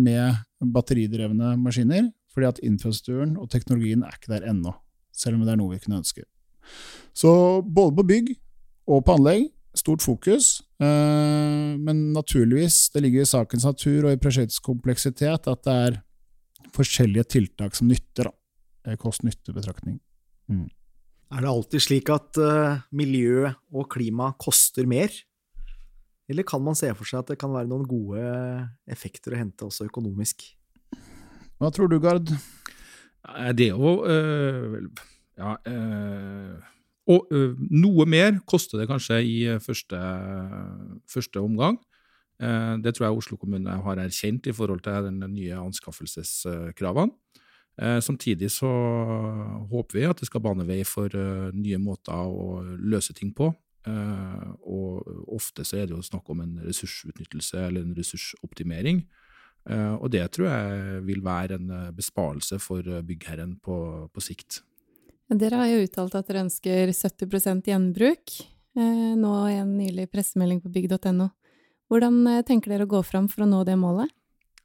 med 0.00 0.40
batteridrevne 0.74 1.54
maskiner 1.60 2.08
fordi 2.34 2.48
at 2.48 2.60
infrastrukturen 2.66 3.36
og 3.40 3.50
teknologien 3.52 4.04
er 4.06 4.16
ikke 4.16 4.32
der 4.34 4.46
ennå, 4.50 4.74
selv 5.14 5.38
om 5.38 5.46
det 5.46 5.54
er 5.54 5.60
noe 5.60 5.74
vi 5.74 5.80
kunne 5.82 6.00
ønske. 6.00 6.26
Så 7.16 7.30
både 7.66 7.96
på 7.98 8.06
bygg 8.10 8.34
og 8.90 9.04
på 9.06 9.16
anlegg, 9.18 9.48
stort 9.76 10.02
fokus, 10.02 10.60
eh, 10.82 11.78
men 11.78 12.10
naturligvis, 12.14 12.88
det 12.94 13.04
ligger 13.04 13.22
i 13.22 13.30
sakens 13.30 13.66
natur 13.66 14.08
og 14.08 14.14
i 14.14 14.20
prosjektets 14.20 14.62
kompleksitet 14.62 15.46
at 15.50 15.64
det 15.66 15.76
er 15.86 16.00
forskjellige 16.74 17.28
tiltak 17.36 17.76
som 17.78 17.90
nytter, 17.90 18.30
da. 18.30 18.96
Kost-nytte-betraktning. 18.98 19.98
Mm. 20.50 20.68
Er 21.30 21.44
det 21.44 21.50
alltid 21.50 21.82
slik 21.84 22.08
at 22.10 22.38
uh, 22.42 22.80
miljø 22.96 23.50
og 23.70 23.90
klima 23.92 24.32
koster 24.40 24.88
mer? 24.88 25.12
Eller 26.30 26.46
kan 26.46 26.62
man 26.64 26.78
se 26.78 26.88
for 26.96 27.06
seg 27.06 27.20
at 27.20 27.32
det 27.32 27.38
kan 27.38 27.52
være 27.54 27.68
noen 27.70 27.84
gode 27.86 28.22
effekter 28.90 29.34
å 29.34 29.38
hente 29.38 29.66
også 29.66 29.86
økonomisk? 29.86 30.46
Hva 31.60 31.68
tror 31.68 31.90
du, 31.92 31.98
Gard? 32.00 32.24
Det 33.52 33.66
er 33.66 33.74
jo 33.76 34.06
øh, 34.08 34.88
Ja 35.36 35.56
øh, 35.68 36.56
Og 37.10 37.26
øh, 37.30 37.56
noe 37.70 38.06
mer 38.08 38.38
koster 38.48 38.78
det 38.80 38.88
kanskje 38.88 39.18
i 39.24 39.36
første, 39.60 39.98
første 41.10 41.40
omgang. 41.40 41.78
Det 42.84 42.94
tror 42.94 43.04
jeg 43.04 43.16
Oslo 43.16 43.36
kommune 43.36 43.70
har 43.70 43.98
erkjent 44.00 44.46
i 44.46 44.52
forhold 44.52 44.80
til 44.80 45.08
den 45.10 45.34
nye 45.34 45.58
anskaffelseskravene. 45.58 47.12
Samtidig 48.00 48.50
så 48.50 48.70
håper 49.68 49.98
vi 49.98 50.06
at 50.08 50.20
det 50.20 50.28
skal 50.30 50.40
bane 50.40 50.64
vei 50.64 50.78
for 50.88 51.12
nye 51.52 51.80
måter 51.82 52.16
å 52.16 52.62
løse 52.78 53.12
ting 53.12 53.34
på. 53.36 53.50
Og 54.64 55.10
ofte 55.36 55.66
så 55.68 55.82
er 55.82 55.90
det 55.90 55.98
jo 55.98 56.06
snakk 56.06 56.30
om 56.32 56.40
en 56.40 56.56
ressursutnyttelse 56.64 57.60
eller 57.66 57.84
en 57.84 57.96
ressursoptimering. 57.98 59.04
Eh, 59.70 59.94
og 60.00 60.10
det 60.10 60.24
tror 60.34 60.48
jeg 60.50 61.00
vil 61.06 61.22
være 61.24 61.58
en 61.60 61.70
eh, 61.76 61.90
besparelse 61.94 62.58
for 62.62 62.86
eh, 62.86 63.04
byggherren 63.06 63.54
på, 63.62 63.76
på 64.10 64.24
sikt. 64.24 64.62
Dere 65.30 65.60
har 65.60 65.68
jo 65.70 65.84
uttalt 65.84 66.16
at 66.18 66.26
dere 66.26 66.46
ønsker 66.48 66.90
70 66.90 67.68
gjenbruk, 67.70 68.32
nå 68.74 69.34
i 69.46 69.58
en 69.60 69.76
nylig 69.78 70.08
pressemelding 70.10 70.58
på 70.64 70.72
bygg.no. 70.74 71.28
Hvordan 71.90 72.42
tenker 72.46 72.72
dere 72.72 72.86
å 72.88 72.90
gå 72.90 73.02
fram 73.06 73.28
for 73.30 73.44
å 73.44 73.46
nå 73.46 73.60
det 73.66 73.76
målet? 73.78 74.10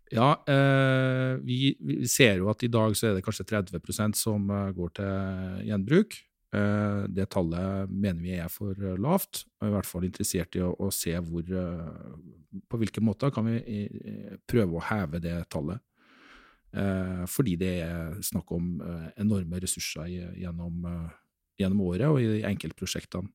Ja, 0.10 0.32
vi, 1.46 1.76
vi, 1.78 2.00
ser 2.10 2.42
jo 2.42 2.50
at 2.50 2.66
i 2.66 2.70
dag 2.74 2.98
så 2.98 3.12
er 3.12 3.18
det 3.18 3.24
kanskje 3.26 3.46
30% 3.52 4.18
som 4.18 4.50
går 4.74 4.96
til 4.98 5.70
gjenbruk. 5.70 6.18
Eh, 6.56 7.04
det 7.12 7.26
tallet 7.34 7.90
mener 7.90 8.22
vi 8.24 8.36
er 8.38 8.52
for 8.54 8.78
eh, 8.78 9.00
lavt, 9.02 9.44
og 9.58 9.66
er 9.66 9.72
i 9.72 9.76
hvert 9.76 9.90
fall 9.90 10.06
interessert 10.08 10.56
i 10.56 10.62
å, 10.64 10.72
å 10.78 10.92
se 10.94 11.16
hvor, 11.26 11.44
eh, 11.44 12.62
på 12.70 12.80
hvilke 12.80 13.04
måter 13.04 13.34
kan 13.34 13.48
vi 13.50 13.58
prøve 14.48 14.78
å 14.78 14.86
heve 14.92 15.22
det 15.24 15.40
tallet. 15.52 15.82
Fordi 17.32 17.54
det 17.56 17.70
er 17.86 18.18
snakk 18.26 18.50
om 18.52 18.82
enorme 19.16 19.62
ressurser 19.64 20.10
gjennom, 20.12 20.82
gjennom 21.56 21.84
året 21.86 22.10
og 22.12 22.20
i 22.20 22.42
enkeltprosjektene. 22.50 23.30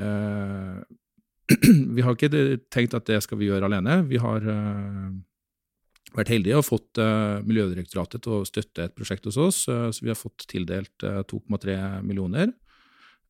Vi 1.96 2.06
har 2.06 2.16
ikke 2.16 2.30
tenkt 2.72 2.96
at 2.96 3.10
det 3.10 3.18
skal 3.26 3.42
vi 3.42 3.50
gjøre 3.50 3.68
alene. 3.68 3.98
Vi 4.08 4.16
har 4.22 4.40
vært 6.16 6.32
heldige 6.32 6.58
og 6.58 6.66
fått 6.66 7.00
uh, 7.00 7.40
Miljødirektoratet 7.46 8.24
til 8.24 8.40
å 8.40 8.46
støtte 8.48 8.86
et 8.86 8.96
prosjekt 8.96 9.26
hos 9.28 9.38
oss, 9.40 9.62
uh, 9.70 9.88
så 9.94 10.04
vi 10.04 10.12
har 10.12 10.18
fått 10.18 10.46
tildelt 10.50 11.06
uh, 11.06 11.22
2,3 11.30 12.02
millioner. 12.06 12.52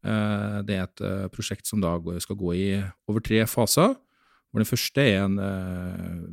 det 0.01 0.75
er 0.75 0.87
et 0.87 1.01
prosjekt 1.29 1.69
som 1.69 1.83
da 1.83 1.90
skal 2.25 2.37
gå 2.40 2.55
i 2.57 2.69
over 3.05 3.21
tre 3.21 3.43
faser. 3.45 3.93
hvor 4.49 4.62
Den 4.62 4.69
første 4.69 5.03
er 5.05 5.27
en 5.27 5.37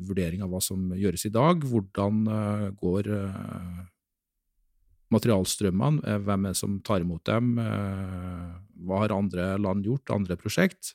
vurdering 0.08 0.40
av 0.42 0.54
hva 0.54 0.62
som 0.64 0.94
gjøres 0.96 1.26
i 1.28 1.34
dag. 1.36 1.66
Hvordan 1.68 2.22
går 2.80 3.10
materialstrømmene? 5.12 6.16
Hvem 6.24 6.46
er 6.46 6.56
det 6.56 6.62
som 6.62 6.80
tar 6.80 7.04
imot 7.04 7.26
dem? 7.28 7.60
hva 7.60 9.04
har 9.04 9.12
andre 9.12 9.58
land 9.60 9.84
gjort? 9.84 10.16
Andre 10.16 10.40
prosjekt? 10.40 10.94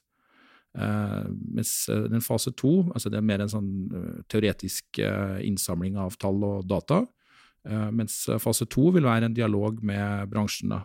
Uh, 0.73 1.29
mens 1.53 1.85
uh, 1.93 2.07
den 2.09 2.23
fase 2.25 2.53
to, 2.57 2.79
altså 2.95 3.11
det 3.13 3.19
er 3.21 3.27
mer 3.29 3.43
en 3.45 3.51
sånn 3.53 3.73
uh, 3.93 4.21
teoretisk 4.33 5.03
innsamling 5.45 5.99
av 6.01 6.17
tall 6.21 6.41
og 6.49 6.69
data. 6.69 7.05
mens 7.95 8.25
fase 8.43 8.67
to 8.67 8.89
vil 8.91 9.05
være 9.07 9.29
en 9.29 9.35
dialog 9.35 9.77
med 9.87 10.27
bransjen, 10.27 10.73
da, 10.73 10.81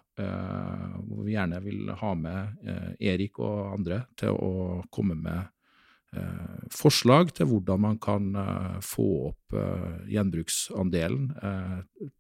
hvor 1.08 1.24
vi 1.26 1.34
gjerne 1.34 1.58
vil 1.64 1.90
ha 1.90 2.12
med 2.14 2.68
Erik 3.02 3.40
og 3.42 3.72
andre 3.80 4.04
til 4.14 4.38
å 4.38 4.84
komme 4.94 5.16
med 5.18 5.50
forslag 6.70 7.34
til 7.34 7.50
hvordan 7.50 7.82
man 7.82 7.98
kan 7.98 8.30
få 8.86 9.08
opp 9.32 9.58
gjenbruksandelen 10.06 11.34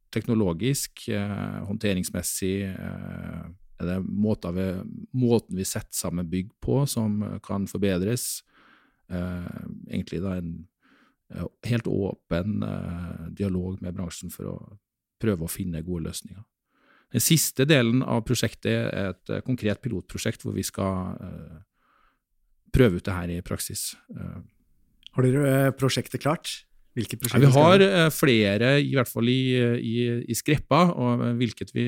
teknologisk, 0.09 1.05
håndteringsmessig 1.69 2.57
er 3.77 3.89
det 3.89 3.97
vi, 4.57 4.67
måten 5.13 5.57
vi 5.57 5.65
setter 5.67 5.93
sammen 5.95 6.29
bygg 6.29 6.49
på 6.63 6.81
som 6.89 7.19
kan 7.45 7.67
forbedres? 7.69 8.43
Eh, 9.09 9.63
egentlig 9.89 10.21
da 10.23 10.37
en 10.37 10.67
helt 11.67 11.87
åpen 11.87 12.63
eh, 12.63 13.27
dialog 13.35 13.81
med 13.81 13.95
bransjen 13.95 14.31
for 14.31 14.51
å 14.51 14.57
prøve 15.21 15.45
å 15.45 15.51
finne 15.51 15.83
gode 15.85 16.07
løsninger. 16.07 16.43
Den 17.13 17.23
siste 17.23 17.67
delen 17.67 18.01
av 18.03 18.25
prosjektet 18.27 18.71
er 18.71 19.11
et 19.13 19.31
eh, 19.31 19.43
konkret 19.45 19.81
pilotprosjekt 19.83 20.43
hvor 20.43 20.55
vi 20.55 20.65
skal 20.67 21.15
eh, 21.23 21.57
prøve 22.75 22.99
ut 22.99 23.07
det 23.07 23.15
her 23.15 23.33
i 23.33 23.41
praksis. 23.45 23.93
Eh, 24.11 24.39
Har 25.15 25.27
dere 25.27 25.51
eh, 25.67 25.73
prosjektet 25.75 26.23
klart? 26.23 26.66
Hvilke 26.97 27.17
Ja, 27.29 27.39
vi 27.43 27.51
har 27.53 27.83
eh, 27.85 28.07
flere, 28.09 28.71
i 28.81 28.95
hvert 28.97 29.09
fall 29.11 29.29
i, 29.29 29.41
i, 29.77 29.95
i 30.25 30.37
skreppa, 30.37 30.79
og 30.97 31.21
eh, 31.27 31.35
hvilket, 31.37 31.69
vi, 31.75 31.85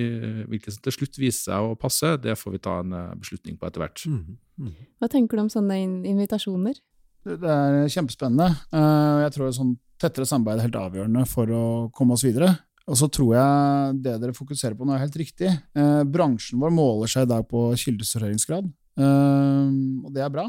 hvilket 0.52 0.76
som 0.76 0.84
til 0.86 0.95
slutt 1.00 1.17
viser 1.17 1.50
seg 1.50 1.72
å 1.72 1.74
passe, 1.80 2.13
det 2.22 2.38
får 2.38 2.54
vi 2.54 2.62
ta 2.62 2.76
en 2.84 2.93
eh, 2.93 3.12
beslutning 3.17 3.58
på 3.58 3.65
etter 3.69 3.82
hvert. 3.82 4.06
Mm. 4.06 4.38
Mm. 4.62 4.76
Hva 5.02 5.10
tenker 5.10 5.39
du 5.39 5.45
om 5.48 5.52
sånne 5.52 5.80
invitasjoner? 6.12 6.78
Det 7.26 7.39
det 7.41 7.52
er 7.52 7.91
kjempespennende. 7.91 8.54
Eh, 8.72 9.15
Jeg 9.26 9.36
tror 9.36 9.56
sånn 9.56 9.74
tettere 10.00 10.30
samarbeid 10.30 10.62
er 10.62 10.67
helt 10.69 10.80
avgjørende 10.80 11.26
for 11.28 11.52
å 11.52 11.63
komme 11.95 12.15
oss 12.15 12.24
videre. 12.24 12.54
Og 12.89 12.98
så 12.98 13.10
tror 13.12 13.36
jeg 13.36 13.98
det 14.06 14.15
dere 14.22 14.34
fokuserer 14.34 14.78
på 14.78 14.86
nå 14.88 14.95
er 14.95 15.04
helt 15.04 15.17
riktig. 15.19 15.50
Eh, 15.78 16.04
Bransjen 16.10 16.62
vår 16.62 16.72
måler 16.74 17.12
seg 17.12 17.28
i 17.28 17.32
dag 17.34 17.45
på 17.50 17.67
kildesorteringsgrad, 17.78 18.69
eh, 18.98 19.67
og 20.06 20.13
det 20.15 20.24
er 20.26 20.34
bra. 20.34 20.48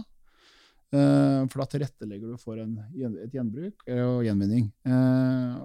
Eh, 0.91 1.43
For 1.51 1.63
da 1.63 1.69
tilrettelegger 1.71 2.33
du 2.33 2.41
for 2.41 2.59
en, 2.59 2.73
et 3.23 3.35
gjenbruk 3.35 3.85
eh, 3.87 4.03
og 4.03 4.25
gjenvinning. 4.27 4.71
Eh, 4.87 5.61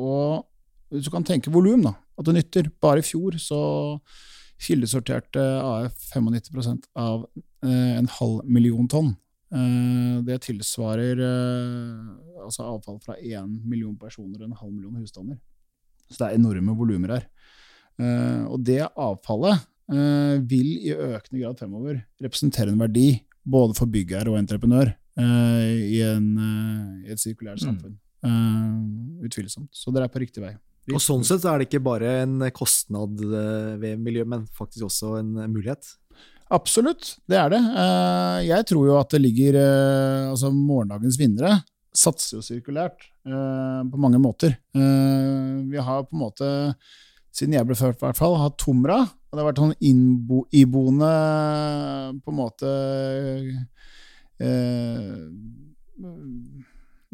Og 0.00 0.46
du 0.90 1.08
kan 1.12 1.24
tenke 1.26 1.52
volum, 1.52 1.82
da, 1.86 1.94
at 2.18 2.26
det 2.28 2.34
nytter. 2.36 2.68
Bare 2.82 3.00
i 3.02 3.06
fjor 3.06 3.36
så 3.40 3.60
kildesorterte 4.60 5.40
AF 5.40 5.96
95 6.12 6.84
av 6.98 7.24
en 7.64 8.08
halv 8.18 8.44
million 8.44 8.88
tonn. 8.90 9.12
Det 10.26 10.36
tilsvarer 10.46 11.22
altså 12.44 12.66
avfall 12.66 12.98
fra 13.02 13.16
én 13.18 13.54
million 13.66 13.96
personer 13.98 14.42
og 14.42 14.48
en 14.50 14.58
halv 14.60 14.74
million 14.74 14.98
husstander. 15.00 15.38
Så 16.10 16.18
det 16.20 16.28
er 16.28 16.38
enorme 16.38 16.74
volumer 16.78 17.16
her. 17.16 17.26
Og 18.50 18.58
det 18.66 18.82
avfallet 18.90 19.62
vil 20.50 20.70
i 20.86 20.94
økende 20.94 21.42
grad 21.44 21.58
fremover 21.62 22.02
representere 22.22 22.74
en 22.74 22.82
verdi 22.82 23.08
både 23.50 23.76
for 23.78 23.90
byggherre 23.90 24.30
og 24.32 24.38
entreprenør 24.40 24.92
uh, 25.18 25.68
i, 25.70 26.00
en, 26.06 26.26
uh, 26.38 27.06
i 27.06 27.12
et 27.14 27.20
sirkulært 27.22 27.60
Mm. 27.60 27.66
samfunn. 27.68 27.96
Eh, 28.20 29.24
Utvilsomt. 29.26 29.68
Så 29.72 29.92
dere 29.94 30.04
er 30.08 30.12
på 30.12 30.20
riktig 30.20 30.42
vei. 30.44 30.50
Riktig. 30.52 30.94
Og 30.96 31.00
sånn 31.04 31.22
sett 31.24 31.44
er 31.48 31.58
det 31.60 31.66
ikke 31.68 31.82
bare 31.84 32.10
en 32.22 32.38
kostnad 32.56 33.20
ved 33.80 33.98
miljøet, 34.00 34.28
men 34.28 34.46
faktisk 34.56 34.84
også 34.88 35.14
en 35.18 35.30
mulighet. 35.52 35.88
Absolutt, 36.50 37.14
det 37.30 37.38
er 37.38 37.48
det. 37.52 37.60
Jeg 38.48 38.66
tror 38.66 38.86
jo 38.88 38.96
at 38.98 39.12
det 39.14 39.20
ligger 39.22 39.58
Altså, 40.32 40.50
morgendagens 40.52 41.16
vinnere 41.20 41.60
satser 41.94 42.38
jo 42.38 42.42
sirkulært 42.42 43.06
på 43.24 44.00
mange 44.02 44.18
måter. 44.18 44.56
Vi 44.74 45.78
har 45.78 46.02
på 46.08 46.16
en 46.16 46.24
måte, 46.24 46.50
siden 47.32 47.54
jeg 47.54 47.68
ble 47.68 47.76
født 47.78 48.00
i 48.00 48.04
hvert 48.06 48.18
fall, 48.18 48.36
hatt 48.40 48.58
Tomra. 48.58 48.98
Og 49.30 49.36
det 49.36 49.42
har 49.42 49.48
vært 49.52 49.60
sånn 49.62 49.76
innbo, 49.86 50.42
iboende 50.58 51.10
på 52.18 52.32
en 52.32 52.38
måte 52.38 52.70
eh, 54.42 55.20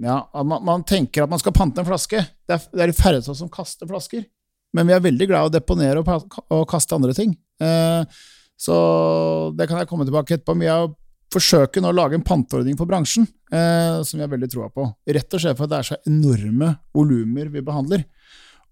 Ja, 0.01 0.17
at 0.25 0.49
man, 0.49 0.65
man 0.65 0.85
tenker 0.89 1.27
at 1.27 1.33
man 1.33 1.43
skal 1.43 1.55
pante 1.57 1.83
en 1.83 1.89
flaske. 1.89 2.23
Det 2.49 2.57
er, 2.57 2.89
de 2.89 2.97
færreste 2.97 3.37
som 3.37 3.53
kaster 3.53 3.89
flasker. 3.89 4.25
Men 4.77 4.89
vi 4.89 4.97
er 4.97 5.05
veldig 5.05 5.29
glad 5.29 5.45
i 5.45 5.51
å 5.51 5.55
deponere 5.59 6.01
og, 6.01 6.39
og 6.53 6.65
kaste 6.69 6.97
andre 6.97 7.13
ting. 7.17 7.37
Eh, 7.61 8.25
så 8.57 8.77
det 9.57 9.69
kan 9.69 9.81
jeg 9.81 9.89
komme 9.91 10.09
tilbake 10.09 10.39
etterpå. 10.39 10.57
Men 10.57 10.69
jeg 10.69 10.95
forsøker 11.37 11.85
nå 11.85 11.93
å 11.93 11.97
lage 11.97 12.17
en 12.17 12.25
panteordning 12.25 12.77
for 12.79 12.89
bransjen, 12.89 13.27
eh, 13.53 14.01
som 14.07 14.17
vi 14.17 14.25
har 14.25 14.33
veldig 14.33 14.51
troa 14.53 14.69
på. 14.73 14.89
Rett 15.17 15.37
og 15.37 15.43
slett 15.43 15.59
for 15.59 15.67
at 15.67 15.73
det 15.75 15.81
er 15.81 15.91
så 15.91 15.99
enorme 16.09 16.73
volumer 16.97 17.53
vi 17.53 17.65
behandler. 17.67 18.07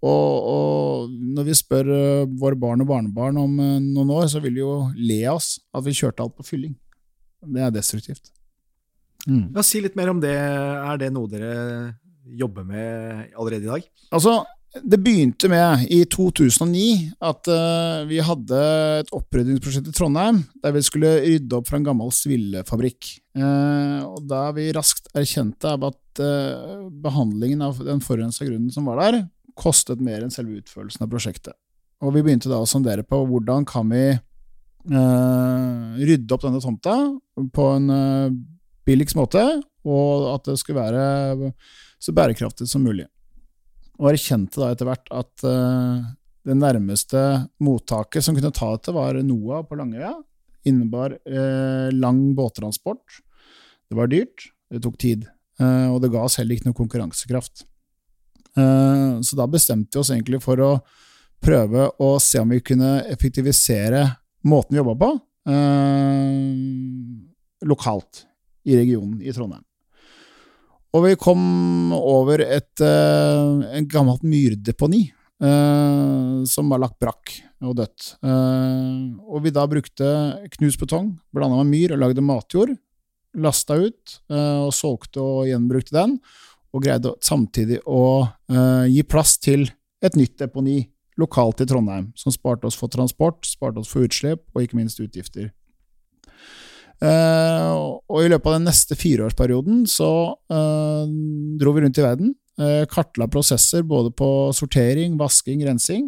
Og, 0.05 0.49
og 0.55 1.13
når 1.37 1.47
vi 1.49 1.57
spør 1.57 1.91
eh, 1.95 2.31
våre 2.41 2.59
barn 2.61 2.85
og 2.85 2.91
barnebarn 2.91 3.41
om 3.41 3.59
eh, 3.63 3.77
noen 3.81 4.13
år, 4.19 4.27
så 4.29 4.43
vil 4.45 4.59
de 4.59 4.65
jo 4.65 4.75
le 4.99 5.21
av 5.25 5.39
oss 5.39 5.55
at 5.73 5.85
vi 5.87 5.97
kjørte 5.97 6.25
alt 6.25 6.37
på 6.37 6.47
fylling. 6.47 6.75
Det 7.45 7.63
er 7.65 7.73
destruktivt. 7.73 8.33
Mm. 9.25 9.55
Ja, 9.55 9.65
Si 9.65 9.81
litt 9.81 9.97
mer 9.97 10.13
om 10.13 10.21
det. 10.21 10.35
Er 10.35 11.01
det 11.01 11.13
noe 11.15 11.31
dere 11.31 11.55
jobber 12.25 12.67
med 12.69 13.33
allerede 13.37 13.65
i 13.65 13.73
dag? 13.73 13.89
Altså, 14.15 14.43
det 14.75 14.99
begynte 15.05 15.49
med 15.49 15.85
i 15.93 16.01
2009 16.11 16.87
at 17.23 17.51
uh, 17.53 18.05
vi 18.11 18.19
hadde 18.25 18.63
et 19.05 19.13
oppryddingsprosjekt 19.15 19.91
i 19.91 19.95
Trondheim 19.95 20.41
der 20.65 20.75
vi 20.75 20.83
skulle 20.83 21.13
rydde 21.23 21.61
opp 21.61 21.69
fra 21.69 21.79
en 21.79 21.87
gammel 21.87 22.11
svillefabrikk. 22.15 23.13
Uh, 23.39 24.03
og 24.09 24.25
da 24.31 24.49
vi 24.57 24.73
raskt 24.75 25.13
erkjente 25.15 25.71
av 25.77 25.87
at 25.93 26.23
uh, 26.25 26.89
behandlingen 27.05 27.63
av 27.69 27.79
den 27.87 28.03
forurensa 28.03 28.49
grunnen 28.49 28.73
som 28.75 28.91
var 28.91 28.99
der, 29.05 29.23
kostet 29.59 30.03
mer 30.03 30.25
enn 30.25 30.33
selve 30.35 30.59
utførelsen 30.61 31.07
av 31.07 31.11
prosjektet. 31.13 31.57
Og 32.05 32.15
vi 32.17 32.25
begynte 32.27 32.51
da 32.51 32.61
å 32.61 32.69
sondere 32.69 33.05
på 33.07 33.21
hvordan 33.29 33.65
kan 33.69 33.89
vi 33.93 34.05
eh, 34.11 34.21
rydde 34.91 36.35
opp 36.35 36.45
denne 36.45 36.63
tomta 36.63 36.97
på 37.55 37.71
en 37.79 37.91
eh, 37.95 38.37
billigst 38.85 39.17
måte, 39.17 39.45
og 39.85 40.29
at 40.35 40.51
det 40.51 40.59
skulle 40.61 40.83
være 40.83 41.53
så 42.03 42.13
bærekraftig 42.17 42.69
som 42.69 42.85
mulig 42.85 43.07
og 44.01 44.11
erkjente 44.11 44.61
da 44.61 44.71
etter 44.73 44.89
hvert 44.89 45.11
at 45.15 45.45
eh, 45.47 46.07
det 46.45 46.57
nærmeste 46.59 47.21
mottaket 47.65 48.25
som 48.25 48.37
kunne 48.37 48.53
ta 48.55 48.73
dette, 48.75 48.93
var 48.95 49.17
NOAH 49.17 49.65
på 49.69 49.79
Langøya. 49.79 50.13
Innebar 50.69 51.17
eh, 51.25 51.93
lang 51.95 52.27
båttransport. 52.37 53.21
Det 53.89 53.97
var 53.97 54.11
dyrt, 54.13 54.51
det 54.73 54.83
tok 54.85 54.99
tid, 55.01 55.29
eh, 55.61 55.87
og 55.93 56.01
det 56.03 56.13
ga 56.13 56.25
oss 56.27 56.39
heller 56.41 56.57
ikke 56.57 56.71
noe 56.71 56.81
konkurransekraft. 56.81 57.65
Eh, 58.57 59.21
så 59.21 59.39
da 59.39 59.47
bestemte 59.51 59.97
vi 59.97 60.03
oss 60.03 60.13
egentlig 60.15 60.43
for 60.45 60.61
å 60.63 60.73
prøve 61.45 61.91
å 62.01 62.15
se 62.23 62.41
om 62.41 62.55
vi 62.55 62.63
kunne 62.65 63.03
effektivisere 63.11 64.07
måten 64.49 64.75
vi 64.75 64.81
jobba 64.81 64.95
på, 65.01 65.11
eh, 65.51 66.55
lokalt 67.69 68.25
i 68.65 68.77
regionen 68.79 69.21
i 69.23 69.33
Trondheim. 69.33 69.65
Og 70.95 71.09
vi 71.09 71.17
kom 71.19 71.93
over 71.97 72.39
et 72.45 72.81
uh, 72.87 73.65
en 73.75 73.87
gammelt 73.91 74.23
myrdeponi 74.23 75.09
eh, 75.43 76.45
som 76.47 76.71
var 76.71 76.83
lagt 76.83 77.01
brakk 77.03 77.35
og 77.65 77.77
dødt. 77.81 78.15
Eh, 78.23 79.05
og 79.27 79.45
vi 79.45 79.53
da 79.55 79.67
brukte 79.71 80.09
knust 80.57 80.81
betong 80.81 81.15
blanda 81.35 81.61
med 81.63 81.73
myr 81.73 81.97
og 81.97 82.03
lagde 82.05 82.25
matjord. 82.25 82.75
Lasta 83.35 83.79
ut 83.81 84.19
eh, 84.31 84.61
og 84.63 84.75
solgte 84.77 85.23
og 85.23 85.49
gjenbrukte 85.51 85.97
den. 85.97 86.19
Og 86.75 86.83
greide 86.83 87.15
samtidig 87.23 87.81
å 87.87 88.27
uh, 88.27 88.85
gi 88.91 89.05
plass 89.07 89.37
til 89.39 89.69
et 90.05 90.17
nytt 90.19 90.37
deponi 90.43 90.81
lokalt 91.21 91.63
i 91.63 91.69
Trondheim, 91.71 92.09
som 92.19 92.35
sparte 92.35 92.67
oss 92.67 92.77
for 92.79 92.91
transport, 92.91 93.47
sparte 93.47 93.79
oss 93.79 93.93
for 93.93 94.07
utslipp 94.07 94.43
og 94.55 94.65
ikke 94.65 94.81
minst 94.81 94.99
utgifter. 95.03 95.53
Uh, 97.03 98.01
og 98.11 98.25
i 98.25 98.31
løpet 98.31 98.49
av 98.49 98.57
den 98.57 98.67
neste 98.69 98.97
fireårsperioden 98.99 99.85
så 99.91 100.11
uh, 100.35 101.05
dro 101.61 101.75
vi 101.77 101.85
rundt 101.85 102.01
i 102.01 102.07
verden, 102.07 102.35
kartla 102.87 103.27
prosesser 103.27 103.83
både 103.83 104.13
på 104.15 104.27
sortering, 104.55 105.17
vasking, 105.19 105.65
rensing, 105.67 106.05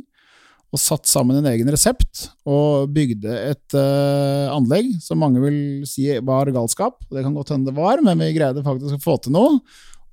og 0.74 0.82
satt 0.82 1.08
sammen 1.08 1.38
en 1.38 1.48
egen 1.50 1.68
resept 1.72 2.26
og 2.48 2.90
bygde 2.94 3.32
et 3.52 3.76
uh, 3.78 4.52
anlegg 4.52 4.92
som 5.02 5.20
mange 5.22 5.42
vil 5.42 5.58
si 5.88 6.08
var 6.26 6.50
galskap. 6.54 6.98
Det 7.10 7.22
kan 7.24 7.36
godt 7.36 7.54
hende 7.54 7.70
det 7.70 7.76
var, 7.78 8.02
men 8.04 8.18
vi 8.20 8.34
greide 8.36 8.64
faktisk 8.66 8.98
å 8.98 9.04
få 9.04 9.16
til 9.22 9.36
noe, 9.36 9.60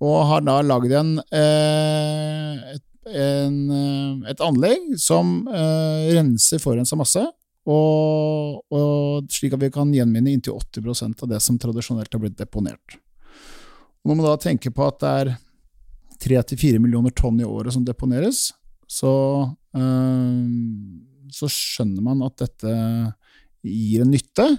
og 0.03 0.25
har 0.27 0.43
da 0.43 0.57
lagd 0.65 0.91
en, 0.97 1.13
eh, 1.31 2.73
et, 2.75 2.85
eh, 3.07 3.53
et 4.31 4.43
anlegg 4.43 4.97
som 4.99 5.47
eh, 5.47 6.11
renser 6.17 6.59
forurensa 6.59 6.97
masse, 6.99 7.23
og, 7.63 8.59
og 8.75 9.31
slik 9.31 9.55
at 9.55 9.63
vi 9.63 9.71
kan 9.71 9.93
gjenvinne 9.95 10.33
inntil 10.33 10.57
80% 10.59 11.23
av 11.23 11.31
det 11.31 11.39
som 11.43 11.59
tradisjonelt 11.59 12.11
har 12.11 12.23
blitt 12.23 12.39
deponert. 12.39 12.97
Når 14.03 14.17
man 14.19 14.27
da 14.27 14.35
tenker 14.43 14.73
på 14.75 14.83
at 14.89 14.99
det 14.99 15.13
er 15.21 15.31
3-4 16.43 16.81
millioner 16.83 17.13
tonn 17.15 17.39
i 17.39 17.47
året 17.47 17.71
som 17.75 17.85
deponeres, 17.87 18.49
så, 18.83 19.13
så 21.31 21.49
skjønner 21.49 22.03
man 22.03 22.25
at 22.27 22.35
dette 22.43 22.73
gir 23.63 24.03
en 24.03 24.11
nytte 24.11 24.49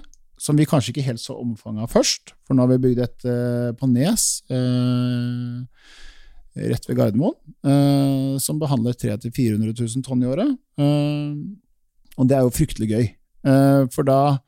som 0.45 0.59
vi 0.61 0.67
kanskje 0.69 0.93
ikke 0.93 1.07
helt 1.07 1.23
så 1.23 1.39
omfanget 1.41 1.87
av 1.87 1.93
først, 1.95 2.35
for 2.45 2.57
nå 2.57 2.67
har 2.67 2.75
vi 2.75 2.83
bygd 2.85 3.05
et 3.05 3.29
øh, 3.33 3.71
på 3.81 3.89
Nes, 3.89 4.27
øh, 4.53 5.65
rett 6.69 6.89
ved 6.89 6.99
Gardermoen, 6.99 7.37
øh, 7.65 8.35
som 8.45 8.61
behandler 8.61 8.93
300 8.93 9.33
000-400 9.33 9.73
000 9.97 10.05
tonn 10.07 10.23
i 10.23 10.29
året. 10.31 10.53
Og 12.15 12.29
det 12.29 12.37
er 12.37 12.45
jo 12.45 12.55
fryktelig 12.55 12.91
gøy. 12.93 13.07
Eh, 13.45 13.85
for 13.93 14.07
da, 14.07 14.39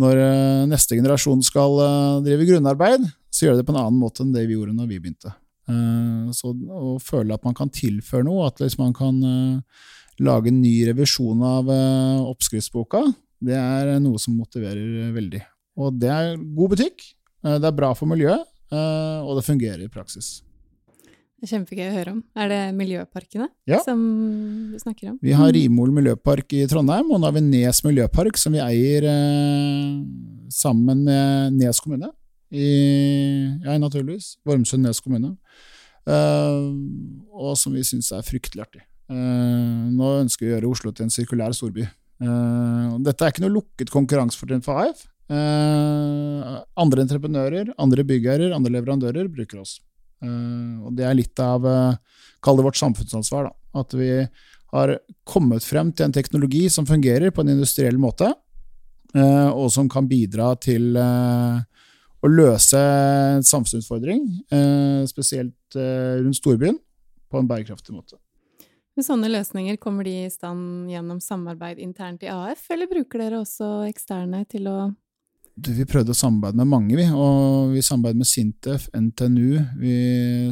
når 0.00 0.20
eh, 0.22 0.64
neste 0.70 0.96
generasjon 0.98 1.44
skal 1.46 1.78
eh, 1.84 2.20
drive 2.26 2.48
grunnarbeid, 2.48 3.06
så 3.32 3.46
gjør 3.46 3.56
de 3.56 3.62
det 3.62 3.68
på 3.68 3.74
en 3.74 3.82
annen 3.84 4.00
måte 4.00 4.24
enn 4.24 4.32
det 4.34 4.46
vi 4.48 4.56
gjorde 4.56 4.76
når 4.76 4.90
vi 4.90 5.00
begynte. 5.02 5.34
Eh, 5.70 6.30
så 6.36 6.52
å 6.52 6.96
føle 7.02 7.36
at 7.36 7.44
man 7.46 7.56
kan 7.58 7.72
tilføre 7.72 8.26
noe, 8.26 8.48
at 8.48 8.62
liksom 8.62 8.86
man 8.86 8.96
kan 8.96 9.20
eh, 9.28 9.84
lage 10.24 10.50
en 10.50 10.62
ny 10.62 10.74
revisjon 10.88 11.44
av 11.46 11.70
eh, 11.72 12.24
oppskriftsboka, 12.32 13.04
det 13.42 13.58
er 13.58 13.96
noe 14.02 14.20
som 14.22 14.36
motiverer 14.38 15.10
veldig. 15.16 15.42
Og 15.82 15.98
det 15.98 16.10
er 16.12 16.36
god 16.38 16.74
butikk, 16.76 17.04
eh, 17.44 17.58
det 17.58 17.68
er 17.70 17.76
bra 17.76 17.92
for 17.98 18.10
miljøet, 18.10 18.44
eh, 18.72 19.20
og 19.24 19.36
det 19.38 19.46
fungerer 19.48 19.84
i 19.86 19.92
praksis. 19.92 20.42
Det 21.42 21.48
er 21.50 21.56
kjempegøy 21.58 21.88
å 21.88 21.94
høre 21.96 22.10
om. 22.12 22.18
Er 22.38 22.48
det 22.52 22.60
miljøparkene 22.78 23.48
Ja. 23.66 23.80
som 23.82 23.98
du 24.70 24.78
snakker 24.78 25.10
om? 25.10 25.18
Vi 25.20 25.32
har 25.32 25.50
Rimol 25.50 25.90
miljøpark 25.90 26.52
i 26.54 26.66
Trondheim, 26.70 27.10
og 27.10 27.18
nå 27.18 27.24
har 27.26 27.32
vi 27.32 27.40
Nes 27.40 27.82
miljøpark, 27.82 28.36
som 28.38 28.52
vi 28.54 28.60
eier 28.62 29.02
eh, 29.02 30.04
sammen 30.54 31.02
med 31.02 31.52
Nes 31.58 31.80
kommune. 31.80 32.12
I, 32.52 33.48
ja, 33.64 33.78
naturligvis. 33.80 34.36
Vormsund 34.46 34.84
Nes 34.86 35.00
kommune. 35.00 35.36
Eh, 36.06 36.70
og 37.32 37.56
som 37.58 37.72
vi 37.72 37.80
syns 37.86 38.12
er 38.12 38.22
fryktelig 38.22 38.62
artig. 38.66 38.82
Eh, 39.10 39.90
nå 39.90 40.12
ønsker 40.22 40.46
vi 40.46 40.52
å 40.52 40.60
gjøre 40.60 40.70
Oslo 40.70 40.92
til 40.92 41.04
en 41.08 41.10
sirkulær 41.10 41.54
storby. 41.56 41.88
Eh, 42.22 42.98
dette 43.02 43.24
er 43.24 43.32
ikke 43.32 43.44
noe 43.44 43.56
lukket 43.56 43.90
konkurransefortrinn 43.92 44.62
for 44.64 44.84
AF. 44.84 45.06
Eh, 45.32 46.52
andre 46.82 47.04
entreprenører, 47.06 47.72
andre 47.82 48.04
byggherrer, 48.06 48.54
andre 48.54 48.74
leverandører 48.76 49.30
bruker 49.32 49.62
oss. 49.62 49.78
Eh, 50.22 50.76
og 50.84 50.94
det 50.98 51.08
er 51.08 51.18
litt 51.18 51.42
av 51.42 51.66
Kall 52.42 52.58
det 52.58 52.66
vårt 52.66 52.78
samfunnsansvar. 52.78 53.50
Da. 53.50 53.80
At 53.82 53.94
vi 53.94 54.10
har 54.72 54.96
kommet 55.28 55.66
frem 55.66 55.92
til 55.92 56.08
en 56.08 56.14
teknologi 56.14 56.64
som 56.72 56.88
fungerer 56.88 57.30
på 57.30 57.44
en 57.44 57.52
industriell 57.54 57.98
måte, 58.00 58.32
og 59.12 59.66
som 59.70 59.90
kan 59.92 60.06
bidra 60.08 60.54
til 60.56 60.96
å 60.96 62.30
løse 62.32 62.80
en 62.80 63.44
samfunnsutfordring, 63.44 64.24
spesielt 65.06 65.76
rundt 65.76 66.40
storbyen, 66.40 66.80
på 67.28 67.38
en 67.38 67.50
bærekraftig 67.50 67.92
måte. 67.92 68.16
Men 68.92 69.06
sånne 69.06 69.30
løsninger, 69.30 69.78
kommer 69.80 70.04
de 70.04 70.26
i 70.26 70.32
stand 70.32 70.90
gjennom 70.92 71.20
samarbeid 71.24 71.78
internt 71.80 72.24
i 72.26 72.28
AF, 72.28 72.66
eller 72.74 72.90
bruker 72.90 73.22
dere 73.22 73.40
også 73.40 73.86
eksterne 73.88 74.44
til 74.52 74.68
å 74.68 74.76
Du, 75.52 75.68
Vi 75.76 75.84
prøvde 75.84 76.14
å 76.14 76.16
samarbeide 76.16 76.56
med 76.60 76.68
mange, 76.68 76.96
vi. 76.96 77.06
Og 77.12 77.72
vi 77.74 77.82
samarbeider 77.84 78.20
med 78.22 78.28
Sintef, 78.28 78.86
NTNU, 78.96 79.58
vi 79.80 79.96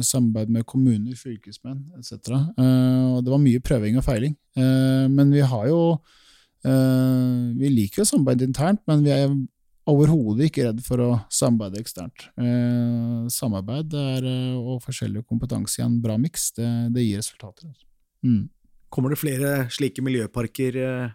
samarbeider 0.05 0.53
med 0.57 0.65
kommuner, 0.69 1.15
fylkesmenn 1.17 1.87
etc. 1.97 2.13
Eh, 2.37 3.07
og 3.15 3.23
det 3.25 3.33
var 3.33 3.41
mye 3.41 3.63
prøving 3.65 3.97
og 3.97 4.05
feiling. 4.05 4.35
Eh, 4.57 5.07
men 5.09 5.33
vi 5.33 5.41
har 5.41 5.65
jo 5.69 5.81
eh, 5.97 7.49
Vi 7.57 7.73
liker 7.73 8.03
jo 8.03 8.09
samarbeid 8.11 8.45
internt, 8.45 8.85
men 8.89 9.01
vi 9.05 9.13
er 9.15 9.33
overhodet 9.89 10.49
ikke 10.49 10.67
redd 10.69 10.81
for 10.85 11.01
å 11.01 11.11
samarbeide 11.33 11.81
eksternt. 11.81 12.29
Samarbeid 13.33 13.97
er, 13.97 14.27
og 14.61 14.83
forskjellig 14.85 15.25
kompetanse 15.25 15.81
i 15.81 15.85
en 15.87 15.97
bra 16.01 16.21
miks, 16.21 16.51
det, 16.57 16.69
det 16.93 17.09
gir 17.09 17.25
resultater. 17.25 17.73
altså. 17.73 17.89
Mm. 18.25 18.49
Kommer 18.91 19.13
det 19.13 19.21
flere 19.21 19.51
slike 19.71 20.03
miljøparker 20.03 20.77
eh, 20.83 21.11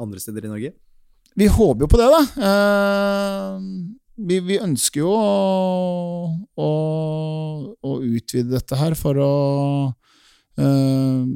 andre 0.00 0.20
steder 0.22 0.46
i 0.46 0.52
Norge? 0.52 0.72
Vi 1.38 1.46
håper 1.52 1.84
jo 1.84 1.88
på 1.92 2.00
det, 2.00 2.08
da. 2.14 2.20
Eh, 2.48 3.64
vi, 4.28 4.40
vi 4.46 4.60
ønsker 4.64 5.02
jo 5.04 5.12
å, 5.12 5.32
å, 6.58 6.70
å 7.84 7.98
utvide 8.02 8.56
dette 8.56 8.78
her 8.80 8.96
for 8.98 9.20
å 9.22 9.32
eh, 10.58 11.26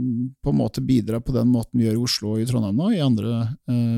på 0.40 0.54
en 0.54 0.58
måte 0.58 0.84
bidra 0.84 1.20
på 1.20 1.34
den 1.36 1.52
måten 1.52 1.76
vi 1.76 1.90
gjør 1.90 2.00
i 2.00 2.06
Oslo 2.08 2.32
og 2.34 2.42
i 2.42 2.48
Trondheim 2.48 2.80
nå, 2.80 2.88
i 2.96 3.04
andre 3.04 3.44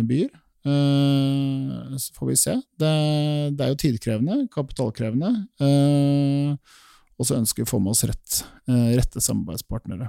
byer. 0.05 0.33
Så 0.65 2.15
får 2.17 2.29
vi 2.31 2.35
se. 2.41 2.55
Det, 2.81 2.93
det 3.53 3.65
er 3.65 3.75
jo 3.75 3.81
tidkrevende, 3.83 4.47
kapitalkrevende. 4.49 5.29
og 7.21 7.29
så 7.29 7.37
ønsker 7.37 7.61
vi 7.61 7.67
å 7.69 7.73
få 7.75 7.83
med 7.85 7.93
oss 7.93 8.07
rett, 8.09 8.39
rette 8.97 9.21
samarbeidspartnere. 9.21 10.09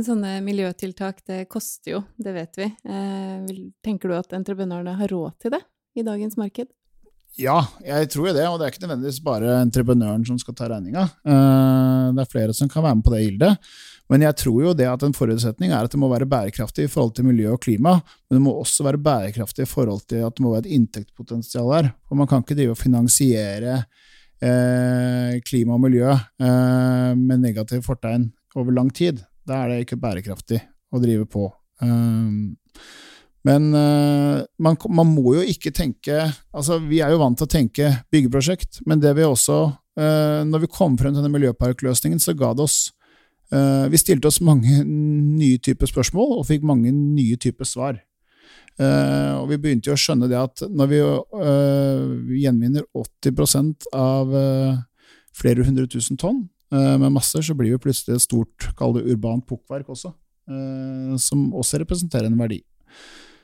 Sånne 0.00 0.38
miljøtiltak, 0.40 1.18
det 1.28 1.42
koster 1.52 1.98
jo, 1.98 1.98
det 2.16 2.32
vet 2.32 2.56
vi. 2.56 2.68
Eh, 2.88 3.50
tenker 3.84 4.08
du 4.08 4.14
at 4.16 4.32
entreprenørene 4.32 4.94
har 4.96 5.10
råd 5.12 5.34
til 5.42 5.52
det 5.52 5.60
i 6.00 6.04
dagens 6.06 6.38
marked? 6.40 6.70
Ja, 7.40 7.58
jeg 7.84 8.08
tror 8.12 8.28
jo 8.28 8.34
det, 8.36 8.44
og 8.48 8.58
det 8.60 8.66
er 8.66 8.72
ikke 8.72 8.82
nødvendigvis 8.86 9.20
bare 9.24 9.58
entreprenøren 9.62 10.24
som 10.28 10.38
skal 10.40 10.56
ta 10.56 10.68
regninga. 10.72 11.04
Eh, 11.24 12.12
Det 12.12 12.20
er 12.24 12.28
flere 12.32 12.54
som 12.56 12.68
kan 12.68 12.84
være 12.84 12.96
med 12.98 13.04
på 13.04 13.12
det 13.12 13.20
gildet. 13.24 13.58
Men 14.10 14.20
jeg 14.20 14.36
tror 14.36 14.62
jo 14.62 14.72
det 14.76 14.88
at 14.88 15.02
en 15.02 15.14
forutsetning 15.16 15.72
er 15.72 15.84
at 15.84 15.90
det 15.92 16.00
må 16.00 16.08
være 16.12 16.28
bærekraftig 16.28 16.84
i 16.84 16.92
forhold 16.92 17.14
til 17.16 17.24
miljø 17.24 17.52
og 17.52 17.60
klima, 17.60 17.94
men 18.28 18.36
det 18.36 18.42
må 18.44 18.52
også 18.60 18.84
være 18.84 19.00
bærekraftig 19.00 19.64
i 19.64 19.70
forhold 19.70 20.04
til 20.08 20.24
at 20.26 20.36
det 20.36 20.44
må 20.44 20.52
være 20.52 20.66
et 20.66 20.72
inntektspotensial 20.76 21.72
her. 21.72 21.92
For 22.08 22.16
man 22.16 22.28
kan 22.28 22.44
ikke 22.44 22.56
drive 22.58 22.76
og 22.76 22.80
finansiere 22.80 23.84
eh, 24.42 25.40
klima 25.44 25.76
og 25.76 25.84
miljø 25.84 26.12
med 27.16 27.40
negativt 27.40 27.84
fortegn 27.84 28.32
over 28.56 28.72
lang 28.72 28.92
tid. 28.92 29.22
Da 29.48 29.62
er 29.62 29.72
det 29.72 29.80
ikke 29.84 30.00
bærekraftig 30.00 30.60
å 30.92 31.00
drive 31.02 31.26
på. 31.30 31.48
Eh, 31.82 32.82
men 33.42 33.74
eh, 33.74 34.42
man, 34.62 34.78
man 34.88 35.08
må 35.10 35.34
jo 35.36 35.44
ikke 35.50 35.72
tenke 35.74 36.28
altså 36.54 36.78
Vi 36.86 37.00
er 37.02 37.10
jo 37.10 37.22
vant 37.22 37.38
til 37.38 37.48
å 37.48 37.50
tenke 37.50 37.90
byggeprosjekt, 38.14 38.82
men 38.86 39.02
det 39.02 39.14
vi 39.18 39.26
også 39.26 39.58
eh, 39.98 40.42
Når 40.46 40.64
vi 40.64 40.70
kom 40.70 40.94
frem 40.98 41.14
til 41.14 41.22
denne 41.22 41.34
miljøparkløsningen, 41.34 42.22
så 42.22 42.36
ga 42.38 42.52
det 42.54 42.66
oss 42.68 42.78
eh, 43.50 43.88
Vi 43.90 44.00
stilte 44.00 44.30
oss 44.30 44.40
mange 44.44 44.84
nye 44.86 45.58
typer 45.58 45.90
spørsmål 45.90 46.38
og 46.38 46.46
fikk 46.52 46.66
mange 46.66 46.94
nye 46.94 47.38
typer 47.40 47.68
svar. 47.68 48.00
Og 48.82 49.50
vi 49.50 49.58
begynte 49.60 49.90
jo 49.90 49.94
å 49.94 50.00
skjønne 50.00 50.26
det 50.30 50.38
at 50.40 50.62
når 50.72 50.88
vi 50.88 51.00
gjenvinner 52.40 52.86
80 52.96 53.84
av 53.92 54.32
flere 55.36 55.66
hundre 55.66 55.84
tusen 55.92 56.16
tonn 56.18 56.40
med 56.72 57.12
masser, 57.12 57.42
så 57.44 57.54
blir 57.56 57.74
vi 57.74 57.80
plutselig 57.84 58.16
et 58.16 58.24
stort, 58.24 58.70
kall 58.78 58.94
det 58.96 59.02
urbant 59.12 59.44
pukkverk 59.44 59.90
også, 59.92 60.12
eh, 60.48 61.12
som 61.20 61.50
også 61.58 61.82
representerer 61.82 62.30
en 62.30 62.38
verdi. 62.40 62.62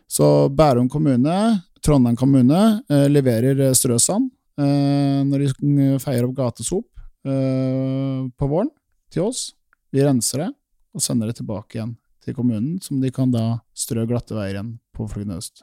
Så 0.09 0.49
Bærum 0.49 0.88
kommune, 0.88 1.37
Trondheim 1.85 2.17
kommune, 2.17 2.83
eh, 2.88 3.07
leverer 3.09 3.61
eh, 3.61 3.75
strøsand 3.77 4.31
eh, 4.59 5.21
når 5.29 5.45
de 5.45 5.88
feier 6.01 6.25
opp 6.25 6.35
gatesop 6.38 6.87
eh, 7.29 8.25
på 8.33 8.49
våren 8.49 8.71
til 9.12 9.29
oss. 9.29 9.51
Vi 9.93 10.03
renser 10.05 10.47
det 10.47 10.51
og 10.97 11.05
sender 11.05 11.29
det 11.29 11.38
tilbake 11.43 11.77
igjen 11.77 11.95
til 12.25 12.37
kommunen, 12.37 12.81
som 12.83 13.01
de 13.01 13.12
kan 13.14 13.31
da 13.33 13.61
strø 13.77 14.07
glatte 14.09 14.37
veier 14.37 14.57
igjen 14.57 14.75
på 14.97 15.07
Fløyen 15.12 15.37
øst. 15.37 15.62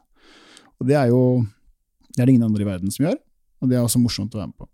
Og 0.79 0.87
det 0.89 0.97
er 0.99 1.09
jo 1.09 1.41
det 2.15 2.21
er 2.21 2.29
det 2.29 2.37
ingen 2.37 2.47
andre 2.47 2.63
i 2.63 2.69
verden 2.69 2.93
som 2.93 3.09
gjør, 3.09 3.17
og 3.59 3.69
det 3.69 3.75
er 3.75 3.83
også 3.83 3.99
morsomt 3.99 4.37
å 4.37 4.39
være 4.39 4.53
med 4.53 4.59
på. 4.61 4.69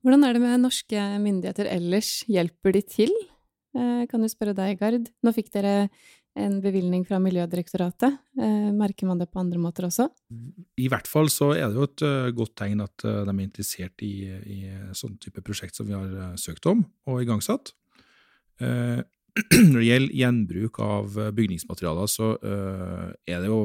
Hvordan 0.00 0.24
er 0.24 0.32
det 0.32 0.40
med 0.40 0.62
norske 0.62 1.02
myndigheter 1.20 1.68
ellers? 1.68 2.22
Hjelper 2.30 2.72
de 2.72 2.80
til? 2.88 3.12
Eh, 3.76 4.06
Kan 4.08 4.24
du 4.24 4.28
spørre 4.32 4.56
deg, 4.56 4.78
Gard? 4.80 5.10
Nå 5.22 5.32
fikk 5.36 5.50
dere 5.52 5.90
en 6.38 6.60
bevilgning 6.62 7.02
fra 7.04 7.18
Miljødirektoratet. 7.20 8.16
Eh, 8.40 8.70
Merker 8.72 9.10
man 9.10 9.20
det 9.20 9.28
på 9.28 9.42
andre 9.42 9.60
måter 9.60 9.84
også? 9.90 10.08
I 10.80 10.88
hvert 10.88 11.10
fall 11.10 11.28
så 11.28 11.50
er 11.52 11.68
det 11.68 11.76
jo 11.76 11.84
et 11.84 12.04
eh, 12.06 12.30
godt 12.32 12.54
tegn 12.62 12.80
at 12.80 13.04
de 13.04 13.34
er 13.34 13.44
interessert 13.44 14.00
i, 14.06 14.14
i 14.24 14.60
sånn 14.96 15.18
type 15.20 15.44
prosjekt 15.44 15.76
som 15.76 15.88
vi 15.90 15.96
har 15.96 16.36
søkt 16.40 16.64
om 16.70 16.86
og 17.10 17.20
igangsatt. 17.20 17.74
Når 18.60 19.76
det 19.76 19.86
gjelder 19.86 20.16
gjenbruk 20.16 20.80
av 20.84 21.18
bygningsmaterialer, 21.36 22.08
så 22.10 22.32
er 22.42 23.38
det 23.40 23.48
jo 23.48 23.60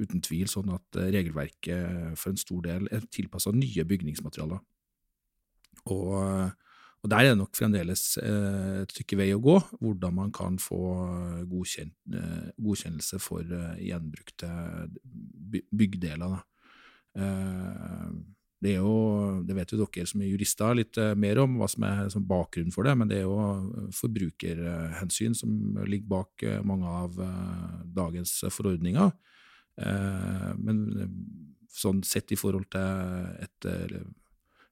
uten 0.00 0.22
tvil 0.24 0.48
sånn 0.50 0.72
at 0.74 0.98
regelverket 1.14 2.16
for 2.18 2.32
en 2.32 2.40
stor 2.40 2.64
del 2.64 2.88
er 2.90 3.04
tilpassa 3.12 3.52
nye 3.54 3.84
bygningsmaterialer. 3.86 4.62
Og, 5.92 6.52
og 7.04 7.10
der 7.12 7.20
er 7.20 7.34
det 7.34 7.40
nok 7.42 7.52
fremdeles 7.52 8.16
eh, 8.16 8.80
et 8.80 8.92
stykke 8.94 9.18
vei 9.20 9.28
å 9.34 9.42
gå, 9.44 9.58
hvordan 9.76 10.14
man 10.16 10.30
kan 10.32 10.56
få 10.62 10.80
godkjent, 11.50 11.92
eh, 12.16 12.46
godkjennelse 12.56 13.20
for 13.20 13.44
eh, 13.44 13.82
gjenbrukte 13.90 14.48
byggdeler. 15.68 16.40
Det 18.64 18.72
er 18.72 18.80
jo, 18.80 19.44
det 19.44 19.54
vet 19.58 19.74
jo 19.74 19.84
dere 19.84 20.08
som 20.08 20.22
er 20.24 20.30
jurister 20.32 20.72
litt 20.74 20.98
mer 21.20 21.38
om 21.42 21.58
hva 21.60 21.68
som 21.70 21.84
er 21.86 22.08
som 22.10 22.24
bakgrunnen 22.26 22.72
for 22.74 22.88
det, 22.88 22.94
men 22.96 23.10
det 23.10 23.20
er 23.20 23.26
jo 23.28 23.92
forbrukerhensyn 23.94 25.36
som 25.36 25.76
ligger 25.84 26.08
bak 26.10 26.46
mange 26.66 26.88
av 26.88 27.20
dagens 27.94 28.32
forordninger. 28.48 29.12
Men 30.58 30.80
sånn 31.70 32.02
sett 32.08 32.34
i 32.34 32.40
forhold 32.40 32.66
til 32.72 33.44
et 33.44 33.70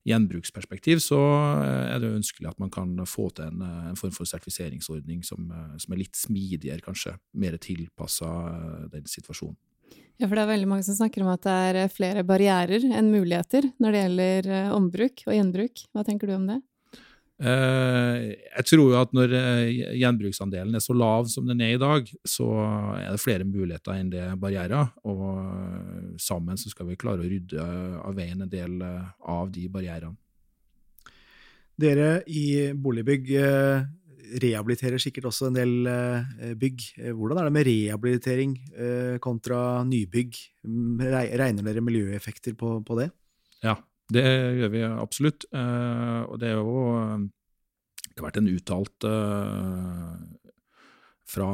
gjenbruksperspektiv, 0.08 1.00
så 1.02 1.18
eh, 1.62 1.92
er 1.94 2.00
det 2.02 2.14
ønskelig 2.16 2.50
at 2.50 2.62
man 2.62 2.72
kan 2.74 2.94
få 3.08 3.28
til 3.36 3.50
en, 3.50 3.62
eh, 3.62 3.90
en 3.92 3.98
form 3.98 4.14
for 4.14 4.28
sertifiseringsordning 4.28 5.22
som, 5.26 5.50
eh, 5.50 5.76
som 5.82 5.94
er 5.94 6.02
litt 6.02 6.18
smidigere, 6.18 6.82
kanskje, 6.84 7.14
mer 7.38 7.58
tilpassa 7.62 8.30
den 8.92 9.06
situasjonen. 9.10 9.58
Ja, 10.20 10.28
for 10.28 10.36
det 10.36 10.42
er 10.44 10.52
veldig 10.52 10.68
mange 10.70 10.84
som 10.86 10.96
snakker 10.96 11.24
om 11.24 11.32
at 11.32 11.44
det 11.46 11.54
er 11.82 11.92
flere 11.92 12.22
barrierer 12.26 12.84
enn 12.94 13.10
muligheter 13.10 13.66
når 13.82 13.94
det 13.94 14.02
gjelder 14.02 14.50
ombruk 14.76 15.24
og 15.26 15.34
gjenbruk. 15.34 15.82
Hva 15.92 16.04
tenker 16.06 16.30
du 16.30 16.36
om 16.36 16.46
det? 16.50 16.60
Eh, 17.40 18.36
Jeg 18.56 18.66
tror 18.68 18.82
jo 18.92 18.98
at 19.00 19.14
når 19.16 19.32
eh, 19.34 19.94
gjenbruksandelen 19.98 20.76
er 20.76 20.84
så 20.84 20.94
lav 20.94 21.30
som 21.32 21.46
den 21.48 21.62
er 21.64 21.74
i 21.74 21.80
dag, 21.80 22.10
så 22.28 22.48
er 22.98 23.08
det 23.10 23.22
flere 23.22 23.46
muligheter 23.48 23.96
enn 23.96 24.12
det 24.12 24.20
er 24.22 24.36
barrierer. 24.38 24.92
Og 25.08 25.24
eh, 25.40 26.12
sammen 26.22 26.60
så 26.60 26.70
skal 26.72 26.90
vi 26.90 26.98
klare 27.00 27.24
å 27.24 27.30
rydde 27.30 27.64
av 28.02 28.14
veien 28.18 28.44
en 28.44 28.52
del 28.52 28.78
av 28.82 29.50
de 29.54 29.66
barrierene. 29.72 30.16
Dere 31.82 32.20
i 32.30 32.70
Boligbygg 32.78 33.30
eh, 33.40 33.86
rehabiliterer 34.42 35.00
sikkert 35.02 35.26
også 35.32 35.48
en 35.48 35.56
del 35.56 36.54
bygg. 36.60 36.84
Hvordan 37.16 37.40
er 37.40 37.48
det 37.48 37.54
med 37.56 37.66
rehabilitering 37.66 38.52
eh, 38.76 39.16
kontra 39.24 39.82
nybygg? 39.88 40.36
Regner 41.02 41.66
dere 41.66 41.82
miljøeffekter 41.84 42.54
på, 42.56 42.78
på 42.86 43.00
det? 43.00 43.08
Ja, 43.64 43.80
det 44.14 44.24
gjør 44.60 44.72
vi 44.72 44.84
absolutt. 44.88 45.46
Eh, 45.52 46.20
og 46.28 46.38
det 46.42 46.52
er 46.52 46.60
jo 46.60 46.86
det 48.12 48.20
har 48.20 48.26
vært 48.28 48.40
en 48.42 48.52
uttalt 48.52 49.04
fra 51.32 51.46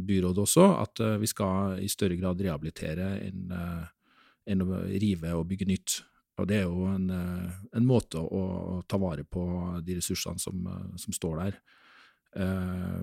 byrådet 0.00 0.40
også 0.40 0.62
at 0.80 1.02
vi 1.20 1.28
skal 1.28 1.82
i 1.84 1.88
større 1.92 2.16
grad 2.16 2.40
rehabilitere 2.40 3.10
enn, 3.26 3.52
enn 4.48 4.62
å 4.64 4.78
rive 4.88 5.34
og 5.36 5.44
bygge 5.50 5.68
nytt. 5.68 5.98
Og 6.40 6.48
det 6.48 6.62
er 6.62 6.70
jo 6.70 6.86
en, 6.88 7.10
en 7.12 7.84
måte 7.84 8.22
å, 8.22 8.80
ta 8.88 8.96
vare 9.02 9.26
på 9.28 9.44
de 9.84 9.98
ressursene 9.98 10.40
som, 10.40 10.64
som 10.96 11.12
står 11.12 11.42
der. 11.42 11.60
Eh, 12.36 12.98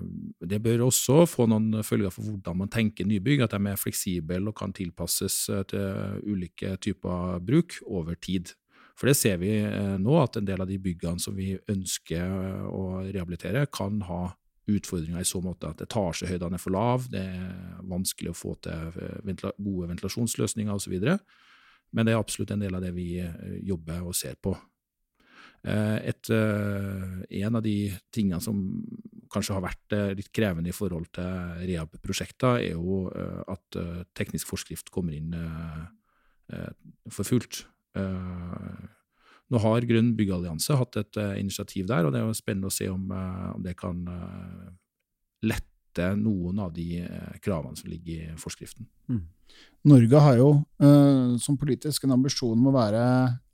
det 0.46 0.60
bør 0.62 0.86
også 0.86 1.24
få 1.26 1.48
noen 1.50 1.82
følger 1.84 2.12
for 2.14 2.28
hvordan 2.28 2.62
man 2.62 2.70
tenker 2.72 3.08
nybygg, 3.08 3.42
at 3.44 3.56
de 3.56 3.72
er 3.72 3.80
fleksible 3.80 4.38
og 4.46 4.56
kan 4.56 4.74
tilpasses 4.76 5.48
eh, 5.50 5.64
til 5.72 6.22
ulike 6.30 6.76
typer 6.82 7.42
bruk 7.44 7.80
over 7.84 8.14
tid. 8.14 8.54
For 8.96 9.10
det 9.10 9.16
ser 9.18 9.40
vi 9.42 9.52
eh, 9.60 9.94
nå, 10.00 10.16
at 10.22 10.38
en 10.38 10.48
del 10.48 10.62
av 10.62 10.70
de 10.70 10.78
byggene 10.82 11.22
som 11.22 11.36
vi 11.36 11.54
ønsker 11.72 12.66
å 12.70 13.02
rehabilitere, 13.04 13.66
kan 13.72 14.00
ha 14.08 14.22
utfordringer 14.66 15.22
i 15.22 15.28
så 15.28 15.38
måte 15.44 15.68
at 15.70 15.82
etasjehøydene 15.84 16.58
er 16.58 16.62
for 16.62 16.74
lav, 16.74 17.04
det 17.12 17.22
er 17.22 17.82
vanskelig 17.86 18.32
å 18.32 18.38
få 18.38 18.56
til 18.66 18.88
gode 19.62 19.90
ventilasjonsløsninger 19.92 20.74
osv. 20.74 20.96
Men 21.94 22.08
det 22.08 22.16
er 22.16 22.18
absolutt 22.18 22.50
en 22.56 22.64
del 22.64 22.74
av 22.74 22.82
det 22.82 22.90
vi 22.96 23.12
jobber 23.62 24.08
og 24.08 24.16
ser 24.18 24.34
på. 24.42 24.56
Et, 25.66 26.30
en 26.32 27.58
av 27.58 27.62
de 27.62 27.76
tingene 28.14 28.42
som 28.42 28.58
kanskje 29.32 29.56
har 29.56 29.64
vært 29.64 29.94
eh, 29.96 30.10
litt 30.18 30.32
krevende 30.34 30.70
i 30.70 30.76
forhold 30.76 31.10
til 31.16 31.62
rehab-prosjekter, 31.68 32.60
er 32.62 32.74
jo 32.74 33.06
eh, 33.10 33.40
at 33.52 33.78
eh, 33.80 34.02
teknisk 34.16 34.50
forskrift 34.52 34.92
kommer 34.94 35.16
inn 35.16 35.34
for 37.10 37.26
fullt. 37.26 37.64
Nå 39.46 39.60
har 39.62 39.86
Grønn 39.86 40.10
byggeallianse 40.18 40.74
hatt 40.76 40.98
et 40.98 41.18
initiativ 41.38 41.86
der, 41.86 42.06
og 42.06 42.12
det 42.12 42.18
er 42.20 42.26
jo 42.26 42.34
spennende 42.34 42.70
å 42.70 42.74
se 42.74 42.88
om, 42.90 43.04
om 43.54 43.62
det 43.62 43.76
kan 43.78 44.00
lette 45.46 46.10
noen 46.18 46.58
av 46.64 46.74
de 46.74 47.04
kravene 47.44 47.78
som 47.78 47.88
ligger 47.88 48.34
i 48.34 48.36
forskriften. 48.40 48.88
Mm. 49.08 49.22
Norge 49.86 50.20
har 50.24 50.40
jo 50.40 50.50
som 51.40 51.56
politisk 51.60 52.04
en 52.04 52.16
ambisjon 52.18 52.58
om 52.58 52.68
å 52.72 52.74
være 52.74 53.04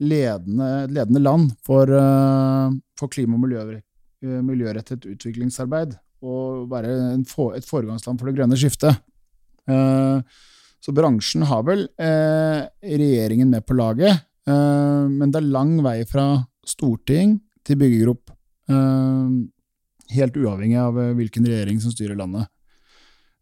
ledende, 0.00 0.70
ledende 0.88 1.22
land 1.22 1.52
for, 1.66 1.92
for 2.98 3.12
klima- 3.12 3.36
og 3.36 3.44
Eh, 4.22 4.38
miljørettet 4.46 5.02
utviklingsarbeid 5.10 5.96
og 6.22 6.68
være 6.70 6.92
for, 7.26 7.56
et 7.58 7.66
foregangsland 7.66 8.20
for 8.20 8.30
det 8.30 8.36
grønne 8.36 8.58
skiftet. 8.58 9.00
Uh, 9.66 10.22
så 10.82 10.94
bransjen 10.94 11.42
har 11.46 11.64
vel 11.66 11.84
regjeringen 11.98 13.50
med 13.50 13.62
på 13.66 13.74
laget, 13.78 14.22
men 14.46 15.30
det 15.30 15.38
er 15.38 15.52
lang 15.54 15.76
vei 15.84 16.00
fra 16.08 16.42
storting 16.66 17.36
til 17.62 17.78
byggegrop. 17.78 18.32
helt 20.12 20.36
uavhengig 20.36 20.78
av 20.82 20.98
hvilken 21.16 21.46
regjering 21.46 21.78
som 21.80 21.92
styrer 21.94 22.18
landet. 22.18 22.48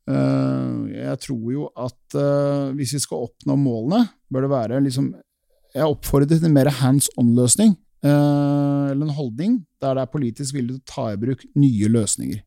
jeg 0.07 1.17
tror 1.25 1.47
jo 1.53 1.71
at 1.77 2.19
hvis 2.77 2.95
vi 2.95 3.01
skal 3.01 3.25
oppnå 3.29 3.57
målene, 3.57 4.11
bør 4.29 4.45
det 4.45 4.51
være 4.51 4.85
liksom 4.85 5.15
Jeg 5.73 5.87
oppfordrer 5.87 6.37
til 6.37 6.51
en 6.51 6.55
mer 6.55 6.69
hands 6.83 7.09
on-løsning. 7.17 7.77
Eh, 8.01 8.85
eller 8.91 9.07
en 9.07 9.17
holdning 9.17 9.59
der 9.83 9.99
det 9.99 10.05
er 10.07 10.15
politisk 10.15 10.57
vilje 10.57 10.79
til 10.79 10.81
å 10.81 10.89
ta 10.89 11.11
i 11.13 11.19
bruk 11.21 11.45
nye 11.59 11.91
løsninger. 11.93 12.41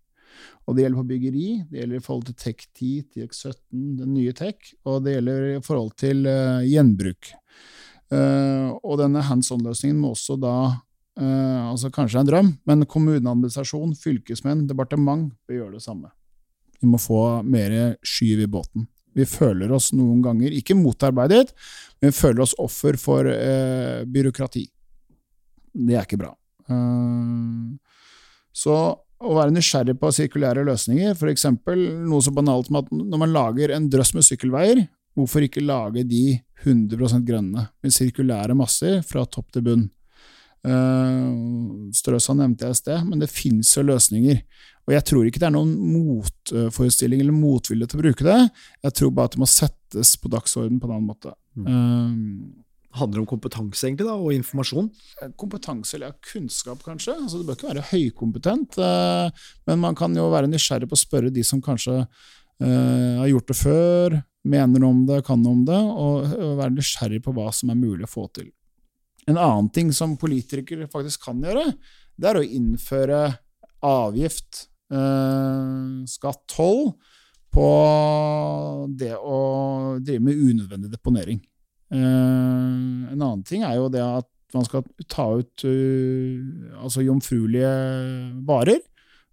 Og 0.63 0.75
Det 0.75 0.85
gjelder 0.85 1.01
på 1.01 1.09
byggeri, 1.09 1.47
det 1.69 1.79
gjelder 1.81 1.99
i 1.99 2.03
forhold 2.03 2.25
til 2.29 2.35
TEK10, 2.39 2.91
TX17, 3.13 3.81
den 3.99 4.13
nye 4.15 4.33
TEK, 4.33 4.73
og 4.87 5.03
det 5.03 5.17
gjelder 5.17 5.47
i 5.49 5.61
forhold 5.61 5.91
til 5.99 6.23
gjenbruk. 6.71 7.33
Uh, 8.13 8.73
og 8.85 8.99
denne 8.99 9.23
hands 9.25 9.49
on-løsningen 9.55 9.97
må 9.97 10.11
også 10.13 10.35
da 10.37 10.55
uh, 10.69 11.61
altså 11.71 11.89
Kanskje 11.93 12.21
en 12.21 12.29
drøm, 12.29 12.51
men 12.69 12.85
kommuneadministrasjon, 12.89 13.95
fylkesmenn, 13.97 14.67
departement 14.69 15.31
bør 15.47 15.61
gjøre 15.61 15.77
det 15.79 15.85
samme. 15.85 16.11
Vi 16.81 16.89
må 16.91 16.99
få 17.01 17.41
mer 17.47 17.95
skyv 18.05 18.43
i 18.43 18.49
båten. 18.51 18.85
Vi 19.13 19.25
føler 19.29 19.71
oss 19.71 19.91
noen 19.95 20.21
ganger 20.25 20.53
ikke 20.57 20.75
motarbeidet, 20.75 21.53
men 22.01 22.11
vi 22.11 22.17
føler 22.17 22.43
oss 22.43 22.55
offer 22.59 22.97
for 22.99 23.29
byråkrati. 24.09 24.65
Det 25.73 25.95
er 25.95 26.03
ikke 26.03 26.19
bra. 26.21 26.33
Uh, 26.69 27.77
så 28.53 28.75
å 29.23 29.37
være 29.37 29.53
nysgjerrig 29.55 29.95
på 29.99 30.11
sirkulære 30.13 30.65
løsninger, 30.67 31.15
f.eks. 31.15 31.47
noe 31.47 32.23
så 32.23 32.33
banalt 32.35 32.69
som 32.69 32.81
at 32.81 32.91
når 32.91 33.21
man 33.21 33.33
lager 33.33 33.73
en 33.73 33.87
drøss 33.91 34.13
med 34.17 34.27
sykkelveier, 34.27 34.83
hvorfor 35.17 35.45
ikke 35.45 35.63
lage 35.63 36.05
de 36.07 36.39
100 36.63 37.21
grønne, 37.27 37.67
med 37.83 37.93
sirkulære 37.93 38.55
masser 38.57 39.01
fra 39.05 39.25
topp 39.25 39.51
til 39.53 39.65
bunn? 39.65 39.85
Uh, 40.63 41.91
Strøsa 41.91 42.31
nevnte 42.39 42.69
jeg 42.69 42.75
i 42.75 42.79
sted, 42.79 43.07
men 43.09 43.19
det 43.19 43.31
fins 43.31 43.73
jo 43.75 43.83
løsninger. 43.83 44.39
Og 44.87 44.93
jeg 44.95 45.05
tror 45.09 45.27
ikke 45.27 45.41
det 45.41 45.47
er 45.49 45.55
noen 45.55 45.73
motforestilling 45.93 47.23
eller 47.23 47.35
motvilje 47.35 47.89
til 47.89 47.99
å 47.99 48.03
bruke 48.03 48.27
det, 48.27 48.39
jeg 48.87 48.97
tror 48.99 49.15
bare 49.15 49.31
at 49.31 49.35
det 49.35 49.43
må 49.43 49.49
settes 49.49 50.13
på 50.19 50.31
dagsorden 50.31 50.79
på 50.79 50.87
en 50.87 50.95
annen 50.97 51.09
måte. 51.09 51.33
Mm. 51.59 51.67
Uh, 51.67 52.69
handler 52.93 53.23
om 53.23 53.27
kompetanse 53.27 53.87
egentlig 53.87 54.05
da, 54.07 54.15
og 54.15 54.35
informasjon? 54.35 54.87
Eh, 55.19 55.31
kompetanse 55.39 55.97
eller 55.97 56.13
kunnskap, 56.29 56.83
kanskje. 56.85 57.15
Altså, 57.17 57.39
det 57.39 57.47
bør 57.47 57.57
ikke 57.57 57.71
være 57.71 57.87
høykompetent, 57.89 58.77
uh, 58.79 59.49
men 59.67 59.83
man 59.83 59.97
kan 59.99 60.15
jo 60.15 60.29
være 60.31 60.51
nysgjerrig 60.51 60.87
på 60.91 60.99
å 60.99 61.03
spørre 61.03 61.33
de 61.33 61.43
som 61.47 61.61
kanskje 61.63 62.05
har 62.63 63.27
gjort 63.27 63.49
det 63.49 63.55
før, 63.57 64.13
mener 64.43 64.81
noe 64.81 64.91
om 64.91 65.05
det, 65.07 65.21
kan 65.27 65.41
noe 65.43 65.55
om 65.55 65.63
det, 65.67 65.79
og 65.79 66.35
være 66.59 66.75
nysgjerrig 66.75 67.21
på 67.23 67.33
hva 67.35 67.47
som 67.55 67.71
er 67.71 67.79
mulig 67.79 68.07
å 68.07 68.11
få 68.11 68.27
til. 68.35 68.49
En 69.29 69.39
annen 69.39 69.69
ting 69.71 69.93
som 69.95 70.17
politikere 70.19 70.89
faktisk 70.91 71.29
kan 71.29 71.39
gjøre, 71.43 71.69
det 72.19 72.29
er 72.29 72.39
å 72.39 72.43
innføre 72.45 73.21
avgift, 73.83 74.67
skatt, 76.11 76.43
toll, 76.51 76.93
på 77.53 77.69
det 78.97 79.13
å 79.15 79.39
drive 80.01 80.25
med 80.25 80.39
unødvendig 80.41 80.91
deponering. 80.93 81.39
Eh, 81.93 83.11
en 83.13 83.19
annen 83.19 83.43
ting 83.45 83.65
er 83.65 83.77
jo 83.77 83.91
det 83.93 84.01
at 84.03 84.29
man 84.53 84.65
skal 84.67 84.83
ta 85.09 85.25
ut 85.39 85.63
uh, 85.65 86.81
altså 86.83 87.01
jomfruelige 87.01 87.69
varer. 88.45 88.81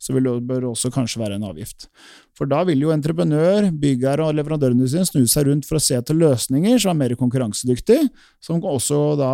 Så 0.01 0.14
vil 0.16 0.24
det, 0.24 0.62
også 0.64 0.88
kanskje 0.94 1.20
være 1.20 1.36
en 1.36 1.44
avgift. 1.44 1.90
For 2.36 2.48
da 2.48 2.62
vil 2.64 2.80
jo 2.86 2.92
entreprenør, 2.94 3.68
byggherre 3.82 4.30
og 4.30 4.38
leverandørene 4.38 4.88
sine 4.88 5.05
snu 5.05 5.26
seg 5.28 5.51
rundt 5.51 5.68
for 5.68 5.76
å 5.76 5.82
se 5.84 5.98
etter 5.98 6.16
løsninger 6.16 6.80
som 6.80 6.94
er 6.94 7.03
mer 7.03 7.16
konkurransedyktige, 7.20 8.09
som 8.40 8.64
også 8.64 9.03
da 9.20 9.32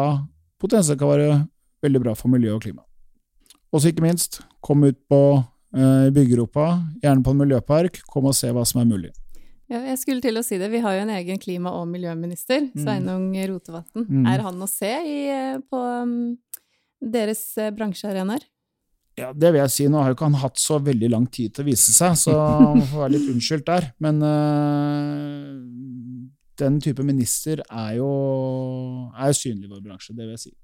potensielt 0.59 0.99
kan 0.99 1.13
være 1.13 1.29
veldig 1.87 2.03
bra 2.03 2.17
for 2.19 2.33
miljø 2.33 2.57
og 2.57 2.65
klima. 2.67 2.83
Og 3.71 3.83
så 3.83 3.93
ikke 3.93 4.05
minst, 4.05 4.41
kom 4.65 4.83
ut 4.87 4.99
på 5.11 5.21
uh, 5.39 6.09
byggeropa, 6.15 6.67
gjerne 7.03 7.23
på 7.23 7.35
en 7.35 7.41
miljøpark, 7.45 8.03
kom 8.11 8.27
og 8.31 8.37
se 8.39 8.51
hva 8.55 8.65
som 8.67 8.83
er 8.83 8.91
mulig. 8.91 9.13
Ja, 9.67 9.81
jeg 9.91 9.99
skulle 9.99 10.23
til 10.23 10.39
å 10.39 10.45
si 10.47 10.59
det. 10.61 10.69
Vi 10.71 10.81
har 10.83 10.95
jo 10.95 11.03
en 11.03 11.15
egen 11.17 11.41
klima- 11.43 11.75
og 11.75 11.89
miljøminister, 11.91 12.69
mm. 12.69 12.83
Sveinung 12.85 13.31
Rotevatn. 13.51 14.05
Mm. 14.07 14.27
Er 14.31 14.45
han 14.47 14.63
å 14.63 14.69
se 14.71 14.93
i, 15.03 15.17
eh, 15.35 15.57
på 15.59 15.81
um, 16.03 16.37
deres 17.03 17.43
uh, 17.59 17.73
bransjearenaer? 17.75 18.47
Ja, 19.17 19.31
det 19.33 19.49
vil 19.53 19.63
jeg 19.63 19.73
si. 19.73 19.87
Nå 19.89 20.03
har 20.03 20.13
jo 20.13 20.17
ikke 20.19 20.29
han 20.29 20.41
hatt 20.43 20.61
så 20.61 20.77
veldig 20.85 21.09
lang 21.13 21.25
tid 21.33 21.55
til 21.57 21.65
å 21.65 21.69
vise 21.71 21.95
seg, 21.95 22.19
så 22.21 22.37
han 22.61 22.83
må 22.83 22.87
få 22.91 23.03
være 23.05 23.15
litt 23.17 23.31
unnskyldt 23.33 23.69
der. 23.69 23.89
Men 24.05 24.21
uh, 24.21 25.57
den 26.61 26.79
type 26.85 27.05
minister 27.07 27.63
er 27.65 27.97
jo 27.99 28.11
er 29.17 29.37
synlig 29.37 29.71
i 29.71 29.73
vår 29.73 29.85
bransje, 29.85 30.17
det 30.17 30.25
vil 30.27 30.35
jeg 30.37 30.45
si. 30.49 30.55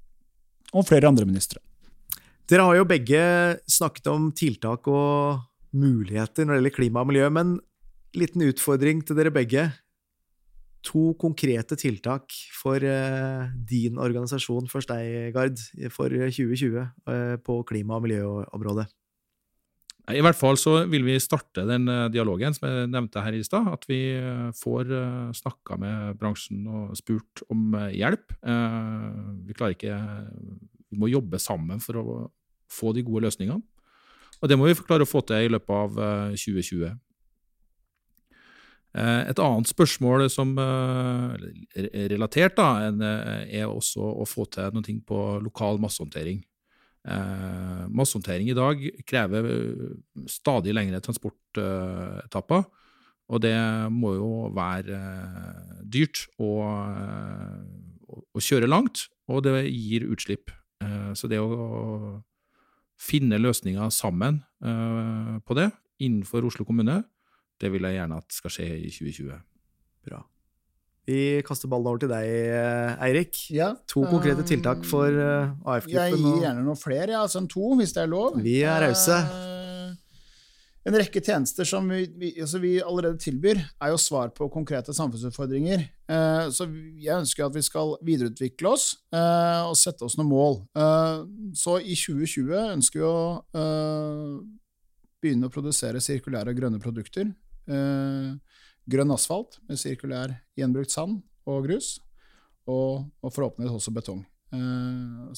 Og 0.73 0.85
flere 0.89 1.09
andre 1.09 1.29
ministre. 1.29 1.61
Dere 2.49 2.67
har 2.69 2.77
jo 2.77 2.89
begge 2.89 3.23
snakket 3.71 4.09
om 4.13 4.31
tiltak 4.37 4.89
og 4.91 5.41
muligheter 5.73 6.45
når 6.45 6.53
det 6.53 6.61
gjelder 6.61 6.77
klima 6.77 7.05
og 7.05 7.09
miljø, 7.09 7.29
men 7.33 7.57
liten 8.19 8.45
utfordring 8.45 9.01
til 9.07 9.17
dere 9.17 9.33
begge. 9.33 9.71
To 10.83 11.13
konkrete 11.15 11.77
tiltak 11.79 12.33
for 12.59 12.83
uh, 12.83 13.51
din 13.71 14.01
organisasjon, 14.03 14.67
først 14.71 14.91
deg, 14.91 15.31
Gard, 15.35 15.61
for 15.95 16.11
2020 16.11 16.75
uh, 16.75 16.89
eh, 17.07 17.37
på 17.39 17.61
klima- 17.69 18.01
og 18.01 18.03
miljøområdet. 18.09 18.89
I 20.11 20.23
hvert 20.27 20.35
fall 20.35 20.59
så 20.59 20.81
vil 20.91 21.05
vi 21.07 21.15
starte 21.23 21.63
den 21.69 21.87
eh, 21.87 22.09
dialogen 22.11 22.57
som 22.57 22.67
jeg 22.67 22.89
nevnte 22.91 23.23
her 23.23 23.37
i 23.39 23.45
stad. 23.47 23.69
At 23.71 23.87
vi 23.87 24.01
får 24.59 24.91
snakka 25.39 25.79
med 25.79 26.19
bransjen 26.19 26.67
og 26.67 26.97
spurt 26.99 27.45
om 27.47 27.77
hjelp. 27.95 28.35
Vi 28.43 29.55
klarer 29.55 29.77
ikke 29.77 30.01
Vi 30.91 30.99
må 30.99 31.13
jobbe 31.13 31.39
sammen 31.39 31.79
for 31.81 32.01
å 32.03 32.17
få 32.67 32.91
de 32.97 33.07
gode 33.07 33.29
løsningene. 33.29 33.63
Og 34.43 34.51
det 34.51 34.59
må 34.59 34.67
vi 34.67 34.75
klare 34.75 35.07
å 35.07 35.09
få 35.09 35.23
til 35.23 35.47
i 35.47 35.55
løpet 35.55 35.71
av 35.71 35.95
2020. 36.35 36.99
Eh, 38.93 39.23
et 39.31 39.41
annet 39.41 39.71
spørsmål 39.71 40.27
som 40.29 40.53
er 40.61 41.47
eh, 41.81 42.09
relatert, 42.13 42.59
da, 42.59 42.91
eh, 42.91 43.61
er 43.63 43.71
også 43.71 44.05
å 44.05 44.27
få 44.29 44.45
til 44.53 44.75
noe 44.77 44.97
på 45.07 45.21
lokal 45.45 45.81
massehåndtering. 45.81 46.43
Massehåndtering 47.03 48.47
i 48.53 48.55
dag 48.55 48.83
krever 49.11 49.47
stadig 50.31 50.71
lengre 50.71 51.01
transportetapper, 51.03 52.63
og 53.27 53.41
det 53.43 53.57
må 53.91 54.13
jo 54.15 54.29
være 54.55 55.01
dyrt 55.83 56.29
å, 56.39 56.53
å 58.07 58.39
kjøre 58.39 58.71
langt, 58.71 59.09
og 59.27 59.43
det 59.49 59.65
gir 59.73 60.07
utslipp. 60.15 60.55
Så 61.19 61.27
det 61.27 61.43
å 61.43 62.23
finne 63.03 63.43
løsninger 63.43 63.91
sammen 63.91 64.45
på 64.63 65.59
det 65.59 65.73
innenfor 66.07 66.47
Oslo 66.47 66.63
kommune. 66.69 67.01
Det 67.63 67.71
vil 67.71 67.87
jeg 67.87 68.01
gjerne 68.01 68.19
at 68.19 68.35
skal 68.35 68.55
skje 68.57 68.69
i 68.81 68.91
2020. 68.91 69.41
Bra. 70.09 70.21
Vi 71.07 71.21
kaster 71.47 71.71
ballen 71.71 71.91
over 71.91 72.03
til 72.03 72.11
deg, 72.11 72.29
Eirik. 73.03 73.39
Ja, 73.55 73.73
to 73.91 74.05
konkrete 74.11 74.45
tiltak 74.47 74.85
for 74.87 75.11
uh, 75.11 75.55
AF-gruppen. 75.67 75.97
Jeg 75.97 76.19
gir 76.19 76.45
gjerne 76.47 76.67
noen 76.67 76.79
flere, 76.79 77.11
ja, 77.15 77.25
altså 77.25 77.43
en 77.43 77.51
to, 77.51 77.73
hvis 77.79 77.95
det 77.97 78.05
er 78.05 78.13
lov. 78.13 78.39
Vi 78.43 78.61
er 78.63 78.87
rause. 78.87 79.23
En 80.83 80.97
rekke 80.99 81.21
tjenester 81.23 81.67
som 81.69 81.87
vi, 81.87 82.01
vi, 82.19 82.33
altså 82.43 82.59
vi, 82.59 82.73
allerede 82.83 83.21
tilbyr, 83.23 83.61
er 83.79 83.93
jo 83.93 83.99
svar 84.03 84.33
på 84.35 84.49
konkrete 84.51 84.95
samfunnsutfordringer. 84.97 85.85
Eh, 86.11 86.47
så 86.51 86.67
jeg 86.99 87.21
ønsker 87.23 87.47
at 87.47 87.55
vi 87.55 87.63
skal 87.63 87.95
videreutvikle 88.03 88.73
oss 88.73 88.89
eh, 89.15 89.61
og 89.63 89.77
sette 89.79 90.03
oss 90.03 90.19
noen 90.19 90.33
mål. 90.33 90.59
Eh, 90.75 91.23
så 91.59 91.77
i 91.79 91.95
2020 91.95 92.75
ønsker 92.75 92.99
vi 92.99 93.07
å 93.07 93.15
begynne 95.23 95.47
å 95.47 95.55
produsere 95.55 96.03
sirkulære 96.03 96.51
og 96.51 96.59
grønne 96.59 96.83
produkter. 96.83 97.31
Grønn 97.67 99.15
asfalt 99.15 99.61
med 99.69 99.79
sirkulær 99.79 100.35
gjenbrukt 100.59 100.91
sand 100.91 101.21
og 101.47 101.67
grus, 101.69 101.95
og, 102.67 103.09
og 103.23 103.35
forhåpentligvis 103.35 103.77
også 103.79 103.95
betong. 103.95 104.23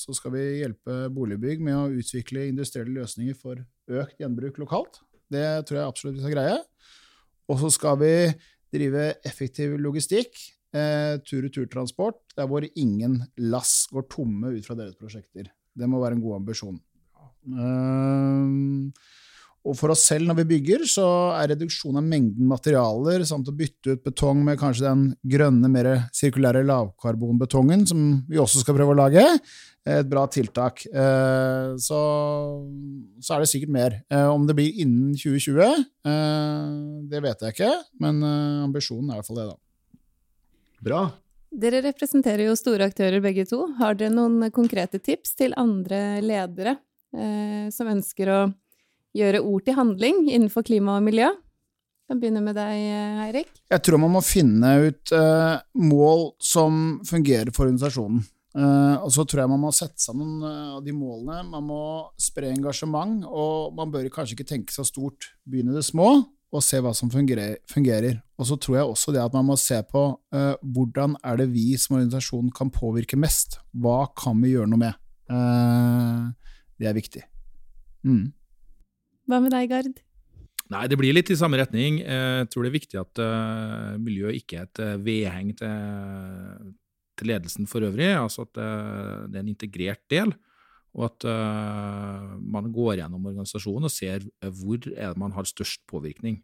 Så 0.00 0.16
skal 0.16 0.32
vi 0.34 0.42
hjelpe 0.62 1.04
boligbygg 1.14 1.60
med 1.62 1.76
å 1.76 2.00
utvikle 2.00 2.48
industrielle 2.48 2.96
løsninger 2.96 3.36
for 3.38 3.60
økt 4.00 4.18
gjenbruk 4.18 4.58
lokalt. 4.62 4.98
Det 5.30 5.44
tror 5.68 5.78
jeg 5.78 5.92
absolutt 5.92 6.18
vi 6.18 6.24
skal 6.24 6.34
greie. 6.34 6.58
Og 7.50 7.60
så 7.60 7.70
skal 7.76 7.98
vi 8.00 8.14
drive 8.74 9.10
effektiv 9.26 9.76
logistikk, 9.80 10.38
eh, 10.74 11.20
tur-retur-transport, 11.26 12.34
der 12.36 12.48
hvor 12.50 12.66
ingen 12.74 13.22
lass 13.38 13.86
går 13.92 14.08
tomme 14.10 14.56
ut 14.56 14.66
fra 14.66 14.76
deres 14.78 14.96
prosjekter. 14.98 15.50
Det 15.74 15.88
må 15.88 16.00
være 16.02 16.18
en 16.18 16.24
god 16.24 16.40
ambisjon. 16.40 16.80
Uh, 17.44 18.88
og 19.64 19.76
for 19.78 19.94
oss 19.94 20.02
selv 20.10 20.28
når 20.28 20.42
vi 20.42 20.46
bygger, 20.54 20.84
så 20.88 21.06
er 21.38 21.54
reduksjon 21.54 21.96
av 21.96 22.04
mengden 22.04 22.48
materialer 22.50 23.24
samt 23.24 23.48
å 23.48 23.54
bytte 23.56 23.94
ut 23.94 24.02
betong 24.04 24.42
med 24.44 24.58
kanskje 24.60 24.84
den 24.84 25.06
grønne, 25.34 25.70
mer 25.72 25.88
sirkulære 26.12 26.66
lavkarbonbetongen, 26.68 27.86
som 27.88 28.02
vi 28.28 28.40
også 28.40 28.60
skal 28.60 28.76
prøve 28.76 28.92
å 28.92 28.98
lage, 28.98 29.24
et 29.84 30.08
bra 30.08 30.26
tiltak. 30.32 30.84
Eh, 30.88 31.74
så, 31.80 32.00
så 33.20 33.34
er 33.34 33.44
det 33.44 33.50
sikkert 33.50 33.72
mer. 33.72 33.98
Eh, 34.12 34.28
om 34.28 34.44
det 34.48 34.56
blir 34.58 34.80
innen 34.84 35.16
2020, 35.16 35.84
eh, 36.08 36.70
det 37.08 37.24
vet 37.24 37.44
jeg 37.44 37.56
ikke, 37.56 37.74
men 38.04 38.24
ambisjonen 38.68 39.10
er 39.10 39.16
i 39.16 39.22
hvert 39.22 39.30
fall 39.30 39.40
det, 39.42 39.50
da. 39.52 39.60
Bra. 40.84 41.04
Dere 41.54 41.80
representerer 41.84 42.48
jo 42.48 42.56
store 42.58 42.88
aktører 42.90 43.22
begge 43.24 43.46
to. 43.48 43.60
Har 43.78 43.96
dere 43.96 44.12
noen 44.12 44.50
konkrete 44.52 44.98
tips 45.00 45.36
til 45.38 45.54
andre 45.56 46.18
ledere 46.24 46.76
eh, 47.14 47.70
som 47.72 47.88
ønsker 47.92 48.32
å 48.32 48.40
gjøre 49.14 49.42
ord 49.42 49.64
til 49.66 49.78
handling 49.78 50.26
innenfor 50.28 50.66
klima 50.66 50.98
og 50.98 51.06
miljø? 51.06 51.30
Jeg 52.04 52.12
kan 52.12 52.20
begynne 52.20 52.42
med 52.44 52.56
deg, 52.58 52.80
Eirik. 53.24 53.50
Jeg 53.72 53.80
tror 53.80 54.00
man 54.02 54.12
må 54.12 54.20
finne 54.20 54.74
ut 54.90 55.12
uh, 55.16 55.56
mål 55.80 56.34
som 56.42 56.98
fungerer 57.08 57.48
for 57.54 57.64
organisasjonen. 57.64 58.20
Uh, 58.54 59.00
og 59.00 59.08
så 59.10 59.24
tror 59.26 59.40
jeg 59.40 59.50
man 59.50 59.62
må 59.62 59.70
sette 59.74 60.04
sammen 60.04 60.44
uh, 60.44 60.82
de 60.84 60.92
målene. 60.92 61.40
Man 61.48 61.64
må 61.70 61.80
spre 62.20 62.52
engasjement, 62.52 63.24
og 63.24 63.72
man 63.78 63.94
bør 63.94 64.10
kanskje 64.12 64.36
ikke 64.36 64.50
tenke 64.52 64.76
så 64.76 64.84
stort. 64.84 65.30
Begynne 65.48 65.72
det 65.72 65.86
små, 65.88 66.10
og 66.52 66.66
se 66.66 66.82
hva 66.84 66.92
som 66.94 67.08
fungerer. 67.10 67.56
fungerer. 67.72 68.20
Og 68.36 68.52
så 68.52 68.60
tror 68.60 68.82
jeg 68.82 68.92
også 68.92 69.16
det 69.16 69.24
at 69.24 69.40
man 69.40 69.48
må 69.48 69.56
se 69.58 69.80
på 69.88 70.04
hvordan 70.60 71.16
er 71.24 71.40
det 71.40 71.48
vi 71.56 71.72
som 71.80 71.96
organisasjon 71.96 72.52
kan 72.54 72.70
påvirke 72.74 73.16
mest. 73.16 73.62
Hva 73.72 74.04
kan 74.12 74.44
vi 74.44 74.52
gjøre 74.58 74.68
noe 74.70 74.84
med? 74.84 75.00
det 76.78 76.86
er 76.90 76.94
viktig. 76.94 77.22
Mm. 78.04 78.28
Hva 79.24 79.40
med 79.40 79.54
deg, 79.54 79.70
Gard? 79.72 80.00
Nei, 80.72 80.86
Det 80.88 80.96
blir 80.96 81.14
litt 81.14 81.30
i 81.32 81.36
samme 81.36 81.58
retning. 81.60 82.00
Jeg 82.00 82.48
tror 82.52 82.64
det 82.64 82.70
er 82.70 82.78
viktig 82.78 83.00
at 83.00 83.20
uh, 83.20 84.00
miljøet 84.00 84.40
ikke 84.40 84.62
er 84.62 84.68
et 84.68 84.80
uh, 84.80 84.96
vedheng 85.04 85.52
til, 85.60 87.28
ledelsen 87.28 87.68
for 87.70 87.84
øvrig. 87.84 88.10
altså 88.16 88.46
At 88.48 88.58
uh, 88.58 89.28
det 89.28 89.38
er 89.38 89.44
en 89.44 89.52
integrert 89.52 90.02
del. 90.12 90.34
Og 90.94 91.08
at 91.08 91.24
man 91.26 92.68
går 92.70 93.00
gjennom 93.00 93.24
organisasjonen 93.26 93.88
og 93.88 93.90
ser 93.90 94.22
hvor 94.46 94.78
er 94.94 95.08
det 95.10 95.18
man 95.18 95.32
har 95.34 95.42
størst 95.42 95.80
påvirkning. 95.90 96.36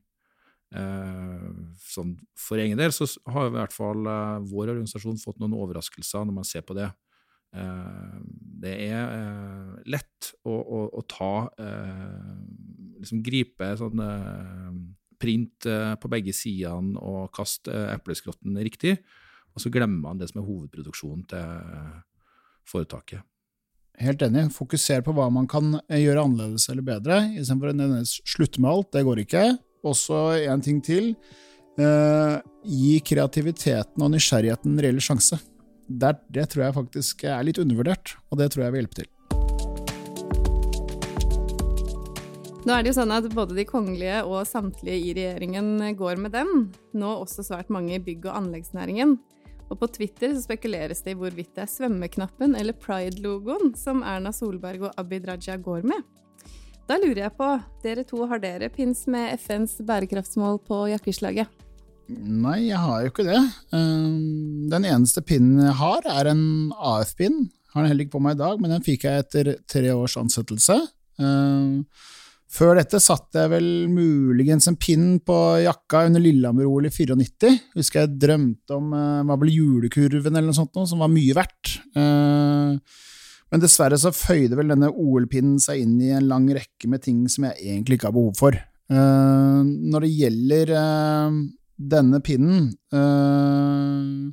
sånn 1.78 2.16
for 2.34 2.58
egen 2.58 2.74
del 2.78 2.90
så 2.90 3.06
har 3.30 3.46
i 3.46 3.52
hvert 3.54 3.70
fall 3.70 4.10
vår 4.50 4.72
organisasjon 4.74 5.22
fått 5.22 5.38
noen 5.38 5.54
overraskelser 5.54 6.26
når 6.26 6.34
man 6.34 6.48
ser 6.50 6.66
på 6.66 6.74
det. 6.74 6.88
Eh, 7.56 8.18
det 8.60 8.74
er 8.86 9.00
eh, 9.00 9.78
lett 9.90 10.30
å, 10.46 10.54
å, 10.54 10.82
å 11.00 11.02
ta 11.10 11.32
eh, 11.58 12.36
liksom 13.00 13.22
Gripe 13.26 13.72
sånn 13.80 14.02
print 15.20 15.66
på 16.00 16.08
begge 16.08 16.32
sidene 16.32 16.96
og 17.04 17.28
kaste 17.36 17.72
epleskrotten 17.92 18.54
riktig, 18.64 18.94
og 19.52 19.60
så 19.60 19.72
glemmer 19.72 20.00
man 20.06 20.20
det 20.20 20.30
som 20.30 20.40
er 20.40 20.46
hovedproduksjonen 20.46 21.26
til 21.28 21.90
foretaket. 22.70 23.26
Helt 24.00 24.22
enig. 24.24 24.46
Fokuser 24.54 25.04
på 25.04 25.12
hva 25.12 25.26
man 25.32 25.48
kan 25.50 25.74
gjøre 25.92 26.24
annerledes 26.24 26.70
eller 26.72 26.86
bedre, 26.86 27.18
istedenfor 27.34 27.74
å 27.74 28.00
slutte 28.08 28.64
med 28.64 28.70
alt. 28.70 28.88
Det 28.96 29.04
går 29.04 29.22
ikke. 29.26 29.44
Også 29.90 30.22
en 30.40 30.64
ting 30.64 30.80
til. 30.84 31.12
Eh, 31.80 32.36
gi 32.64 32.96
kreativiteten 33.04 34.04
og 34.04 34.14
nysgjerrigheten 34.14 34.72
en 34.72 34.84
reell 34.84 35.04
sjanse 35.04 35.36
det, 35.90 36.12
det 36.30 36.46
tror 36.52 36.68
jeg 36.68 36.76
faktisk 36.76 37.24
er 37.26 37.42
litt 37.46 37.58
undervurdert, 37.58 38.14
og 38.30 38.38
det 38.38 38.52
tror 38.52 38.66
jeg 38.66 38.74
vil 38.74 38.84
hjelpe 38.84 39.00
til. 39.00 39.10
Nå 42.60 42.74
er 42.76 42.84
det 42.84 42.90
jo 42.92 42.98
sånn 42.98 43.14
at 43.14 43.26
både 43.32 43.56
de 43.56 43.64
kongelige 43.66 44.20
og 44.28 44.44
samtlige 44.46 45.00
i 45.00 45.14
regjeringen 45.16 45.80
går 45.98 46.20
med 46.20 46.34
den. 46.36 46.68
Nå 46.92 47.14
også 47.22 47.42
svært 47.46 47.72
mange 47.72 47.96
i 47.96 48.02
bygg- 48.04 48.28
og 48.28 48.36
anleggsnæringen. 48.36 49.16
Og 49.70 49.78
på 49.80 49.88
Twitter 49.94 50.34
så 50.34 50.44
spekuleres 50.44 51.00
det 51.06 51.14
i 51.14 51.18
hvorvidt 51.18 51.54
det 51.56 51.64
er 51.64 51.72
svømmeknappen 51.72 52.54
eller 52.58 52.76
pride-logoen 52.76 53.72
som 53.78 54.04
Erna 54.06 54.32
Solberg 54.34 54.90
og 54.90 55.00
Abid 55.00 55.26
Raja 55.30 55.56
går 55.56 55.86
med. 55.88 56.04
Da 56.90 56.98
lurer 56.98 57.24
jeg 57.24 57.36
på, 57.38 57.48
dere 57.82 58.04
to, 58.04 58.24
har 58.26 58.42
dere 58.42 58.68
pins 58.74 59.06
med 59.10 59.32
FNs 59.38 59.78
bærekraftsmål 59.86 60.58
på 60.66 60.84
jakkeslaget? 60.90 61.48
Nei, 62.10 62.58
jeg 62.68 62.80
har 62.80 63.02
jo 63.04 63.10
ikke 63.12 63.26
det. 63.26 63.40
Ehm, 63.76 64.68
den 64.72 64.86
eneste 64.88 65.22
pinnen 65.26 65.62
jeg 65.68 65.76
har, 65.80 66.06
er 66.10 66.30
en 66.32 66.44
AF-pinn. 66.74 67.44
Har 67.74 67.84
den 67.84 67.92
heller 67.92 68.06
ikke 68.06 68.16
på 68.16 68.22
meg 68.24 68.38
i 68.38 68.40
dag, 68.40 68.56
men 68.60 68.72
den 68.74 68.86
fikk 68.86 69.06
jeg 69.06 69.24
etter 69.24 69.52
tre 69.70 69.92
års 69.94 70.16
ansettelse. 70.18 70.76
Ehm, 71.22 71.84
før 72.50 72.80
dette 72.80 72.98
satte 73.02 73.44
jeg 73.44 73.52
vel 73.52 73.68
muligens 73.92 74.66
en 74.66 74.78
pinn 74.80 75.20
på 75.22 75.36
jakka 75.62 76.08
under 76.08 76.22
Lillehammer-OL 76.24 76.88
i 76.88 76.90
94. 76.90 77.52
Husker 77.78 78.02
jeg 78.02 78.16
drømte 78.24 78.74
om 78.74 78.90
hva 78.90 79.28
var 79.28 79.38
vel 79.44 79.54
julekurven 79.54 80.34
eller 80.34 80.50
noe 80.50 80.58
sånt, 80.58 80.80
som 80.90 81.04
var 81.04 81.12
mye 81.12 81.36
verdt. 81.38 81.76
Ehm, 81.94 82.80
men 83.50 83.62
dessverre 83.62 83.98
så 83.98 84.12
føyde 84.14 84.58
vel 84.58 84.70
denne 84.70 84.90
OL-pinnen 84.90 85.62
seg 85.62 85.82
inn 85.82 85.96
i 86.02 86.10
en 86.14 86.28
lang 86.30 86.46
rekke 86.54 86.90
med 86.90 87.02
ting 87.02 87.24
som 87.30 87.48
jeg 87.48 87.58
egentlig 87.72 87.98
ikke 87.98 88.10
har 88.10 88.18
behov 88.18 88.36
for. 88.38 88.58
Når 88.90 90.02
det 90.02 90.10
gjelder 90.10 90.70
denne 91.80 92.20
pinnen 92.24 92.66
øh, 92.92 94.32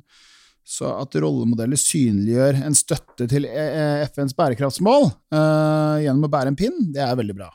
så 0.68 0.90
at 1.00 1.16
rollemodeller 1.16 1.80
synliggjør 1.80 2.58
en 2.66 2.76
støtte 2.76 3.24
til 3.30 3.46
eh, 3.48 4.04
FNs 4.12 4.36
bærekraftsmål 4.36 5.08
øh, 5.08 5.94
gjennom 6.04 6.28
å 6.28 6.32
bære 6.34 6.52
en 6.52 6.58
pinn, 6.58 6.90
det 6.92 7.00
er 7.04 7.16
veldig 7.16 7.38
bra. 7.38 7.48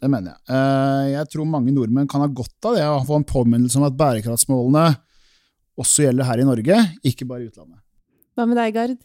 Det 0.00 0.08
mener 0.08 0.32
jeg. 0.32 0.40
Uh, 0.48 1.06
jeg 1.12 1.28
tror 1.28 1.48
mange 1.48 1.74
nordmenn 1.76 2.08
kan 2.08 2.22
ha 2.24 2.28
godt 2.32 2.68
av 2.70 2.76
det 2.78 2.86
å 2.88 3.02
få 3.04 3.18
en 3.20 3.26
påminnelse 3.28 3.76
om 3.76 3.84
at 3.84 3.98
bærekraftsmålene 4.00 4.84
også 5.80 6.06
gjelder 6.06 6.28
her 6.28 6.40
i 6.40 6.46
Norge, 6.48 6.78
ikke 7.10 7.28
bare 7.28 7.44
i 7.44 7.50
utlandet. 7.50 7.82
Hva 8.36 8.46
med 8.48 8.56
deg, 8.56 8.72
Gard? 8.76 8.96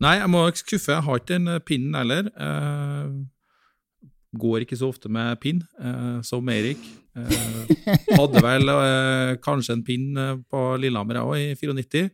Nei, 0.00 0.14
jeg 0.18 0.28
må 0.32 0.42
skuffe. 0.56 0.92
Jeg 0.92 1.06
har 1.06 1.20
ikke 1.20 1.38
den 1.38 1.48
pinnen 1.64 1.96
heller. 1.96 2.28
Uh, 2.36 4.04
går 4.40 4.66
ikke 4.66 4.78
så 4.80 4.90
ofte 4.92 5.08
med 5.12 5.40
pinn, 5.40 5.64
uh, 5.80 6.20
som 6.26 6.52
Eirik. 6.52 6.84
Eh, 7.18 7.70
hadde 8.14 8.42
vel 8.44 8.70
eh, 8.70 9.32
kanskje 9.42 9.74
en 9.74 9.84
pinn 9.86 10.14
eh, 10.14 10.36
på 10.50 10.60
Lillehammer 10.78 11.20
òg, 11.24 11.34
i 11.40 11.56
94. 11.58 12.06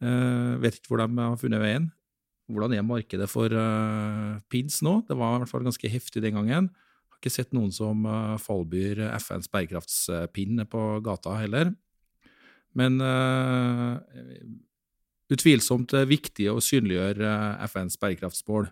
Eh, 0.00 0.52
vet 0.62 0.78
ikke 0.78 0.92
hvor 0.92 1.02
de 1.02 1.20
har 1.20 1.38
funnet 1.40 1.62
veien. 1.62 1.90
Hvordan 2.46 2.76
er 2.76 2.86
markedet 2.86 3.26
for 3.26 3.50
pins 4.52 4.78
nå? 4.86 5.00
Det 5.08 5.16
var 5.18 5.34
i 5.34 5.40
hvert 5.42 5.50
fall 5.50 5.64
ganske 5.66 5.90
heftig 5.90 6.22
den 6.22 6.36
gangen. 6.38 6.68
Har 7.10 7.18
ikke 7.18 7.32
sett 7.34 7.50
noen 7.56 7.72
som 7.74 8.04
fallbyr 8.38 9.00
FNs 9.16 9.50
bærekraftspinn 9.50 10.62
på 10.70 10.82
gata 11.02 11.34
heller. 11.40 11.72
Men 12.78 13.00
uh, 13.02 13.98
utvilsomt 15.34 15.96
viktig 16.06 16.46
å 16.52 16.62
synliggjøre 16.62 17.32
FNs 17.66 17.98
bærekraftsmål. 17.98 18.70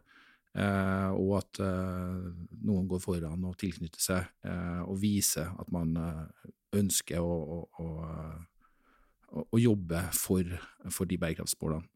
Eh, 0.55 1.11
og 1.19 1.33
at 1.41 1.59
eh, 1.67 2.27
noen 2.63 2.87
går 2.87 3.01
foran 3.03 3.43
og 3.49 3.57
tilknytter 3.59 3.99
seg 3.99 4.23
eh, 4.47 4.83
og 4.87 5.01
viser 5.03 5.49
at 5.51 5.73
man 5.75 5.97
ønsker 6.75 7.19
å, 7.19 7.35
å, 7.59 7.59
å, 7.83 9.43
å 9.51 9.59
jobbe 9.59 10.05
for, 10.15 10.47
for, 10.95 11.11
de 11.11 11.19
bærekraftsmålene. 11.19 11.91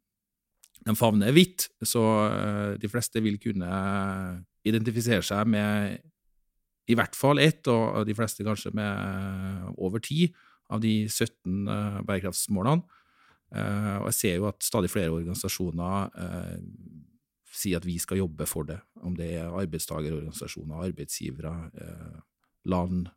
De 0.89 0.95
favner 0.99 1.35
vidt, 1.35 1.67
så 1.83 2.03
de 2.79 2.87
fleste 2.91 3.19
vil 3.19 3.35
kunne 3.43 3.67
identifisere 4.63 5.25
seg 5.27 5.49
med 5.51 5.97
i 6.89 6.95
hvert 6.97 7.19
fall 7.19 7.43
ett, 7.43 7.67
og 7.67 8.07
de 8.07 8.15
fleste 8.15 8.47
kanskje 8.47 8.71
med 8.79 9.75
over 9.75 9.99
ti, 9.99 10.29
av 10.71 10.79
de 10.81 10.93
17 11.11 11.67
bærekraftsmålene. 12.07 12.87
og 13.99 14.07
jeg 14.13 14.17
ser 14.21 14.39
jo 14.39 14.47
at 14.53 14.63
stadig 14.63 14.93
flere 14.95 15.11
organisasjoner 15.19 16.15
sier 17.59 17.81
at 17.81 17.87
vi 17.87 17.97
skal 17.99 18.21
jobbe 18.23 18.47
for 18.47 18.69
det, 18.69 18.79
om 19.03 19.17
det 19.19 19.33
er 19.41 19.55
arbeidstagerorganisasjoner, 19.59 20.85
arbeidsgivere, 20.89 21.55
land. 22.69 23.09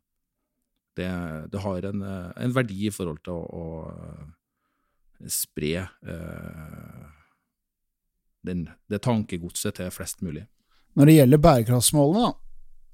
Det, 0.98 1.08
det 1.52 1.62
har 1.64 1.88
en, 1.88 2.02
en, 2.02 2.54
verdi 2.54 2.86
i 2.88 2.92
forhold 2.92 3.22
til 3.24 3.38
å, 3.38 3.66
å 5.22 5.28
spre 5.30 5.86
den, 8.44 8.66
det 8.90 9.02
tankegodset 9.06 9.78
til 9.78 9.92
flest 9.94 10.22
mulig. 10.26 10.44
Når 10.98 11.08
det 11.08 11.16
gjelder 11.16 11.42
bærekraftsmålene, 11.46 12.26
da, 12.26 12.32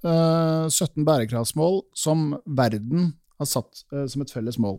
17 0.03 1.01
eh, 1.01 1.07
bærekraftsmål 1.07 1.81
som 1.97 2.37
verden 2.47 3.15
har 3.39 3.49
satt 3.51 3.83
eh, 3.93 4.07
som 4.07 4.23
et 4.23 4.33
felles 4.33 4.59
mål. 4.59 4.79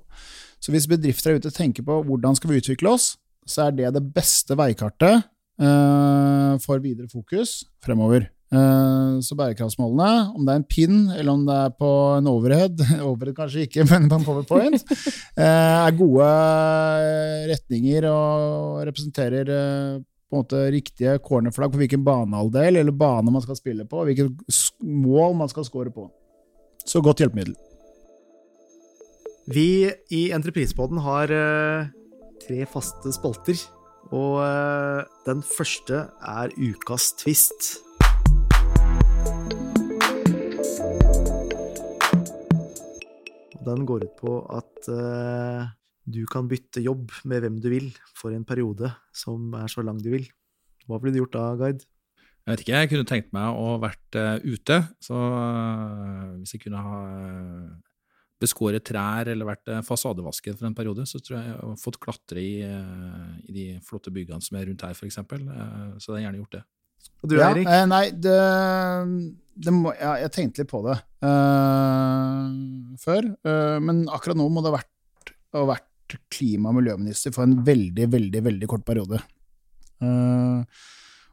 Så 0.63 0.71
hvis 0.71 0.87
bedrifter 0.87 1.33
er 1.33 1.41
ute 1.41 1.51
og 1.51 1.57
tenker 1.57 1.83
på 1.83 1.99
hvordan 2.07 2.37
skal 2.37 2.53
vi 2.53 2.61
utvikle 2.61 2.93
oss, 2.95 3.17
så 3.47 3.67
er 3.67 3.75
det 3.75 3.93
det 3.95 4.05
beste 4.15 4.55
veikartet 4.59 5.27
for 5.59 6.79
videre 6.79 7.09
fokus 7.11 7.65
fremover. 7.83 8.29
Uh, 8.49 9.21
så 9.21 9.35
bærekraftsmålene, 9.37 10.31
om 10.33 10.41
det 10.41 10.53
er 10.53 10.57
en 10.57 10.65
pin 10.65 10.93
eller 11.13 11.29
om 11.35 11.43
det 11.45 11.53
er 11.53 11.73
på 11.77 11.89
en 12.15 12.29
overhead, 12.31 12.81
overhead 13.05 13.35
kanskje 13.37 13.67
ikke, 13.67 13.85
men 13.91 14.07
på 14.09 14.17
en 14.17 14.25
powerpoint, 14.25 14.85
uh, 15.37 15.43
er 15.85 15.97
gode 15.99 16.29
retninger 17.51 18.07
og 18.09 18.79
representerer 18.89 19.45
på 19.45 20.33
en 20.33 20.41
måte 20.41 20.63
riktige 20.73 21.13
cornerflagg 21.25 21.75
på 21.75 21.83
hvilken 21.83 22.01
banehalvdel 22.05 22.81
eller 22.81 22.97
bane 22.97 23.33
man 23.33 23.45
skal 23.45 23.57
spille 23.57 23.85
på, 23.85 24.01
og 24.01 24.09
hvilket 24.09 24.57
mål 24.81 25.37
man 25.37 25.53
skal 25.53 25.69
score 25.69 25.93
på. 25.93 26.09
Så 26.85 27.03
godt 27.05 27.21
hjelpemiddel. 27.21 27.53
Vi 29.49 29.89
i 30.13 30.29
Entreprisepoden 30.33 31.01
har 31.05 31.33
tre 32.45 32.65
faste 32.69 33.13
spalter, 33.13 33.57
og 34.09 34.39
uh, 34.41 35.05
den 35.27 35.43
første 35.45 36.07
er 36.09 36.53
ukas 36.57 37.11
twist. 37.19 37.77
Den 43.69 43.85
går 43.85 44.07
ut 44.07 44.15
på 44.17 44.33
at 44.55 44.89
uh, 44.89 45.69
du 46.09 46.23
kan 46.31 46.49
bytte 46.49 46.81
jobb 46.81 47.13
med 47.29 47.45
hvem 47.45 47.59
du 47.61 47.69
vil 47.69 47.91
for 48.17 48.33
en 48.33 48.47
periode 48.47 48.89
som 49.13 49.53
er 49.53 49.69
så 49.69 49.85
lang 49.85 50.01
du 50.01 50.09
vil. 50.15 50.25
Hva 50.89 50.97
ville 50.97 51.13
du 51.13 51.21
gjort 51.21 51.37
da, 51.37 51.45
Gard? 51.59 51.85
Jeg 51.85 52.55
vet 52.55 52.63
ikke, 52.63 52.79
jeg 52.81 52.89
kunne 52.89 53.09
tenkt 53.11 53.29
meg 53.35 53.61
å 53.61 53.77
vært 53.83 54.17
uh, 54.17 54.41
ute. 54.41 54.81
Så 55.05 55.21
hvis 56.39 56.55
jeg 56.55 56.65
kunne 56.65 56.81
ha 56.81 56.97
beskåret 58.39 58.85
trær 58.87 59.29
eller 59.31 59.47
vært 59.49 59.71
fasadevasken 59.87 60.57
for 60.57 60.69
en 60.69 60.75
periode, 60.77 61.05
så 61.09 61.19
tror 61.19 61.37
jeg 61.37 61.49
jeg 61.49 61.57
har 61.59 61.79
fått 61.81 61.99
klatre 62.03 62.41
i, 62.41 62.53
i 62.63 63.55
de 63.55 63.65
flotte 63.85 64.13
byggene 64.15 64.43
som 64.45 64.59
er 64.59 64.69
rundt 64.69 64.85
her, 64.85 64.95
f.eks. 64.95 65.19
Uh, 65.19 65.97
så 65.99 66.13
jeg 66.13 66.21
jeg 66.21 66.27
gjerne 66.27 66.41
gjort 66.43 66.57
det. 66.59 66.63
Og 67.19 67.31
du, 67.31 67.35
ja, 67.39 67.49
Erik? 67.51 67.67
nei, 67.91 68.05
det, 68.11 68.37
det 69.67 69.73
må, 69.75 69.91
ja, 69.95 70.13
jeg 70.23 70.31
tenkte 70.35 70.63
litt 70.63 70.71
på 70.71 70.81
det 70.87 70.97
før, 72.99 73.29
men 73.83 74.01
akkurat 74.11 74.39
nå 74.39 74.47
må 74.51 74.63
det 74.63 74.71
ha 74.71 74.79
vært, 74.79 75.33
ha 75.55 75.63
vært 75.67 76.17
klima- 76.31 76.71
og 76.71 76.79
miljøminister 76.79 77.33
for 77.35 77.45
en 77.45 77.59
veldig, 77.65 78.07
veldig, 78.11 78.41
veldig 78.47 78.69
kort 78.71 78.85
periode. 78.87 79.21
Uh, 79.99 80.63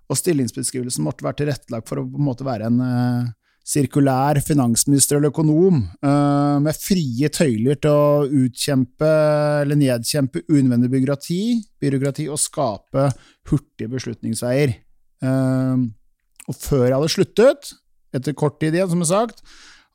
og 0.07 0.19
stillingsbeskrivelsen 0.19 1.05
måtte 1.07 1.27
være 1.27 1.41
tilrettelagt 1.43 1.89
for 1.89 2.03
å 2.03 2.07
på 2.07 2.21
en 2.21 2.27
måte 2.27 2.47
være 2.47 2.71
en 2.71 2.83
uh, 2.83 3.35
sirkulær 3.67 4.39
finansminister 4.47 5.19
eller 5.19 5.33
økonom, 5.33 5.81
uh, 6.07 6.59
med 6.63 6.79
frie 6.79 7.31
tøyler 7.35 7.79
til 7.83 7.91
å 7.91 8.27
utkjempe 8.47 9.09
eller 9.65 9.81
nedkjempe 9.81 10.45
unødvendig 10.47 10.93
byråkrati, 10.93 11.41
byråkrati 11.83 12.29
og 12.31 12.41
skape 12.41 13.09
hurtige 13.51 13.91
beslutningsveier. 13.97 14.83
og 16.47 16.55
før 16.55 16.85
jeg 16.85 16.95
hadde 16.95 17.11
sluttet, 17.11 17.71
etter 18.15 18.37
kort 18.37 18.61
tid 18.61 18.77
igjen, 18.77 18.91
som 18.93 19.03
sagt, 19.09 19.43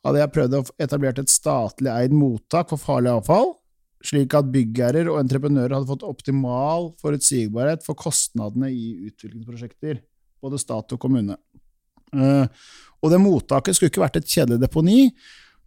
hadde 0.02 0.20
jeg 0.20 0.32
prøvd 0.34 0.56
å 0.58 0.62
etablere 0.82 1.22
et 1.22 1.32
statlig 1.32 1.90
eid 1.92 2.14
mottak 2.16 2.72
for 2.72 2.80
farlig 2.80 3.12
avfall, 3.14 3.54
slik 4.02 4.34
at 4.34 4.50
byggherrer 4.50 5.10
og 5.10 5.20
entreprenører 5.20 5.76
hadde 5.76 5.90
fått 5.90 6.06
optimal 6.06 6.90
forutsigbarhet 7.02 7.84
for 7.86 7.98
kostnadene 7.98 8.72
i 8.74 8.96
utviklingsprosjekter, 9.08 10.02
både 10.42 10.58
stat 10.58 10.96
og 10.96 11.02
kommune. 11.02 11.38
Eh, 12.12 12.46
og 13.02 13.10
det 13.10 13.20
mottaket 13.22 13.76
skulle 13.76 13.92
ikke 13.92 14.04
vært 14.04 14.20
et 14.20 14.28
kjedelig 14.28 14.62
deponi, 14.62 14.98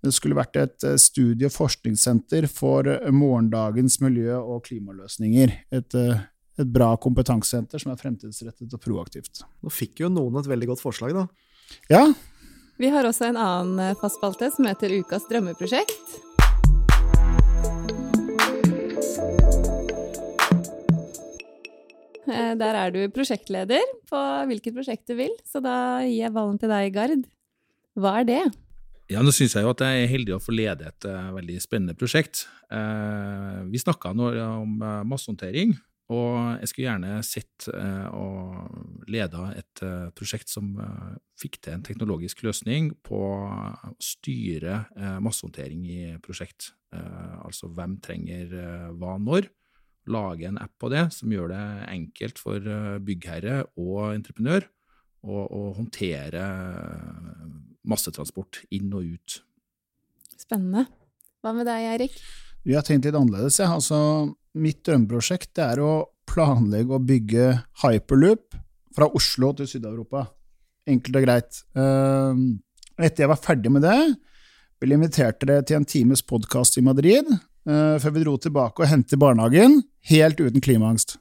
det 0.05 0.13
skulle 0.13 0.37
vært 0.37 0.59
et 0.61 0.85
eh, 0.85 0.99
studie- 1.01 1.49
og 1.49 1.55
forskningssenter 1.55 2.47
for 2.51 2.87
morgendagens 3.11 3.99
miljø- 4.03 4.41
og 4.41 4.63
klimaløsninger. 4.67 5.55
Et, 5.75 5.97
eh, 5.99 6.23
et 6.61 6.71
bra 6.71 6.93
kompetansesenter 7.01 7.81
som 7.81 7.91
er 7.91 7.99
fremtidsrettet 7.99 8.77
og 8.77 8.83
proaktivt. 8.83 9.43
Nå 9.63 9.73
fikk 9.73 10.05
jo 10.05 10.13
noen 10.13 10.39
et 10.39 10.51
veldig 10.51 10.71
godt 10.73 10.85
forslag, 10.85 11.17
da. 11.17 11.27
Ja. 11.89 12.05
Vi 12.77 12.91
har 12.91 13.07
også 13.07 13.29
en 13.29 13.39
annen 13.39 13.97
fast 13.99 14.19
spalte 14.19 14.51
som 14.53 14.67
heter 14.69 14.93
Ukas 14.99 15.27
drømmeprosjekt. 15.31 16.21
Der 22.61 22.77
er 22.81 22.93
du 22.93 23.01
prosjektleder 23.13 23.83
på 24.09 24.21
hvilket 24.49 24.75
prosjekt 24.75 25.09
du 25.09 25.17
vil, 25.19 25.33
så 25.47 25.61
da 25.63 25.77
gir 26.05 26.25
jeg 26.25 26.35
ballen 26.35 26.59
til 26.61 26.71
deg, 26.71 26.91
Gard. 26.95 27.25
Hva 27.95 28.19
er 28.21 28.27
det? 28.27 28.43
Ja, 29.11 29.21
Nå 29.21 29.29
syns 29.35 29.53
jeg 29.53 29.65
jo 29.65 29.71
at 29.71 29.83
jeg 29.85 30.03
er 30.03 30.09
heldig 30.09 30.33
å 30.33 30.41
få 30.41 30.55
lede 30.55 30.87
et 30.89 31.05
uh, 31.05 31.29
veldig 31.35 31.59
spennende 31.61 31.93
prosjekt. 31.97 32.47
Uh, 32.71 33.61
vi 33.69 33.81
snakka 33.81 34.15
nå 34.17 34.31
om 34.55 34.79
massehåndtering, 35.05 35.75
og 36.13 36.61
jeg 36.61 36.69
skulle 36.69 36.85
gjerne 36.85 37.13
sett 37.25 37.65
og 38.13 39.07
leda 39.09 39.47
et 39.57 39.81
prosjekt 40.13 40.51
som 40.53 40.67
fikk 41.41 41.57
til 41.65 41.73
en 41.73 41.85
teknologisk 41.87 42.43
løsning 42.45 42.91
på 43.01 43.21
å 43.25 43.93
styre 43.97 44.83
massehåndtering 45.25 45.87
i 45.89 46.03
prosjekt. 46.21 46.75
altså 46.93 47.71
hvem 47.73 47.97
trenger 48.05 48.53
hva 49.01 49.15
når 49.17 49.49
lage 50.11 50.47
en 50.47 50.59
app 50.61 50.73
på 50.81 50.89
det 50.93 51.07
som 51.15 51.31
gjør 51.33 51.51
det 51.53 51.65
enkelt 51.91 52.41
for 52.41 52.61
eh, 52.61 52.95
byggherre 53.05 53.61
og 53.81 54.13
entreprenør 54.13 54.67
å, 55.25 55.45
å 55.45 55.61
håndtere 55.77 56.45
eh, 56.45 57.45
massetransport 57.89 58.63
inn 58.75 58.93
og 58.93 59.15
ut. 59.15 59.39
Spennende. 60.37 60.85
Hva 61.41 61.53
med 61.55 61.67
deg, 61.69 61.87
Eirik? 61.93 62.19
Vi 62.65 62.73
har 62.77 62.85
tenkt 62.85 63.05
litt 63.05 63.17
annerledes. 63.17 63.59
Ja. 63.61 63.71
Altså, 63.77 63.97
mitt 64.57 64.83
drømmeprosjekt 64.85 65.61
er 65.61 65.81
å 65.83 65.93
planlegge 66.29 66.97
og 66.97 67.05
bygge 67.09 67.49
hyperloop 67.83 68.57
fra 68.95 69.09
Oslo 69.17 69.51
til 69.57 69.69
Syd-Europa. 69.69 70.25
Enkelt 70.89 71.19
og 71.19 71.25
greit. 71.25 71.59
Eh, 71.77 72.45
etter 73.05 73.25
jeg 73.25 73.31
var 73.33 73.41
ferdig 73.41 73.73
med 73.73 73.85
det, 73.85 73.99
ble 74.81 74.97
invitert 74.97 75.41
dere 75.41 75.65
til 75.65 75.79
en 75.79 75.87
times 75.87 76.23
podkast 76.25 76.77
i 76.79 76.83
Madrid, 76.85 77.29
før 77.65 78.13
vi 78.13 78.21
dro 78.21 78.35
tilbake 78.37 78.83
og 78.83 78.89
hentet 78.91 79.17
barnehagen 79.17 79.79
helt 80.05 80.39
uten 80.39 80.61
klimaangst. 80.61 81.15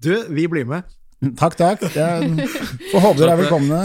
Du, 0.00 0.12
vi 0.32 0.46
blir 0.48 0.64
med. 0.68 0.88
Takk, 1.36 1.56
takk. 1.56 1.84
Jeg 1.96 2.48
får 2.92 3.02
håpe 3.04 3.20
dere 3.20 3.34
er 3.34 3.42
velkomne. 3.42 3.80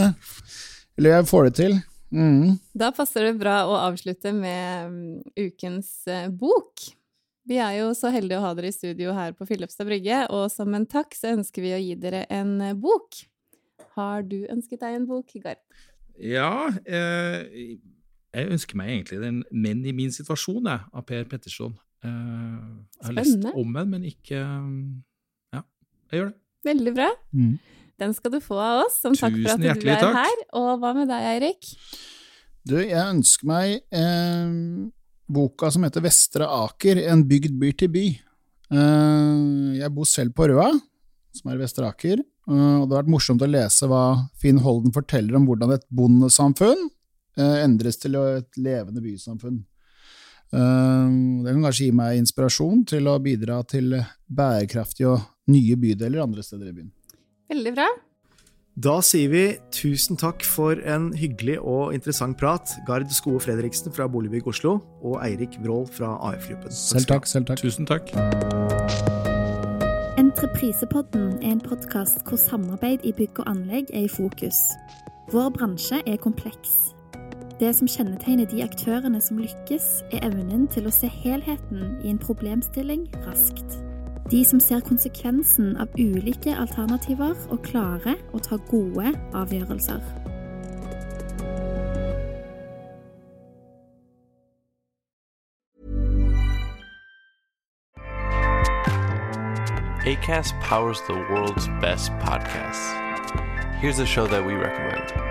Eller 0.99 1.17
jeg 1.17 1.27
får 1.29 1.47
det 1.47 1.53
til. 1.59 1.77
Mm. 2.11 2.57
Da 2.75 2.91
passer 2.95 3.29
det 3.29 3.37
bra 3.39 3.61
å 3.69 3.77
avslutte 3.87 4.33
med 4.35 4.91
mm, 4.91 5.21
ukens 5.47 5.93
uh, 6.11 6.27
bok. 6.27 6.83
Vi 7.47 7.57
er 7.57 7.79
jo 7.79 7.91
så 7.97 8.11
heldige 8.13 8.41
å 8.41 8.43
ha 8.43 8.51
dere 8.55 8.69
i 8.69 8.75
studio 8.75 9.15
her 9.15 9.31
på 9.35 9.47
Filipstad 9.49 9.87
brygge, 9.87 10.25
og 10.29 10.51
som 10.53 10.75
en 10.77 10.85
takk 10.89 11.15
så 11.17 11.31
ønsker 11.37 11.63
vi 11.63 11.73
å 11.73 11.79
gi 11.81 11.95
dere 11.99 12.25
en 12.29 12.57
uh, 12.61 12.75
bok. 12.77 13.23
Har 13.95 14.27
du 14.27 14.43
ønsket 14.51 14.83
deg 14.83 14.99
en 14.99 15.07
bok, 15.07 15.31
Gard? 15.43 15.59
Ja, 16.21 16.69
eh, 16.85 17.47
jeg 18.31 18.51
ønsker 18.55 18.79
meg 18.79 18.91
egentlig 18.93 19.19
den 19.21 19.43
'Menn 19.51 19.85
i 19.85 19.91
min 19.95 20.13
situasjon' 20.13 20.69
av 20.71 21.03
Per 21.05 21.25
Petterson. 21.25 21.75
Eh, 22.03 22.09
jeg 22.09 23.05
har 23.09 23.17
lest 23.17 23.45
om 23.53 23.73
den, 23.73 23.89
men 23.89 24.07
ikke 24.07 24.39
Ja, 25.53 25.61
jeg 26.11 26.19
gjør 26.21 26.31
det. 26.31 26.37
Veldig 26.63 26.93
bra. 26.95 27.09
Mm. 27.33 27.59
Den 27.99 28.13
skal 28.13 28.31
du 28.31 28.39
få 28.41 28.57
av 28.57 28.85
oss, 28.85 29.01
som 29.01 29.13
takk 29.13 29.35
for 29.43 29.51
at 29.53 29.61
du 29.61 29.67
er 29.89 29.99
takk. 30.01 30.15
her. 30.15 30.41
Og 30.57 30.79
hva 30.81 30.93
med 30.95 31.09
deg, 31.09 31.21
Eirik? 31.35 31.69
Du, 32.65 32.77
jeg 32.77 32.97
ønsker 32.97 33.45
meg 33.49 33.81
eh, 33.91 34.89
boka 35.29 35.71
som 35.73 35.83
heter 35.83 36.01
Vestre 36.05 36.45
Aker, 36.45 37.01
en 37.11 37.23
bygd 37.27 37.57
by 37.59 37.71
til 37.77 37.89
by. 37.93 38.05
Eh, 38.71 39.79
jeg 39.81 39.93
bor 39.93 40.05
selv 40.09 40.33
på 40.37 40.47
Røa, 40.49 40.71
som 41.33 41.51
er 41.51 41.57
i 41.57 41.61
Vestre 41.61 41.89
Aker, 41.89 42.21
og 42.51 42.87
det 42.89 42.95
har 42.95 43.03
vært 43.03 43.13
morsomt 43.13 43.43
å 43.45 43.49
lese 43.49 43.87
hva 43.87 44.29
Finn 44.41 44.59
Holden 44.59 44.91
forteller 44.91 45.37
om 45.37 45.45
hvordan 45.47 45.75
et 45.75 45.85
bondesamfunn 45.93 46.89
eh, 46.89 47.00
endres 47.37 47.99
til 48.01 48.17
et 48.19 48.57
levende 48.59 49.03
bysamfunn. 49.03 49.61
Ehm, 50.51 51.43
det 51.45 51.53
kan 51.53 51.63
kanskje 51.63 51.87
gi 51.87 51.95
meg 51.95 52.19
inspirasjon 52.19 52.85
til 52.91 53.07
å 53.07 53.17
bidra 53.23 53.61
til 53.63 53.95
bærekraftige 54.27 55.13
og 55.13 55.51
nye 55.51 55.77
bydeler 55.79 56.23
andre 56.23 56.43
steder 56.43 56.71
i 56.71 56.77
byen. 56.79 56.91
Veldig 57.51 57.75
bra. 57.75 57.87
Da 58.81 59.01
sier 59.03 59.31
vi 59.31 59.43
tusen 59.75 60.15
takk 60.19 60.45
for 60.47 60.79
en 60.87 61.09
hyggelig 61.19 61.57
og 61.59 61.91
interessant 61.95 62.37
prat, 62.39 62.71
Gard 62.87 63.11
Skoe 63.11 63.39
Fredriksen 63.43 63.91
fra 63.91 64.07
Boligbygg 64.07 64.47
Oslo 64.47 64.77
og 65.03 65.17
Eirik 65.25 65.57
Vrål 65.63 65.83
fra 65.91 66.13
AF-gruppen. 66.31 66.71
Selv 66.71 67.09
takk, 67.11 67.27
selv 67.27 67.49
takk. 67.51 67.59
Tusen 67.59 67.87
takk. 67.87 68.13
Entreprisepodden 70.21 71.35
er 71.43 71.57
en 71.57 71.63
podkast 71.63 72.23
hvor 72.27 72.39
samarbeid 72.39 73.03
i 73.03 73.11
bygg 73.15 73.43
og 73.43 73.51
anlegg 73.51 73.91
er 73.91 74.07
i 74.07 74.11
fokus. 74.11 74.71
Vår 75.35 75.51
bransje 75.59 75.99
er 76.07 76.19
kompleks. 76.23 76.95
Det 77.61 77.75
som 77.75 77.87
kjennetegner 77.87 78.47
de 78.49 78.63
aktørene 78.65 79.19
som 79.21 79.37
lykkes, 79.37 79.83
er 80.09 80.23
evnen 80.25 80.63
til 80.73 80.87
å 80.89 80.91
se 80.95 81.05
helheten 81.05 81.99
i 82.01 82.09
en 82.09 82.17
problemstilling 82.17 83.03
raskt. 83.27 83.75
De 84.31 84.39
som 84.49 84.57
ser 84.57 84.81
konsekvensen 84.81 85.75
av 85.77 85.93
ulike 85.93 86.55
alternativer 86.57 87.37
og 87.53 87.61
klarer 87.61 88.17
å 88.33 88.41
ta 88.41 88.57
gode 88.71 89.13
avgjørelser. 89.37 90.01
ACAS 100.09 100.55
powers 100.63 100.97
the 101.05 101.13
world's 101.29 101.69
best 101.79 102.09
podcasts. 102.25 102.89
Here's 103.77 103.99
a 103.99 104.05
show 104.07 104.25
that 104.25 104.43
we 104.43 104.53
recommend. 104.53 105.30